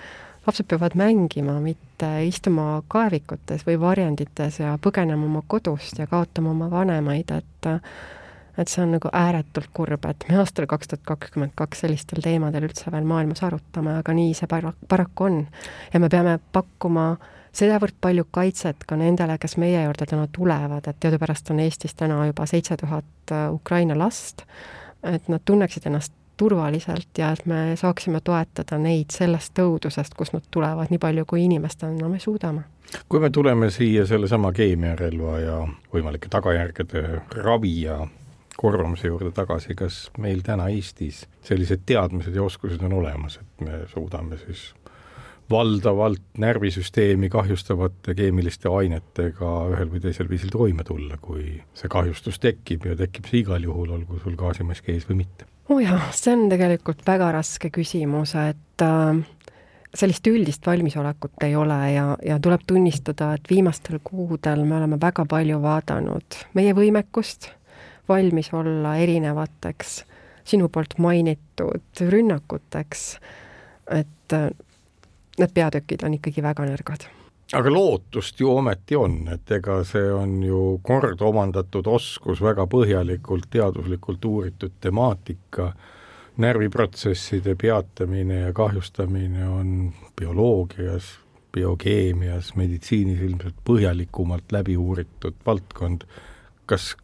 lapsed 0.46 0.68
peavad 0.70 0.94
mängima, 0.94 1.60
mitte 1.60 2.10
istuma 2.26 2.84
kaevikutes 2.88 3.64
või 3.66 3.80
varjendites 3.82 4.60
ja 4.60 4.76
põgenema 4.78 5.26
oma 5.26 5.42
kodust 5.48 5.98
ja 5.98 6.06
kaotama 6.08 6.52
oma 6.52 6.70
vanemaid, 6.70 7.32
et 7.32 7.70
äh, 7.70 7.80
et 8.58 8.72
see 8.72 8.84
on 8.84 8.96
nagu 8.96 9.10
ääretult 9.12 9.70
kurb, 9.74 10.06
et 10.10 10.26
me 10.30 10.40
aastal 10.40 10.68
kaks 10.72 10.92
tuhat 10.92 11.06
kakskümmend 11.06 11.56
kaks 11.56 11.84
sellistel 11.86 12.24
teemadel 12.24 12.68
üldse 12.70 12.92
veel 12.92 13.08
maailmas 13.08 13.44
arutame, 13.44 13.98
aga 14.00 14.16
nii 14.16 14.34
see 14.38 14.50
para-, 14.52 14.76
paraku 14.88 15.30
on. 15.30 15.40
ja 15.94 16.00
me 16.00 16.10
peame 16.10 16.38
pakkuma 16.56 17.16
sedavõrd 17.56 17.96
palju 18.02 18.28
kaitset 18.36 18.84
ka 18.88 18.98
nendele, 19.00 19.38
kes 19.40 19.58
meie 19.62 19.84
juurde 19.86 20.08
täna 20.10 20.28
tulevad, 20.32 20.88
et 20.88 21.00
teadupärast 21.00 21.52
on 21.52 21.64
Eestis 21.64 21.96
täna 21.96 22.26
juba 22.28 22.46
seitse 22.50 22.78
tuhat 22.78 23.32
äh, 23.32 23.48
Ukraina 23.54 23.98
last, 23.98 24.44
et 25.04 25.28
nad 25.32 25.44
tunneksid 25.46 25.88
ennast 25.88 26.14
turvaliselt 26.38 27.18
ja 27.18 27.32
et 27.32 27.46
me 27.46 27.76
saaksime 27.80 28.20
toetada 28.24 28.78
neid 28.82 29.14
sellest 29.16 29.60
õudusest, 29.60 30.18
kust 30.18 30.36
nad 30.36 30.44
tulevad, 30.52 30.92
nii 30.92 31.00
palju 31.00 31.26
kui 31.28 31.46
inimestena 31.46 32.10
me 32.12 32.20
suudame. 32.20 32.66
kui 33.10 33.20
me 33.20 33.30
tuleme 33.30 33.70
siia 33.72 34.06
sellesama 34.06 34.52
keemiarelva 34.52 35.40
ja 35.40 35.56
võimalike 35.94 36.30
tagajärgede 36.30 37.22
ravi 37.44 37.82
ja 37.82 38.04
korvamise 38.58 39.08
juurde 39.08 39.32
tagasi, 39.36 39.76
kas 39.76 40.10
meil 40.22 40.42
täna 40.46 40.70
Eestis 40.72 41.26
sellised 41.46 41.84
teadmised 41.86 42.36
ja 42.36 42.44
oskused 42.44 42.82
on 42.88 42.94
olemas, 43.02 43.40
et 43.42 43.66
me 43.68 43.84
suudame 43.92 44.40
siis 44.46 44.70
valdavalt 45.50 46.22
närvisüsteemi 46.38 47.30
kahjustavate 47.30 48.16
keemiliste 48.18 48.70
ainetega 48.70 49.52
ühel 49.74 49.92
või 49.92 50.02
teisel 50.02 50.30
viisil 50.30 50.50
toime 50.54 50.84
tulla, 50.84 51.20
kui 51.22 51.60
see 51.78 51.92
kahjustus 51.92 52.40
tekib 52.42 52.88
ja 52.90 52.96
tekib 52.98 53.30
see 53.30 53.44
igal 53.44 53.64
juhul, 53.64 53.92
olgu 54.00 54.20
sul 54.24 54.38
gaasimask 54.40 54.90
ees 54.90 55.06
või 55.10 55.22
mitte? 55.26 55.46
oo 55.70 55.78
oh 55.78 55.82
jah, 55.82 56.10
see 56.14 56.34
on 56.34 56.48
tegelikult 56.50 57.06
väga 57.06 57.32
raske 57.34 57.70
küsimus, 57.74 58.36
et 58.38 58.86
äh, 58.86 59.22
sellist 59.98 60.28
üldist 60.30 60.66
valmisolekut 60.66 61.46
ei 61.46 61.56
ole 61.56 61.80
ja, 61.94 62.08
ja 62.26 62.40
tuleb 62.42 62.66
tunnistada, 62.68 63.34
et 63.38 63.50
viimastel 63.50 64.00
kuudel 64.04 64.66
me 64.66 64.80
oleme 64.80 65.00
väga 65.02 65.26
palju 65.30 65.62
vaadanud 65.62 66.42
meie 66.58 66.74
võimekust 66.78 67.52
valmis 68.10 68.54
olla 68.54 68.96
erinevateks 68.98 70.04
sinu 70.46 70.70
poolt 70.70 70.98
mainitud 70.98 72.02
rünnakuteks, 72.10 73.06
et 73.92 74.34
äh, 74.34 74.50
need 75.40 75.54
peatükid 75.54 76.06
on 76.06 76.18
ikkagi 76.20 76.44
väga 76.46 76.68
nõrgad 76.70 77.08
aga 77.54 77.72
lootust 77.72 78.40
ju 78.40 78.50
ometi 78.58 78.98
on, 78.98 79.20
et 79.34 79.52
ega 79.52 79.82
see 79.88 80.08
on 80.14 80.40
ju 80.44 80.62
kord 80.86 81.22
omandatud 81.22 81.88
oskus, 81.88 82.42
väga 82.42 82.66
põhjalikult 82.70 83.52
teaduslikult 83.54 84.26
uuritud 84.26 84.74
temaatika, 84.82 85.70
närviprotsesside 86.42 87.56
peatamine 87.56 88.42
ja 88.48 88.54
kahjustamine 88.54 89.48
on 89.48 89.94
bioloogias, 90.20 91.14
biokeemias, 91.56 92.56
meditsiinis 92.60 93.22
ilmselt 93.24 93.62
põhjalikumalt 93.68 94.52
läbi 94.52 94.76
uuritud 94.78 95.38
valdkond. 95.46 96.04
kas 96.66 96.96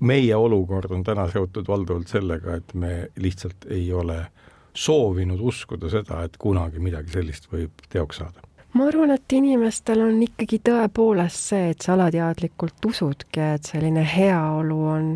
meie 0.00 0.36
olukord 0.36 0.90
on 0.90 1.04
täna 1.04 1.28
seotud 1.30 1.68
valdavalt 1.68 2.08
sellega, 2.08 2.58
et 2.58 2.74
me 2.74 3.08
lihtsalt 3.16 3.66
ei 3.70 3.92
ole 3.92 4.26
soovinud 4.74 5.40
uskuda 5.40 5.90
seda, 5.90 6.22
et 6.24 6.36
kunagi 6.38 6.78
midagi 6.82 7.10
sellist 7.12 7.50
võib 7.52 7.86
teoks 7.90 8.22
saada? 8.22 8.44
ma 8.76 8.84
arvan, 8.86 9.10
et 9.10 9.32
inimestel 9.32 10.04
on 10.04 10.20
ikkagi 10.22 10.60
tõepoolest 10.62 11.48
see, 11.50 11.70
et 11.72 11.82
sa 11.82 11.94
alateadlikult 11.96 12.84
usudki, 12.86 13.40
et 13.56 13.66
selline 13.66 14.04
heaolu 14.06 14.78
on, 14.92 15.08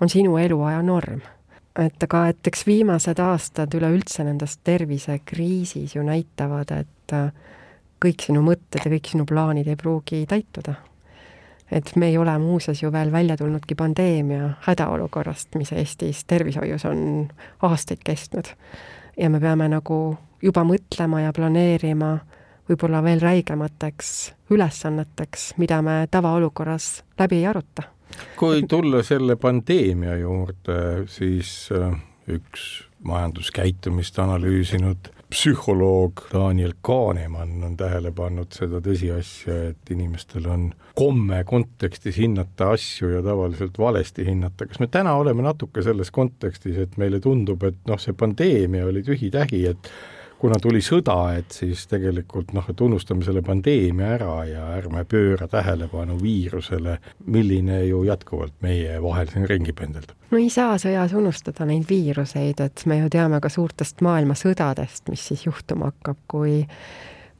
on 0.00 0.10
sinu 0.10 0.38
eluaja 0.40 0.80
norm. 0.82 1.20
et 1.78 2.06
aga, 2.06 2.26
et 2.32 2.50
eks 2.50 2.66
viimased 2.66 3.20
aastad 3.20 3.74
üleüldse 3.74 4.24
nendes 4.24 4.56
tervisekriisis 4.64 5.94
ju 5.94 6.02
näitavad, 6.02 6.72
et 6.80 7.14
kõik 8.02 8.26
sinu 8.26 8.42
mõtted 8.42 8.82
ja 8.82 8.90
kõik 8.96 9.12
sinu 9.12 9.28
plaanid 9.28 9.68
ei 9.68 9.76
pruugi 9.78 10.24
täituda 10.26 10.74
et 11.70 11.96
me 11.96 12.08
ei 12.08 12.18
ole 12.18 12.38
muuseas 12.38 12.82
ju 12.82 12.92
veel 12.92 13.12
välja 13.12 13.36
tulnudki 13.36 13.74
pandeemia 13.74 14.50
hädaolukorrast, 14.66 15.54
mis 15.54 15.72
Eestis 15.72 16.24
tervishoius 16.24 16.84
on 16.84 17.28
aastaid 17.62 18.04
kestnud. 18.04 18.44
ja 19.16 19.30
me 19.30 19.40
peame 19.40 19.68
nagu 19.68 20.16
juba 20.42 20.64
mõtlema 20.64 21.20
ja 21.20 21.32
planeerima 21.32 22.18
võib-olla 22.68 23.02
veel 23.04 23.20
räigemateks 23.20 24.34
ülesanneteks, 24.50 25.54
mida 25.56 25.82
me 25.82 26.06
tavaolukorras 26.10 27.04
läbi 27.18 27.42
ei 27.42 27.46
aruta. 27.46 27.82
kui 28.36 28.62
tulla 28.68 29.02
selle 29.02 29.36
pandeemia 29.36 30.16
juurde, 30.16 31.06
siis 31.06 31.68
äh, 31.72 31.96
üks 32.28 32.84
majanduskäitumist 33.04 34.18
analüüsinud 34.18 35.10
psühholoog 35.30 36.26
Daniel 36.32 36.74
Kahnemann 36.82 37.62
on 37.64 37.76
tähele 37.76 38.12
pannud 38.14 38.52
seda 38.54 38.80
tõsiasja, 38.84 39.56
et 39.70 39.92
inimestel 39.94 40.48
on 40.50 40.66
komme 40.94 41.42
kontekstis 41.48 42.18
hinnata 42.20 42.70
asju 42.76 43.10
ja 43.16 43.22
tavaliselt 43.24 43.78
valesti 43.78 44.26
hinnata. 44.26 44.66
kas 44.66 44.80
me 44.80 44.86
täna 44.86 45.14
oleme 45.18 45.42
natuke 45.42 45.82
selles 45.82 46.10
kontekstis, 46.14 46.78
et 46.78 46.98
meile 47.00 47.20
tundub, 47.20 47.62
et 47.64 47.80
noh, 47.88 48.00
see 48.00 48.12
pandeemia 48.12 48.86
oli 48.86 49.02
tühi-tähi, 49.06 49.64
et 49.70 49.90
kuna 50.44 50.58
tuli 50.60 50.82
sõda, 50.84 51.14
et 51.38 51.54
siis 51.56 51.86
tegelikult 51.88 52.50
noh, 52.52 52.66
et 52.68 52.80
unustame 52.84 53.24
selle 53.24 53.40
pandeemia 53.44 54.10
ära 54.18 54.32
ja 54.44 54.64
ärme 54.76 55.06
pööra 55.08 55.48
tähelepanu 55.48 56.18
viirusele, 56.20 56.98
milline 57.32 57.78
ju 57.86 58.02
jätkuvalt 58.04 58.52
meie 58.64 58.98
vahel 59.00 59.30
siin 59.32 59.48
ringi 59.48 59.72
pendeldab. 59.72 60.12
no 60.28 60.40
ei 60.42 60.50
saa 60.52 60.76
sõjas 60.80 61.14
unustada 61.16 61.64
neid 61.64 61.88
viiruseid, 61.88 62.60
et 62.60 62.84
me 62.90 62.98
ju 63.00 63.08
teame 63.14 63.40
ka 63.40 63.48
suurtest 63.48 64.04
maailmasõdadest, 64.04 65.08
mis 65.08 65.24
siis 65.30 65.46
juhtuma 65.46 65.88
hakkab, 65.94 66.20
kui 66.28 66.60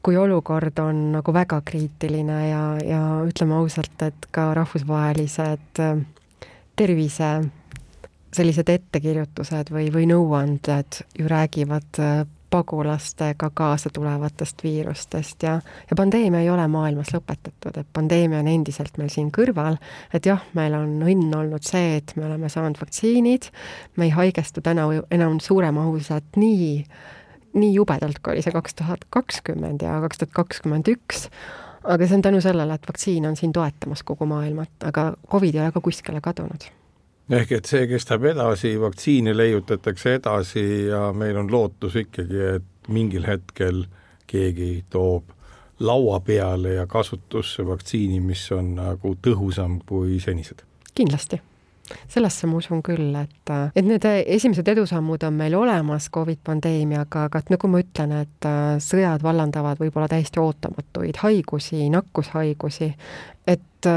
kui 0.05 0.17
olukord 0.21 0.77
on 0.81 1.05
nagu 1.15 1.33
väga 1.33 1.61
kriitiline 1.65 2.39
ja, 2.49 2.63
ja 2.85 3.03
ütleme 3.25 3.57
ausalt, 3.57 4.01
et 4.05 4.27
ka 4.33 4.51
rahvusvahelised 4.57 5.81
äh, 5.81 6.01
tervise 6.77 7.31
sellised 8.35 8.69
ettekirjutused 8.69 9.69
või, 9.73 9.91
või 9.93 10.09
nõuanded 10.09 11.03
ju 11.19 11.29
räägivad 11.29 12.01
äh, 12.01 12.25
pagulastega 12.55 13.49
kaasa 13.53 13.89
tulevatest 13.93 14.63
viirustest 14.63 15.43
ja, 15.43 15.57
ja 15.89 15.97
pandeemia 15.97 16.43
ei 16.45 16.49
ole 16.49 16.67
maailmas 16.71 17.11
lõpetatud, 17.15 17.75
et 17.81 17.89
pandeemia 17.93 18.39
on 18.43 18.49
endiselt 18.51 18.95
meil 19.01 19.11
siin 19.11 19.31
kõrval, 19.35 19.75
et 20.15 20.29
jah, 20.29 20.43
meil 20.55 20.77
on 20.77 20.95
õnn 21.03 21.35
olnud 21.35 21.67
see, 21.67 21.97
et 21.99 22.15
me 22.15 22.29
oleme 22.29 22.51
saanud 22.51 22.79
vaktsiinid, 22.79 23.49
me 23.99 24.07
ei 24.07 24.15
haigestu 24.15 24.63
täna 24.65 24.87
enam 25.11 25.41
suuremahuliselt 25.43 26.39
nii, 26.39 26.71
nii 27.59 27.75
jubedalt, 27.75 28.21
kui 28.23 28.35
oli 28.37 28.45
see 28.45 28.55
kaks 28.55 28.79
tuhat 28.79 29.05
kakskümmend 29.15 29.83
ja 29.83 29.99
kaks 30.05 30.23
tuhat 30.23 30.35
kakskümmend 30.39 30.93
üks, 30.95 31.27
aga 31.83 32.07
see 32.07 32.21
on 32.21 32.25
tänu 32.29 32.41
sellele, 32.45 32.79
et 32.79 32.87
vaktsiin 32.87 33.27
on 33.27 33.35
siin 33.39 33.53
toetamas 33.55 34.07
kogu 34.07 34.27
maailma, 34.31 34.67
aga 34.87 35.11
Covid 35.31 35.59
ei 35.59 35.65
ole 35.65 35.75
ka 35.75 35.83
kuskile 35.83 36.23
kadunud 36.23 36.71
ehk 37.29 37.51
et 37.57 37.69
see 37.69 37.87
kestab 37.89 38.25
edasi, 38.29 38.75
vaktsiine 38.81 39.33
leiutatakse 39.37 40.17
edasi 40.19 40.65
ja 40.89 41.07
meil 41.13 41.37
on 41.41 41.51
lootus 41.51 41.95
ikkagi, 42.03 42.43
et 42.57 42.91
mingil 42.93 43.25
hetkel 43.27 43.85
keegi 44.29 44.85
toob 44.89 45.33
laua 45.79 46.19
peale 46.19 46.77
ja 46.77 46.85
kasutusse 46.87 47.65
vaktsiini, 47.67 48.21
mis 48.23 48.45
on 48.55 48.75
nagu 48.77 49.15
tõhusam 49.21 49.79
kui 49.87 50.19
senised. 50.23 50.63
kindlasti 50.95 51.41
sellesse 52.09 52.47
ma 52.49 52.57
usun 52.57 52.81
küll, 52.85 53.13
et, 53.19 53.51
et 53.75 53.85
need 53.85 54.05
esimesed 54.09 54.67
edusammud 54.73 55.23
on 55.27 55.35
meil 55.37 55.53
olemas 55.57 56.07
Covid 56.13 56.39
pandeemiaga, 56.45 57.27
aga 57.29 57.41
et 57.41 57.51
nagu 57.53 57.69
ma 57.69 57.81
ütlen, 57.83 58.15
et 58.23 58.47
sõjad 58.81 59.21
vallandavad 59.21 59.81
võib-olla 59.83 60.09
täiesti 60.09 60.41
ootamatuid 60.41 61.21
haigusi, 61.21 61.83
nakkushaigusi, 61.93 62.89
et 63.45 63.91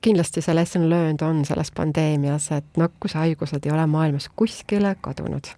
kindlasti 0.00 0.42
see 0.42 0.54
lesson 0.54 0.90
learned 0.90 1.22
on 1.26 1.44
selles 1.44 1.70
pandeemias, 1.74 2.50
et 2.54 2.78
nakkushaigused 2.78 3.66
ei 3.66 3.72
ole 3.74 3.86
maailmas 3.86 4.30
kuskile 4.36 4.96
kadunud. 5.00 5.50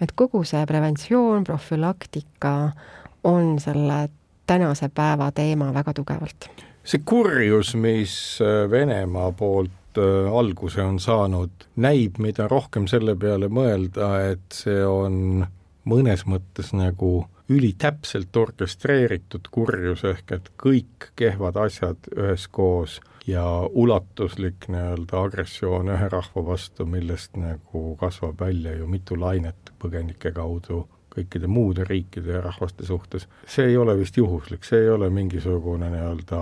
et 0.00 0.12
kogu 0.14 0.44
see 0.44 0.66
preventsioon, 0.66 1.44
profülaktika 1.44 2.72
on 3.24 3.60
selle 3.60 4.08
tänase 4.46 4.90
päeva 4.94 5.30
teema 5.32 5.74
väga 5.74 5.94
tugevalt. 5.94 6.50
see 6.84 7.00
kurjus, 7.04 7.74
mis 7.74 8.38
äh, 8.42 8.70
Venemaa 8.70 9.32
poolt 9.32 9.98
äh, 9.98 10.38
alguse 10.38 10.82
on 10.82 11.00
saanud, 11.00 11.50
näib, 11.76 12.18
mida 12.18 12.48
rohkem 12.48 12.86
selle 12.86 13.16
peale 13.16 13.48
mõelda, 13.48 14.10
et 14.32 14.50
see 14.52 14.82
on 14.86 15.46
mõnes 15.84 16.26
mõttes 16.26 16.72
nagu 16.74 17.26
ülitäpselt 17.48 18.36
orkestreeritud 18.36 19.48
kurjus, 19.52 20.04
ehk 20.04 20.32
et 20.32 20.46
kõik 20.60 21.10
kehvad 21.16 21.56
asjad 21.60 22.08
üheskoos 22.16 23.00
ja 23.26 23.44
ulatuslik 23.72 24.68
nii-öelda 24.68 25.22
agressioon 25.22 25.88
ühe 25.94 26.08
rahva 26.12 26.46
vastu, 26.46 26.86
millest 26.86 27.36
nagu 27.40 27.96
kasvab 28.00 28.40
välja 28.40 28.74
ju 28.76 28.88
mitu 28.88 29.20
lainet 29.20 29.72
põgenike 29.80 30.32
kaudu 30.32 30.84
kõikide 31.14 31.46
muude 31.46 31.84
riikide 31.86 32.32
ja 32.36 32.40
rahvaste 32.42 32.86
suhtes, 32.86 33.28
see 33.46 33.68
ei 33.70 33.76
ole 33.78 33.94
vist 33.98 34.16
juhuslik, 34.18 34.64
see 34.66 34.82
ei 34.82 34.90
ole 34.90 35.10
mingisugune 35.14 35.90
nii-öelda 35.92 36.40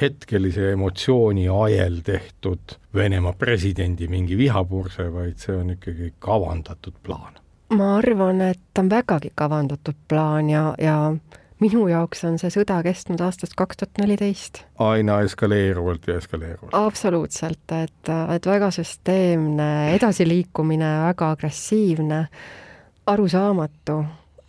hetkelise 0.00 0.72
emotsiooni 0.74 1.48
ajel 1.48 2.00
tehtud 2.04 2.76
Venemaa 2.94 3.32
presidendi 3.38 4.08
mingi 4.10 4.36
vihapurse, 4.38 5.08
vaid 5.12 5.38
see 5.40 5.56
on 5.56 5.76
ikkagi 5.76 6.12
kavandatud 6.18 6.98
plaan. 7.02 7.38
Ma 7.70 7.96
arvan, 8.00 8.40
et 8.42 8.78
on 8.78 8.90
vägagi 8.90 9.30
kavandatud 9.38 9.96
plaan 10.08 10.50
ja, 10.50 10.74
ja 10.78 11.14
minu 11.60 11.86
jaoks 11.90 12.24
on 12.28 12.38
see 12.40 12.52
sõda 12.52 12.80
kestnud 12.84 13.20
aastast 13.24 13.56
kaks 13.58 13.80
tuhat 13.80 14.00
neliteist. 14.00 14.62
aina 14.80 15.20
eskaleeruvalt 15.26 16.08
ja 16.08 16.16
eskaleeruvalt. 16.20 16.74
absoluutselt, 16.74 17.76
et, 17.76 18.12
et 18.34 18.46
väga 18.46 18.70
süsteemne 18.74 19.70
edasiliikumine, 19.96 20.90
väga 21.10 21.30
agressiivne, 21.36 22.24
arusaamatu, 23.10 23.98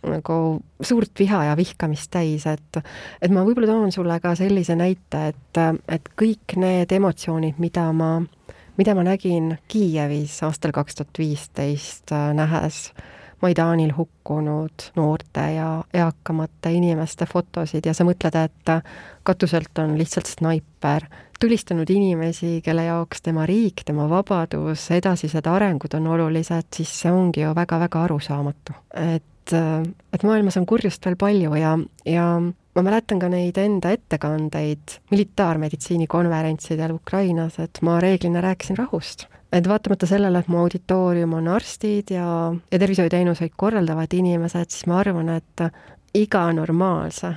nagu 0.08 0.36
suurt 0.82 1.18
viha 1.18 1.44
ja 1.50 1.56
vihkamist 1.56 2.10
täis, 2.10 2.46
et 2.50 2.82
et 3.22 3.30
ma 3.30 3.44
võib-olla 3.46 3.70
toon 3.70 3.92
sulle 3.94 4.18
ka 4.20 4.34
sellise 4.38 4.76
näite, 4.78 5.26
et, 5.32 5.62
et 5.88 6.12
kõik 6.18 6.56
need 6.56 6.92
emotsioonid, 6.98 7.60
mida 7.62 7.90
ma 7.92 8.16
mida 8.76 8.94
ma 8.96 9.04
nägin 9.04 9.58
Kiievis 9.68 10.40
aastal 10.42 10.72
kaks 10.72 10.96
tuhat 10.98 11.18
viisteist, 11.18 12.12
äh, 12.12 12.32
nähes 12.34 12.88
Maidanil 13.42 13.90
hukkunud 13.96 14.86
noorte 14.96 15.46
ja 15.56 15.68
eakamate 15.94 16.70
inimeste 16.72 17.26
fotosid 17.26 17.86
ja 17.86 17.94
sa 17.94 18.06
mõtled, 18.06 18.38
et 18.38 18.72
katuselt 19.26 19.78
on 19.82 19.96
lihtsalt 19.98 20.30
snaiper, 20.30 21.08
tulistanud 21.42 21.90
inimesi, 21.90 22.60
kelle 22.62 22.86
jaoks 22.86 23.22
tema 23.22 23.46
riik, 23.48 23.82
tema 23.86 24.06
vabadus, 24.10 24.86
edasised 24.94 25.46
arengud 25.50 25.94
on 25.98 26.06
olulised, 26.14 26.70
siis 26.76 26.94
see 27.02 27.12
ongi 27.12 27.42
ju 27.42 27.54
väga-väga 27.58 28.04
arusaamatu. 28.06 28.78
et, 28.94 29.54
et 30.14 30.22
maailmas 30.22 30.56
on 30.60 30.66
kurjust 30.66 31.04
veel 31.06 31.18
palju 31.18 31.54
ja, 31.58 31.74
ja 32.06 32.26
ma 32.74 32.84
mäletan 32.86 33.20
ka 33.20 33.28
neid 33.32 33.58
enda 33.58 33.92
ettekandeid 33.96 34.98
militaarmeditsiini 35.10 36.06
konverentsidel 36.06 36.94
Ukrainas, 36.94 37.58
et 37.58 37.82
ma 37.82 37.98
reeglina 38.00 38.40
rääkisin 38.44 38.78
rahust. 38.78 39.26
Et 39.52 39.68
vaatamata 39.68 40.06
sellele, 40.06 40.38
et 40.38 40.48
mu 40.48 40.62
auditoorium 40.62 41.34
on 41.38 41.48
arstid 41.48 42.14
ja, 42.14 42.26
ja 42.72 42.78
tervishoiuteenuseid 42.78 43.52
korraldavad 43.56 44.14
inimesed, 44.16 44.70
siis 44.70 44.86
ma 44.86 44.98
arvan, 45.02 45.28
et 45.28 45.66
iga 46.14 46.46
normaalse 46.52 47.34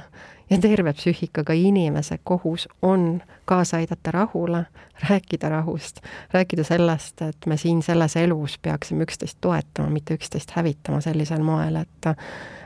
ja 0.50 0.58
terve 0.62 0.94
psüühikaga 0.94 1.54
inimese 1.54 2.20
kohus 2.24 2.68
on 2.82 3.22
kaasa 3.46 3.78
aidata 3.78 4.12
rahule, 4.12 4.66
rääkida 5.10 5.50
rahust, 5.50 6.02
rääkida 6.34 6.64
sellest, 6.64 7.22
et 7.22 7.46
me 7.46 7.58
siin 7.58 7.82
selles 7.84 8.16
elus 8.16 8.60
peaksime 8.62 9.04
üksteist 9.04 9.38
toetama, 9.42 9.90
mitte 9.90 10.14
üksteist 10.14 10.52
hävitama 10.56 11.02
sellisel 11.02 11.44
moel, 11.44 11.76
et 11.76 12.12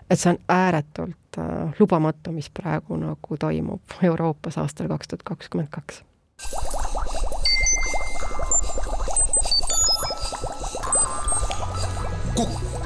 et 0.09 0.19
see 0.19 0.31
on 0.33 0.39
ääretult 0.49 1.37
äh, 1.37 1.73
lubamatu, 1.79 2.31
mis 2.33 2.49
praegu 2.49 2.97
nagu 2.97 3.37
toimub 3.39 3.97
Euroopas 4.03 4.57
aastal 4.57 4.89
kaks 4.89 5.07
tuhat 5.07 5.23
kakskümmend 5.23 5.69
kaks. 5.69 6.03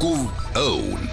Kukkuv 0.04 0.32
õun. 0.60 1.04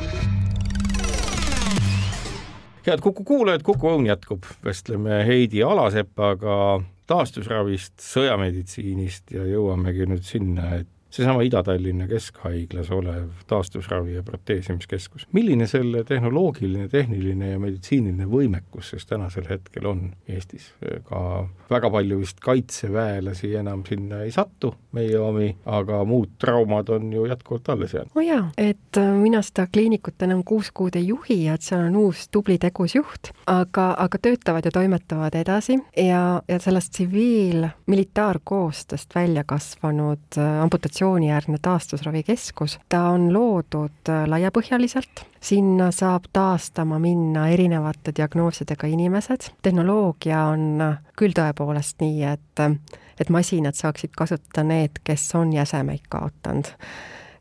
Head 2.86 3.00
Kuku 3.00 3.22
kuulajad, 3.24 3.62
Kuku 3.62 3.86
Õun 3.92 4.08
jätkub, 4.08 4.48
vestleme 4.66 5.20
Heidi 5.28 5.62
Alasepaga 5.62 6.80
taastusravist, 7.06 8.00
sõjameditsiinist 8.02 9.30
ja 9.36 9.44
jõuamegi 9.46 10.08
nüüd 10.10 10.26
sinna, 10.26 10.80
et 10.80 10.90
seesama 11.10 11.42
Ida-Tallinna 11.42 12.08
Keskhaiglas 12.08 12.90
olev 12.90 13.28
taastusravi 13.46 14.14
ja 14.14 14.22
proteesimiskeskus. 14.22 15.26
milline 15.32 15.66
selle 15.66 16.04
tehnoloogiline, 16.04 16.88
tehniline 16.88 17.50
ja 17.50 17.58
meditsiiniline 17.58 18.26
võimekus 18.30 18.90
siis 18.90 19.06
tänasel 19.06 19.44
hetkel 19.50 19.86
on 19.86 20.12
Eestis? 20.28 20.74
ka 21.04 21.48
väga 21.70 21.90
palju 21.90 22.18
vist 22.20 22.40
kaitseväelasi 22.40 23.56
enam 23.56 23.82
sinna 23.88 24.22
ei 24.22 24.30
satu, 24.30 24.74
meie 24.92 25.18
omi, 25.18 25.56
aga 25.66 26.04
muud 26.04 26.28
traumad 26.38 26.88
on 26.88 27.12
ju 27.12 27.26
jätkuvalt 27.26 27.68
alles 27.68 27.94
jäänud. 27.94 28.10
oo 28.14 28.22
oh 28.22 28.26
jaa, 28.26 28.50
et 28.58 28.96
äh, 28.96 29.14
mina 29.14 29.42
seda 29.42 29.66
kliinikut 29.72 30.22
enam 30.22 30.44
kuus 30.44 30.70
kuud 30.70 30.96
ei 30.96 31.06
juhi 31.08 31.44
ja 31.44 31.54
et 31.58 31.62
seal 31.66 31.80
on 31.88 31.96
uus 31.96 32.28
tubli 32.30 32.58
tegus 32.58 32.94
juht, 32.94 33.30
aga, 33.46 33.94
aga 33.98 34.18
töötavad 34.22 34.64
ja 34.64 34.70
toimetavad 34.70 35.34
edasi 35.34 35.78
ja, 35.96 36.42
ja 36.48 36.58
sellest 36.62 36.92
tsiviil-militaarkoostööst 36.94 39.14
välja 39.14 39.44
kasvanud 39.44 40.38
äh, 40.38 40.62
amputatsioon 40.62 40.99
operatsioonijärgne 41.00 41.56
taastusravikeskus. 41.62 42.78
ta 42.88 43.02
on 43.02 43.32
loodud 43.32 44.08
äh, 44.08 44.26
laiapõhjaliselt, 44.26 45.24
sinna 45.40 45.90
saab 45.90 46.24
taastama 46.32 46.98
minna 46.98 47.48
erinevate 47.48 48.12
diagnoosidega 48.16 48.86
inimesed, 48.86 49.48
tehnoloogia 49.62 50.42
on 50.52 50.80
äh, 50.80 50.98
küll 51.16 51.32
tõepoolest 51.32 52.00
nii, 52.00 52.22
et 52.24 52.60
äh, 52.60 52.76
et 53.20 53.28
masinad 53.28 53.76
saaksid 53.76 54.12
kasutada 54.16 54.64
need, 54.64 55.00
kes 55.04 55.34
on 55.34 55.52
jäsemeid 55.52 56.04
kaotanud 56.08 56.68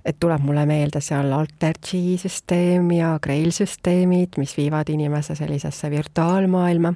et 0.05 0.15
tuleb 0.19 0.43
mulle 0.47 0.63
meelde 0.65 1.01
seal 1.03 1.31
Alter-G 1.35 2.15
süsteem 2.21 2.87
ja 2.95 3.11
Grail 3.21 3.51
süsteemid, 3.51 4.37
mis 4.39 4.55
viivad 4.57 4.89
inimese 4.89 5.35
sellisesse 5.35 5.89
virtuaalmaailma, 5.91 6.93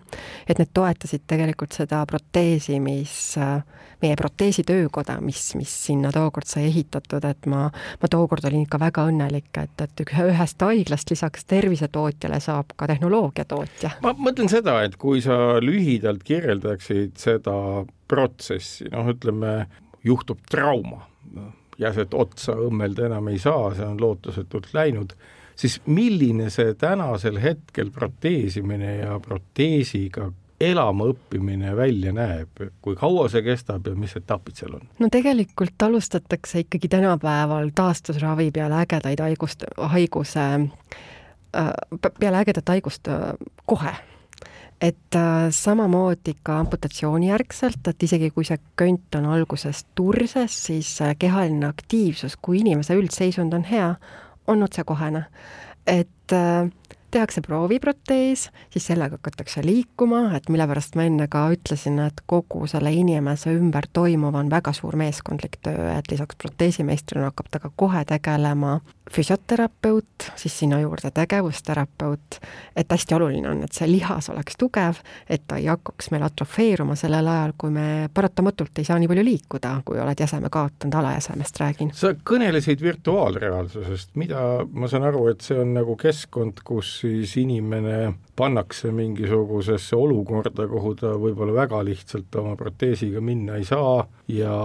et 0.48 0.60
need 0.60 0.72
toetasid 0.74 1.26
tegelikult 1.28 1.76
seda 1.76 2.00
proteesi, 2.08 2.80
mis, 2.84 3.16
meie 4.02 4.16
proteesitöökoda, 4.20 5.18
mis, 5.22 5.42
mis 5.60 5.74
sinna 5.88 6.14
tookord 6.16 6.48
sai 6.48 6.70
ehitatud, 6.70 7.28
et 7.28 7.50
ma, 7.52 7.66
ma 8.02 8.12
tookord 8.12 8.48
olin 8.48 8.64
ikka 8.64 8.80
väga 8.82 9.08
õnnelik, 9.12 9.52
et, 9.60 9.84
et 9.84 10.04
ühest 10.08 10.64
haiglast 10.64 11.12
lisaks 11.12 11.48
tervisetootjale 11.52 12.40
saab 12.44 12.72
ka 12.80 12.88
tehnoloogiatootja. 12.94 13.98
ma 14.06 14.16
mõtlen 14.16 14.52
seda, 14.52 14.80
et 14.88 14.96
kui 15.02 15.22
sa 15.26 15.60
lühidalt 15.64 16.24
kirjeldaksid 16.24 17.20
seda 17.20 17.58
protsessi, 18.08 18.88
noh, 18.96 19.12
ütleme, 19.12 19.66
juhtub 20.04 20.40
trauma 20.52 21.04
jäset 21.80 22.14
otsa 22.14 22.56
õmmelda 22.60 23.08
enam 23.08 23.28
ei 23.32 23.40
saa, 23.40 23.74
see 23.76 23.86
on 23.86 24.02
lootusetult 24.02 24.70
läinud, 24.74 25.16
siis 25.56 25.80
milline 25.86 26.50
see 26.54 26.74
tänasel 26.80 27.40
hetkel 27.42 27.92
proteesimine 27.92 28.96
ja 28.98 29.20
proteesiga 29.20 30.32
elama 30.64 31.10
õppimine 31.12 31.76
välja 31.76 32.14
näeb, 32.16 32.62
kui 32.82 32.96
kaua 32.96 33.28
see 33.32 33.44
kestab 33.46 33.88
ja 33.90 33.96
mis 34.00 34.16
etapid 34.20 34.60
seal 34.60 34.78
on? 34.78 34.88
no 35.00 35.10
tegelikult 35.12 35.88
alustatakse 35.88 36.64
ikkagi 36.64 36.88
tänapäeval 36.94 37.74
taastusravi 37.76 38.52
peale 38.56 38.80
ägedaid 38.86 39.24
haigust, 39.26 39.68
haiguse, 39.78 40.48
äh, 41.58 41.72
peale 42.20 42.44
ägedat 42.44 42.76
haigust 42.76 43.12
äh, 43.12 43.34
kohe 43.66 43.96
et 44.82 45.16
äh, 45.16 45.50
samamoodi 45.52 46.36
ka 46.44 46.60
amputatsiooni 46.60 47.30
järgselt, 47.30 47.88
et 47.88 48.04
isegi 48.04 48.32
kui 48.36 48.46
see 48.48 48.60
könt 48.80 49.16
on 49.16 49.30
alguses 49.32 49.86
turses, 49.96 50.58
siis 50.68 50.96
äh, 51.02 51.16
kehaline 51.20 51.68
aktiivsus, 51.70 52.38
kui 52.42 52.60
inimese 52.64 52.98
üldseisund 53.00 53.54
on 53.54 53.64
hea, 53.70 53.94
on 54.48 54.64
otsekohene. 54.64 55.26
et 55.88 56.32
äh, 56.32 56.70
tehakse 57.14 57.42
prooviprotees, 57.46 58.48
siis 58.70 58.88
sellega 58.88 59.20
hakatakse 59.20 59.62
liikuma, 59.66 60.24
et 60.38 60.50
mille 60.50 60.66
pärast 60.70 60.96
ma 60.98 61.06
enne 61.06 61.28
ka 61.32 61.46
ütlesin, 61.54 62.00
et 62.08 62.24
kogu 62.30 62.66
selle 62.70 62.94
inimese 62.96 63.54
ümber 63.54 63.86
toimuv 63.94 64.38
on 64.40 64.50
väga 64.52 64.74
suur 64.74 64.98
meeskondlik 65.00 65.60
töö, 65.66 65.92
et 65.94 66.10
lisaks 66.12 66.40
proteesimeistrile 66.42 67.28
hakkab 67.30 67.52
ta 67.54 67.62
ka 67.62 67.70
kohe 67.76 68.02
tegelema 68.10 68.80
füsioterapeut, 69.12 70.32
siis 70.36 70.60
sinna 70.60 70.80
juurde 70.80 71.12
tegevusterapeut, 71.12 72.40
et 72.76 72.92
hästi 72.92 73.16
oluline 73.16 73.50
on, 73.50 73.64
et 73.64 73.76
see 73.76 73.88
lihas 73.92 74.30
oleks 74.32 74.56
tugev, 74.60 75.02
et 75.30 75.44
ta 75.48 75.60
ei 75.60 75.68
hakkaks 75.68 76.10
meil 76.14 76.24
atrofeeruma 76.24 76.96
sellel 77.00 77.28
ajal, 77.28 77.54
kui 77.58 77.74
me 77.74 77.88
paratamatult 78.14 78.80
ei 78.80 78.88
saa 78.88 79.00
nii 79.02 79.12
palju 79.12 79.26
liikuda, 79.28 79.74
kui 79.86 80.00
oled 80.00 80.24
jäseme 80.24 80.50
kaotanud, 80.54 80.96
alajäsemest 81.02 81.60
räägin. 81.60 81.92
sa 81.94 82.14
kõnelesid 82.30 82.82
virtuaalreaalsusest, 82.82 84.16
mida 84.16 84.64
ma 84.72 84.88
saan 84.88 85.08
aru, 85.10 85.28
et 85.34 85.42
see 85.42 85.60
on 85.60 85.76
nagu 85.76 85.98
keskkond, 86.00 86.64
kus 86.64 87.00
siis 87.04 87.36
inimene 87.38 88.14
pannakse 88.36 88.92
mingisugusesse 88.92 89.96
olukorda, 89.96 90.68
kuhu 90.68 90.96
ta 90.98 91.14
võib-olla 91.20 91.54
väga 91.54 91.84
lihtsalt 91.86 92.36
oma 92.42 92.56
proteesiga 92.58 93.22
minna 93.22 93.60
ei 93.60 93.68
saa 93.68 94.08
ja, 94.34 94.56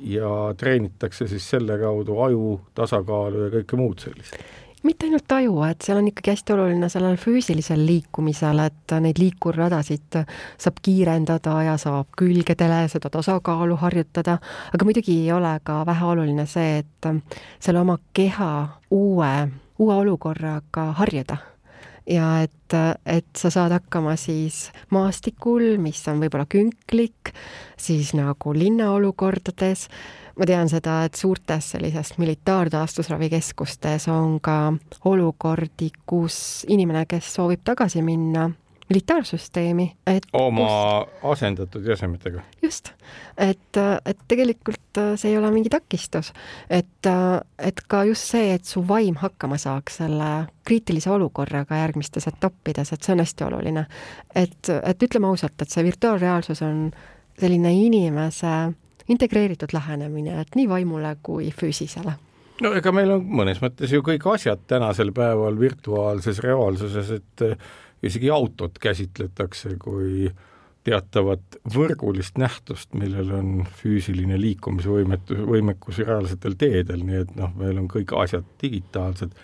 ja 0.00 0.30
treenitakse 0.56 1.28
siis 1.28 1.50
selle 1.50 1.78
kaudu 1.80 2.20
aju 2.24 2.54
tasakaalu 2.74 3.44
ja 3.46 3.52
kõike 3.58 3.78
muud 3.80 4.06
sellist. 4.06 4.40
Mitte 4.86 5.08
ainult 5.08 5.32
aju, 5.34 5.56
et 5.66 5.82
seal 5.82 5.98
on 5.98 6.06
ikkagi 6.06 6.30
hästi 6.30 6.54
oluline 6.54 6.88
sellel 6.92 7.16
füüsilisel 7.18 7.80
liikumisel, 7.82 8.60
et 8.62 8.94
neid 9.02 9.18
liikurradasid 9.18 10.20
saab 10.54 10.78
kiirendada 10.86 11.56
ja 11.66 11.74
saab 11.82 12.14
külgedele 12.18 12.84
seda 12.92 13.10
tasakaalu 13.10 13.74
harjutada, 13.82 14.38
aga 14.70 14.86
muidugi 14.86 15.18
ei 15.24 15.32
ole 15.34 15.56
ka 15.66 15.80
väheoluline 15.86 16.46
see, 16.46 16.84
et 16.84 17.10
selle 17.58 17.82
oma 17.82 17.98
keha 18.14 18.52
uue, 18.94 19.32
uue 19.82 20.00
olukorraga 20.06 20.92
harjuda 21.02 21.42
ja 22.08 22.28
et, 22.42 22.76
et 23.06 23.28
sa 23.36 23.50
saad 23.52 23.72
hakkama 23.74 24.16
siis 24.16 24.68
maastikul, 24.94 25.76
mis 25.82 26.00
on 26.08 26.22
võib-olla 26.22 26.46
künklik, 26.50 27.32
siis 27.78 28.14
nagu 28.16 28.54
linnaolukordades, 28.56 29.88
ma 30.38 30.48
tean 30.48 30.70
seda, 30.72 31.02
et 31.08 31.18
suurtes 31.18 31.72
sellisest 31.74 32.18
militaartaastusravikeskustes 32.22 34.08
on 34.12 34.38
ka 34.40 34.72
olukordi, 35.10 35.90
kus 36.06 36.64
inimene, 36.68 37.04
kes 37.10 37.34
soovib 37.38 37.64
tagasi 37.66 38.02
minna 38.06 38.48
militaarsüsteemi, 38.88 39.96
oma 40.32 40.66
kus... 41.04 41.30
asendatud 41.32 41.86
jäsemetega. 41.86 42.42
just, 42.62 42.90
et, 43.38 43.80
et 44.06 44.18
tegelikult 44.28 45.00
see 45.16 45.32
ei 45.32 45.38
ole 45.38 45.50
mingi 45.52 45.70
takistus, 45.72 46.32
et, 46.70 47.10
et 47.58 47.82
ka 47.88 48.02
just 48.08 48.32
see, 48.32 48.54
et 48.54 48.64
su 48.64 48.82
vaim 48.88 49.18
hakkama 49.20 49.58
saaks 49.60 50.00
selle 50.02 50.30
kriitilise 50.68 51.10
olukorraga 51.10 51.82
järgmistes 51.82 52.28
etappides, 52.30 52.92
et 52.92 53.02
see 53.04 53.16
on 53.16 53.24
hästi 53.24 53.48
oluline. 53.48 53.86
et, 54.34 54.72
et 54.82 55.08
ütleme 55.08 55.28
ausalt, 55.28 55.60
et 55.62 55.70
see 55.70 55.84
virtuaalreaalsus 55.84 56.62
on 56.62 56.88
selline 57.38 57.72
inimese 57.72 58.54
integreeritud 59.08 59.72
lähenemine, 59.72 60.40
et 60.40 60.56
nii 60.56 60.68
vaimule 60.68 61.16
kui 61.22 61.52
füüsisele 61.52 62.16
no 62.64 62.72
ega 62.74 62.92
meil 62.94 63.12
on 63.14 63.26
mõnes 63.40 63.60
mõttes 63.62 63.92
ju 63.92 64.02
kõik 64.04 64.24
asjad 64.32 64.64
tänasel 64.70 65.12
päeval 65.14 65.58
virtuaalses 65.60 66.40
reaalsuses, 66.42 67.12
et 67.20 67.44
isegi 68.02 68.30
autot 68.30 68.78
käsitletakse 68.78 69.76
kui 69.82 70.28
teatavat 70.88 71.58
võrgulist 71.74 72.38
nähtust, 72.40 72.94
millel 72.96 73.32
on 73.34 73.50
füüsiline 73.80 74.38
liikumisvõimetus, 74.40 75.42
võimekus 75.48 76.00
reaalsetel 76.04 76.56
teedel, 76.60 77.04
nii 77.04 77.22
et 77.24 77.34
noh, 77.36 77.52
meil 77.58 77.80
on 77.82 77.88
kõik 77.90 78.14
asjad 78.22 78.46
digitaalsed. 78.62 79.34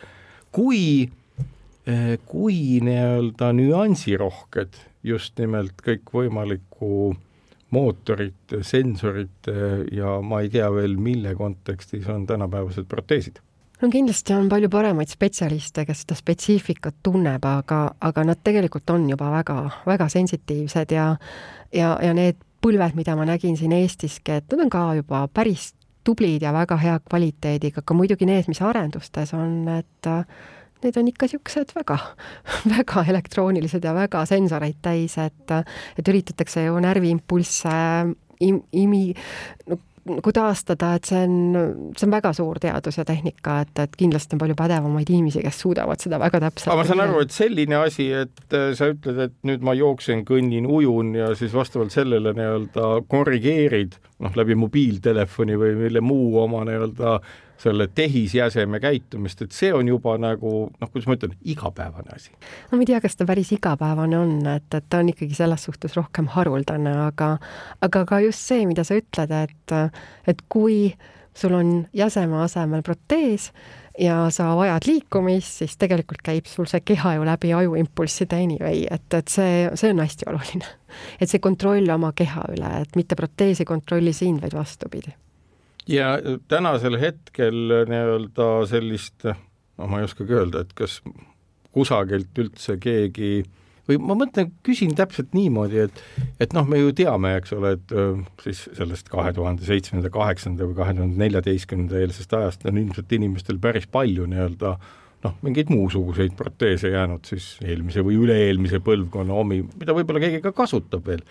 kui, 0.55 1.11
eh, 1.87 2.19
kui 2.25 2.81
nii-öelda 2.81 3.51
nüansirohked 3.53 4.79
just 5.03 5.39
nimelt 5.39 5.83
kõikvõimaliku 5.83 7.17
mootorite, 7.75 8.63
sensorite 8.63 9.55
ja 9.93 10.21
ma 10.23 10.41
ei 10.41 10.49
tea 10.49 10.71
veel, 10.73 10.95
mille 10.97 11.35
kontekstis 11.35 12.07
on 12.09 12.27
tänapäevased 12.27 12.87
proteesid 12.87 13.43
no 13.85 13.91
kindlasti 13.93 14.33
on 14.33 14.49
palju 14.49 14.71
paremaid 14.73 15.11
spetsialiste, 15.13 15.85
kes 15.85 16.05
seda 16.05 16.17
spetsiifikat 16.17 17.03
tunneb, 17.05 17.45
aga, 17.45 17.85
aga 18.01 18.25
nad 18.25 18.41
tegelikult 18.45 18.91
on 18.95 19.07
juba 19.11 19.29
väga, 19.35 19.59
väga 19.85 20.09
sensitiivsed 20.13 20.95
ja 20.97 21.11
ja, 21.75 21.95
ja 22.01 22.13
need 22.17 22.41
põlved, 22.65 22.97
mida 22.97 23.17
ma 23.19 23.27
nägin 23.29 23.59
siin 23.61 23.75
Eestiski, 23.77 24.39
et 24.39 24.53
nad 24.53 24.65
on 24.65 24.73
ka 24.73 24.85
juba 25.01 25.27
päris 25.29 25.73
tublid 26.05 26.43
ja 26.45 26.53
väga 26.55 26.77
hea 26.81 26.99
kvaliteediga, 27.05 27.83
aga 27.85 27.97
muidugi 27.97 28.29
need, 28.29 28.49
mis 28.49 28.61
arendustes 28.65 29.35
on, 29.37 29.67
et 29.73 30.11
need 30.85 30.99
on 31.01 31.09
ikka 31.11 31.29
niisugused 31.29 31.73
väga, 31.77 31.99
väga 32.77 33.05
elektroonilised 33.13 33.85
ja 33.85 33.95
väga 33.97 34.25
sensoreid 34.29 34.81
täis, 34.85 35.19
et 35.21 35.57
et 35.99 36.13
üritatakse 36.13 36.67
ju 36.67 36.81
närviimpulsse 36.81 37.75
im-, 38.45 38.65
imi-, 38.73 39.17
no 39.69 39.81
nagu 40.09 40.33
taastada, 40.37 40.95
et 40.99 41.09
see 41.09 41.21
on, 41.25 41.93
see 41.97 42.07
on 42.07 42.13
väga 42.13 42.33
suur 42.37 42.61
teadus 42.63 42.99
ja 42.99 43.05
tehnika, 43.09 43.61
et, 43.65 43.73
et 43.87 43.95
kindlasti 43.99 44.37
on 44.37 44.43
palju 44.43 44.57
pädevamaid 44.59 45.11
inimesi, 45.11 45.43
kes 45.45 45.61
suudavad 45.65 46.03
seda 46.03 46.19
väga 46.21 46.43
täpselt 46.45 46.73
aga 46.73 46.83
ma 46.83 46.89
saan 46.89 47.05
aru, 47.07 47.23
et 47.25 47.35
selline 47.35 47.79
asi, 47.81 48.11
et 48.25 48.57
äh, 48.57 48.73
sa 48.77 48.91
ütled, 48.93 49.21
et 49.29 49.37
nüüd 49.49 49.65
ma 49.65 49.77
jooksen, 49.79 50.27
kõnnin, 50.29 50.69
ujun 50.69 51.15
ja 51.19 51.31
siis 51.39 51.55
vastavalt 51.57 51.95
sellele 51.95 52.35
nii-öelda 52.37 52.91
korrigeerid 53.09 53.97
noh, 54.25 54.37
läbi 54.37 54.57
mobiiltelefoni 54.59 55.57
või 55.61 55.75
mille 55.79 56.05
muu 56.05 56.37
oma 56.43 56.65
nii-öelda 56.69 57.19
selle 57.61 57.87
tehisjäseme 57.95 58.81
käitumist, 58.81 59.43
et 59.43 59.55
see 59.55 59.73
on 59.75 59.89
juba 59.89 60.17
nagu 60.21 60.53
noh, 60.69 60.91
kuidas 60.91 61.09
ma 61.09 61.17
ütlen, 61.19 61.37
igapäevane 61.55 62.15
asi. 62.17 62.33
no 62.71 62.79
ma 62.79 62.85
ei 62.85 62.91
tea, 62.93 63.01
kas 63.05 63.17
ta 63.17 63.27
päris 63.29 63.53
igapäevane 63.57 64.19
on, 64.19 64.37
et, 64.57 64.69
et 64.75 64.89
ta 64.91 65.03
on 65.03 65.13
ikkagi 65.13 65.37
selles 65.39 65.67
suhtes 65.69 65.97
rohkem 65.99 66.29
haruldane, 66.35 66.95
aga 67.07 67.37
aga 67.85 68.05
ka 68.11 68.21
just 68.25 68.43
see, 68.43 68.67
mida 68.71 68.85
sa 68.87 68.99
ütled, 69.01 69.35
et 69.45 69.79
et 70.31 70.45
kui 70.53 70.95
sul 71.35 71.55
on 71.55 71.73
jäseme 71.95 72.39
asemel 72.45 72.85
protees 72.87 73.51
ja 73.99 74.31
sa 74.35 74.51
vajad 74.57 74.87
liikumist, 74.87 75.61
siis 75.63 75.77
tegelikult 75.79 76.23
käib 76.27 76.47
sul 76.51 76.67
see 76.71 76.83
keha 76.87 77.17
ju 77.17 77.27
läbi 77.27 77.53
ajuimpulsside 77.55 78.39
anyway, 78.47 78.87
et, 78.91 79.07
et 79.15 79.31
see, 79.31 79.69
see 79.79 79.95
on 79.95 80.03
hästi 80.03 80.31
oluline. 80.31 80.71
et 81.21 81.31
see 81.31 81.43
kontroll 81.43 81.91
oma 81.95 82.13
keha 82.17 82.49
üle, 82.55 82.71
et 82.83 82.97
mitte 82.99 83.19
protees 83.19 83.63
ei 83.63 83.69
kontrolli 83.69 84.13
sind, 84.15 84.43
vaid 84.43 84.55
vastupidi 84.55 85.15
ja 85.91 86.15
tänasel 86.49 86.99
hetkel 87.01 87.75
nii-öelda 87.91 88.49
sellist, 88.71 89.27
no 89.79 89.91
ma 89.91 90.01
ei 90.01 90.09
oskagi 90.09 90.37
öelda, 90.37 90.65
et 90.65 90.73
kas 90.79 91.01
kusagilt 91.75 92.39
üldse 92.39 92.79
keegi 92.81 93.45
või 93.89 93.99
ma 94.01 94.17
mõtlen, 94.17 94.53
küsin 94.65 94.95
täpselt 94.97 95.35
niimoodi, 95.37 95.85
et 95.85 96.03
et 96.41 96.55
noh, 96.57 96.67
me 96.69 96.81
ju 96.81 96.93
teame, 96.97 97.35
eks 97.41 97.53
ole, 97.57 97.75
et 97.77 97.95
siis 98.43 98.65
sellest 98.77 99.11
kahe 99.13 99.33
tuhande 99.37 99.67
seitsmenda, 99.67 100.11
kaheksanda 100.13 100.69
või 100.69 100.79
kahe 100.79 100.97
tuhande 100.97 101.21
neljateistkümnenda 101.21 102.01
eelsest 102.01 102.33
ajast 102.37 102.65
on 102.71 102.81
ilmselt 102.81 103.13
inimestel 103.13 103.61
päris 103.63 103.89
palju 103.91 104.29
nii-öelda 104.31 104.77
noh, 105.25 105.37
mingeid 105.45 105.73
muusuguseid 105.73 106.37
proteese 106.39 106.93
jäänud 106.93 107.29
siis 107.29 107.55
eelmise 107.65 108.05
või 108.05 108.19
üle-eelmise 108.21 108.81
põlvkonna 108.85 109.37
omi, 109.37 109.63
mida 109.81 109.97
võib-olla 109.97 110.23
keegi 110.25 110.43
ka 110.45 110.55
kasutab 110.57 111.07
veel 111.09 111.25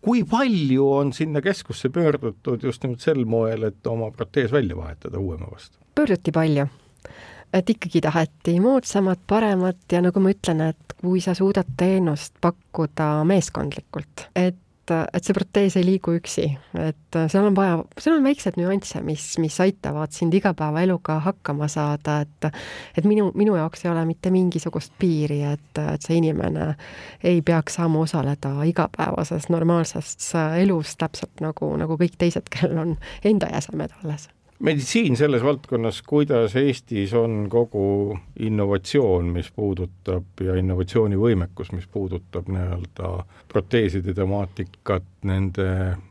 kui 0.00 0.24
palju 0.24 0.86
on 0.92 1.12
sinna 1.12 1.42
keskusse 1.44 1.88
pöördutud 1.88 2.62
just 2.62 2.82
nimelt 2.84 3.00
sel 3.04 3.24
moel, 3.24 3.68
et 3.68 3.86
oma 3.86 4.10
protees 4.10 4.52
välja 4.52 4.76
vahetada 4.76 5.18
uuema 5.18 5.50
vastu? 5.50 5.78
pöörduti 5.94 6.32
palju. 6.32 6.66
et 7.52 7.70
ikkagi 7.70 8.00
taheti 8.00 8.60
moodsamat, 8.60 9.20
paremat 9.26 9.92
ja 9.92 10.00
nagu 10.02 10.20
ma 10.20 10.30
ütlen, 10.30 10.60
et 10.70 10.96
kui 11.00 11.20
sa 11.20 11.34
suudad 11.34 11.68
teenust 11.76 12.34
pakkuda 12.40 13.24
meeskondlikult, 13.24 14.28
et 14.36 14.56
et, 14.90 15.16
et 15.16 15.26
see 15.26 15.36
protees 15.36 15.76
ei 15.78 15.86
liigu 15.86 16.14
üksi, 16.18 16.46
et 16.78 17.18
seal 17.32 17.46
on 17.48 17.56
vaja, 17.56 17.78
seal 17.98 18.16
on 18.18 18.26
väiksed 18.26 18.58
nüansse, 18.60 19.02
mis, 19.06 19.26
mis 19.42 19.60
aitavad 19.62 20.14
sind 20.16 20.34
igapäevaeluga 20.36 21.20
hakkama 21.26 21.68
saada, 21.70 22.20
et 22.24 22.50
et 22.98 23.06
minu, 23.06 23.30
minu 23.38 23.56
jaoks 23.58 23.84
ei 23.84 23.92
ole 23.92 24.04
mitte 24.08 24.32
mingisugust 24.34 24.92
piiri, 24.98 25.42
et, 25.52 25.82
et 25.94 26.02
see 26.06 26.18
inimene 26.20 26.74
ei 27.24 27.42
peaks 27.42 27.78
saama 27.80 28.04
osaleda 28.06 28.54
igapäevases 28.68 29.48
normaalses 29.52 30.32
elus 30.60 30.96
täpselt 31.00 31.44
nagu, 31.44 31.72
nagu 31.80 31.98
kõik 32.00 32.18
teised, 32.18 32.50
kellel 32.52 32.84
on 32.84 32.98
enda 33.24 33.50
jäsemed 33.54 33.94
alles 34.02 34.28
meditsiin 34.60 35.16
selles 35.16 35.42
valdkonnas, 35.42 36.02
kuidas 36.06 36.56
Eestis 36.56 37.14
on 37.14 37.46
kogu 37.50 38.18
innovatsioon, 38.38 39.32
mis 39.34 39.50
puudutab 39.56 40.44
ja 40.44 40.54
innovatsioonivõimekus, 40.60 41.72
mis 41.72 41.86
puudutab 41.86 42.48
nii-öelda 42.52 43.12
proteeside 43.48 44.14
temaatikat, 44.14 45.06
nende 45.24 45.68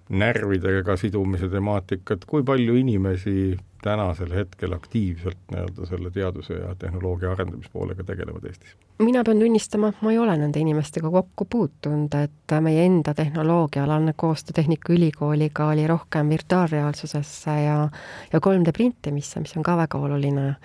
närvidega 0.10 0.98
sidumise 0.98 1.50
temaatikat, 1.50 2.26
kui 2.26 2.44
palju 2.44 2.78
inimesi 2.82 3.36
tänasel 3.82 4.34
hetkel 4.34 4.74
aktiivselt 4.74 5.38
nii-öelda 5.52 5.86
selle 5.86 6.12
teaduse 6.12 6.54
ja 6.54 6.76
tehnoloogia 6.76 7.32
arendamispoolega 7.32 8.04
tegelevad 8.04 8.46
Eestis? 8.46 8.76
mina 9.00 9.24
pean 9.24 9.40
tunnistama, 9.40 9.94
ma 10.02 10.12
ei 10.12 10.18
ole 10.20 10.36
nende 10.38 10.60
inimestega 10.60 11.10
kokku 11.12 11.46
puutunud, 11.46 12.14
et 12.20 12.56
meie 12.62 12.84
enda 12.86 13.14
tehnoloogiaalane 13.14 14.14
koostöö 14.16 14.54
Tehnikaülikooliga 14.54 15.68
oli 15.68 15.88
rohkem 15.88 16.30
virtuaalreaalsusesse 16.30 17.52
ja 17.64 17.90
ja 18.34 18.40
3D 18.40 18.72
printimisse, 18.76 19.40
mis 19.40 19.58
on 19.58 19.64
ka 19.64 19.78
väga 19.78 19.98
oluline, 19.98 20.56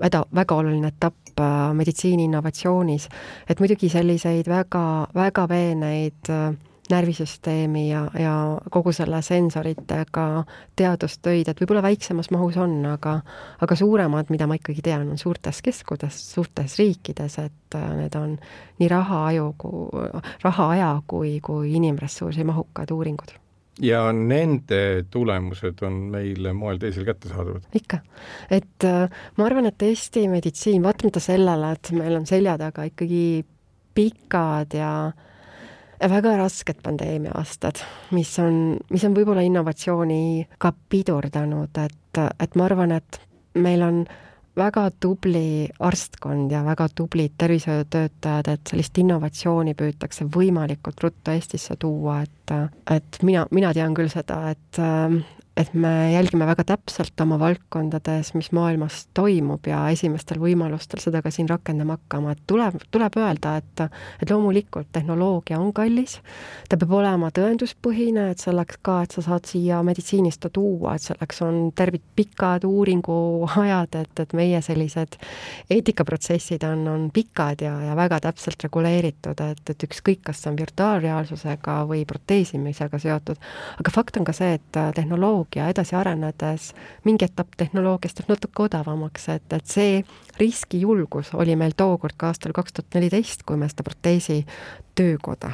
väga, 0.00 0.24
väga 0.34 0.54
oluline 0.54 0.90
etapp 0.90 1.40
äh, 1.40 1.74
meditsiini 1.74 2.24
innovatsioonis. 2.24 3.08
et 3.48 3.60
muidugi 3.60 3.88
selliseid 3.88 4.48
väga, 4.48 5.06
väga 5.14 5.48
veeneid 5.48 6.30
äh, 6.30 6.54
närvisüsteemi 6.90 7.88
ja, 7.88 8.04
ja 8.18 8.32
kogu 8.70 8.92
selle 8.92 9.22
sensoritega 9.24 10.44
teadustöid, 10.76 11.48
et 11.48 11.60
võib-olla 11.60 11.82
väiksemas 11.84 12.28
mahus 12.34 12.58
on, 12.60 12.76
aga 12.88 13.18
aga 13.64 13.76
suuremad, 13.78 14.28
mida 14.32 14.48
ma 14.50 14.58
ikkagi 14.58 14.84
tean, 14.84 15.08
on 15.14 15.20
suurtes 15.20 15.62
keskudes, 15.64 16.18
suurtes 16.34 16.76
riikides, 16.80 17.38
et 17.40 17.78
äh, 17.78 17.88
need 18.02 18.18
on 18.20 18.36
nii 18.82 18.90
raha, 18.92 19.22
aju, 19.30 19.48
raha, 20.44 20.68
aja 20.76 20.90
kui, 21.06 21.38
kui 21.44 21.72
inimressursi 21.78 22.44
mahukad 22.44 22.92
uuringud 22.92 23.38
ja 23.82 24.04
nende 24.14 25.02
tulemused 25.10 25.80
on 25.82 25.96
meile 26.12 26.52
moel 26.54 26.78
teisel 26.78 27.08
kättesaadavad? 27.08 27.64
ikka. 27.74 28.04
et 28.50 28.84
äh, 28.84 29.08
ma 29.38 29.48
arvan, 29.48 29.72
et 29.72 29.82
Eesti 29.82 30.28
meditsiin, 30.28 30.82
vaatamata 30.84 31.20
sellele, 31.20 31.72
et 31.72 31.94
meil 31.96 32.20
on 32.20 32.28
selja 32.28 32.58
taga 32.60 32.84
ikkagi 32.92 33.44
pikad 33.94 34.76
ja 34.76 34.90
äh, 35.08 35.30
väga 36.10 36.36
rasked 36.36 36.82
pandeemia 36.82 37.32
aastad, 37.38 37.80
mis 38.14 38.32
on, 38.42 38.76
mis 38.92 39.04
on 39.06 39.14
võib-olla 39.16 39.44
innovatsiooni 39.46 40.48
ka 40.58 40.72
pidurdanud, 40.92 41.80
et, 41.80 42.20
et 42.40 42.56
ma 42.58 42.68
arvan, 42.68 42.94
et 42.98 43.20
meil 43.54 43.82
on 43.86 44.04
väga 44.56 44.88
tubli 45.02 45.68
arstkond 45.82 46.52
ja 46.52 46.62
väga 46.64 46.86
tublid 46.94 47.34
tervishoiutöötajad, 47.38 48.50
et 48.52 48.70
sellist 48.70 48.98
innovatsiooni 49.02 49.74
püütakse 49.78 50.26
võimalikult 50.36 51.02
ruttu 51.02 51.34
Eestisse 51.34 51.76
tuua, 51.80 52.20
et, 52.22 52.54
et 52.90 53.22
mina, 53.22 53.46
mina 53.50 53.72
tean 53.74 53.96
küll 53.96 54.12
seda, 54.12 54.40
et, 54.54 54.82
et 55.56 55.74
me 55.74 56.12
jälgime 56.12 56.46
väga 56.46 56.64
täpselt 56.66 57.20
oma 57.22 57.36
valdkondades, 57.38 58.32
mis 58.34 58.50
maailmas 58.52 59.04
toimub 59.14 59.66
ja 59.70 59.84
esimestel 59.94 60.40
võimalustel 60.42 60.98
seda 61.02 61.20
ka 61.22 61.30
siin 61.30 61.46
rakendama 61.50 61.94
hakkama, 61.94 62.32
et 62.34 62.40
tuleb, 62.50 62.80
tuleb 62.90 63.18
öelda, 63.22 63.56
et 63.62 63.84
et 64.22 64.30
loomulikult 64.30 64.88
tehnoloogia 64.92 65.58
on 65.60 65.70
kallis, 65.74 66.16
ta 66.68 66.78
peab 66.80 66.94
olema 66.98 67.30
tõenduspõhine, 67.34 68.26
et 68.32 68.42
selleks 68.42 68.80
ka, 68.82 68.96
et 69.04 69.14
sa 69.14 69.22
saad 69.22 69.46
siia 69.46 69.78
meditsiinist 69.86 70.42
ta 70.42 70.50
tuua, 70.50 70.96
et 70.96 71.06
selleks 71.06 71.42
on 71.46 71.70
tervit 71.76 72.02
pikad 72.16 72.66
uuringuajad, 72.66 73.98
et, 74.00 74.24
et 74.24 74.34
meie 74.34 74.62
sellised 74.62 75.18
eetikaprotsessid 75.70 76.66
on, 76.66 76.86
on 76.90 77.06
pikad 77.14 77.62
ja, 77.62 77.76
ja 77.90 77.94
väga 77.98 78.20
täpselt 78.26 78.66
reguleeritud, 78.66 79.38
et, 79.46 79.62
et 79.70 79.86
ükskõik, 79.86 80.24
kas 80.26 80.42
see 80.42 80.50
on 80.50 80.58
virtuaalreaalsusega 80.58 81.78
või 81.90 82.02
proteesimisega 82.10 83.02
seotud, 83.06 83.42
aga 83.78 83.94
fakt 83.94 84.18
on 84.18 84.26
ka 84.26 84.34
see, 84.34 84.58
et 84.58 84.82
tehnoloogia 84.98 85.43
tehnoloogia 85.44 85.68
edasi 85.68 85.96
arenedes 85.96 86.74
mingi 87.04 87.24
etapp 87.24 87.52
tehnoloogiast 87.56 88.20
jääb 88.20 88.28
natuke 88.28 88.62
odavamaks, 88.62 89.28
et, 89.28 89.52
et 89.52 89.66
see 89.66 90.04
riskijulgus 90.38 91.34
oli 91.34 91.56
meil 91.56 91.72
tookord 91.76 92.14
ka 92.16 92.26
aastal 92.32 92.52
kaks 92.52 92.72
tuhat 92.72 92.94
neliteist, 92.94 93.42
kui 93.46 93.56
me 93.56 93.68
seda 93.68 93.82
proteesi 93.82 94.46
töökoda 94.94 95.50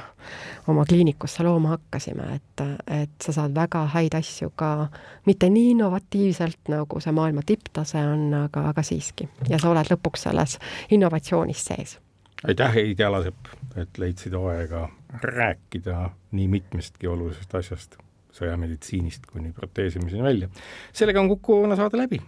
oma 0.68 0.84
kliinikusse 0.84 1.43
looma 1.43 1.76
hakkasime, 1.76 2.34
et, 2.34 2.64
et 2.86 3.11
sa 3.22 3.32
saad 3.32 3.55
väga 3.55 3.86
häid 3.95 4.14
asju 4.14 4.53
ka 4.57 4.88
mitte 5.26 5.51
nii 5.51 5.70
innovatiivselt, 5.74 6.61
nagu 6.68 7.01
see 7.01 7.12
maailma 7.12 7.43
tipptase 7.47 7.99
on, 7.99 8.28
aga, 8.34 8.68
aga 8.70 8.82
siiski. 8.82 9.28
ja 9.49 9.59
sa 9.59 9.70
oled 9.70 9.91
lõpuks 9.91 10.28
selles 10.28 10.59
innovatsioonis 10.91 11.64
sees. 11.64 11.99
aitäh, 12.45 12.74
Heidi 12.74 13.05
Alasepp, 13.05 13.49
et 13.76 13.99
leidsid 13.99 14.34
aega 14.34 14.88
rääkida 15.22 16.11
nii 16.32 16.49
mitmestki 16.49 17.07
olulisest 17.07 17.55
asjast 17.55 17.99
sõjameditsiinist 18.36 19.26
kuni 19.30 19.52
proteesimiseni 19.52 20.22
välja. 20.22 20.48
sellega 20.92 21.20
on 21.20 21.28
Kuku 21.28 21.62
Õuna 21.62 21.76
saade 21.76 21.98
läbi. 22.00 22.20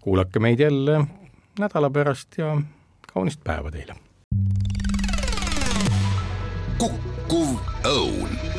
kuulake 0.00 0.38
meid 0.38 0.60
jälle 0.60 1.04
nädala 1.58 1.90
pärast 1.90 2.38
ja 2.38 2.56
kaunist 3.12 3.44
päeva 3.44 3.70
teile! 3.70 3.96
kukkuv 6.78 7.56
õun 7.84 8.55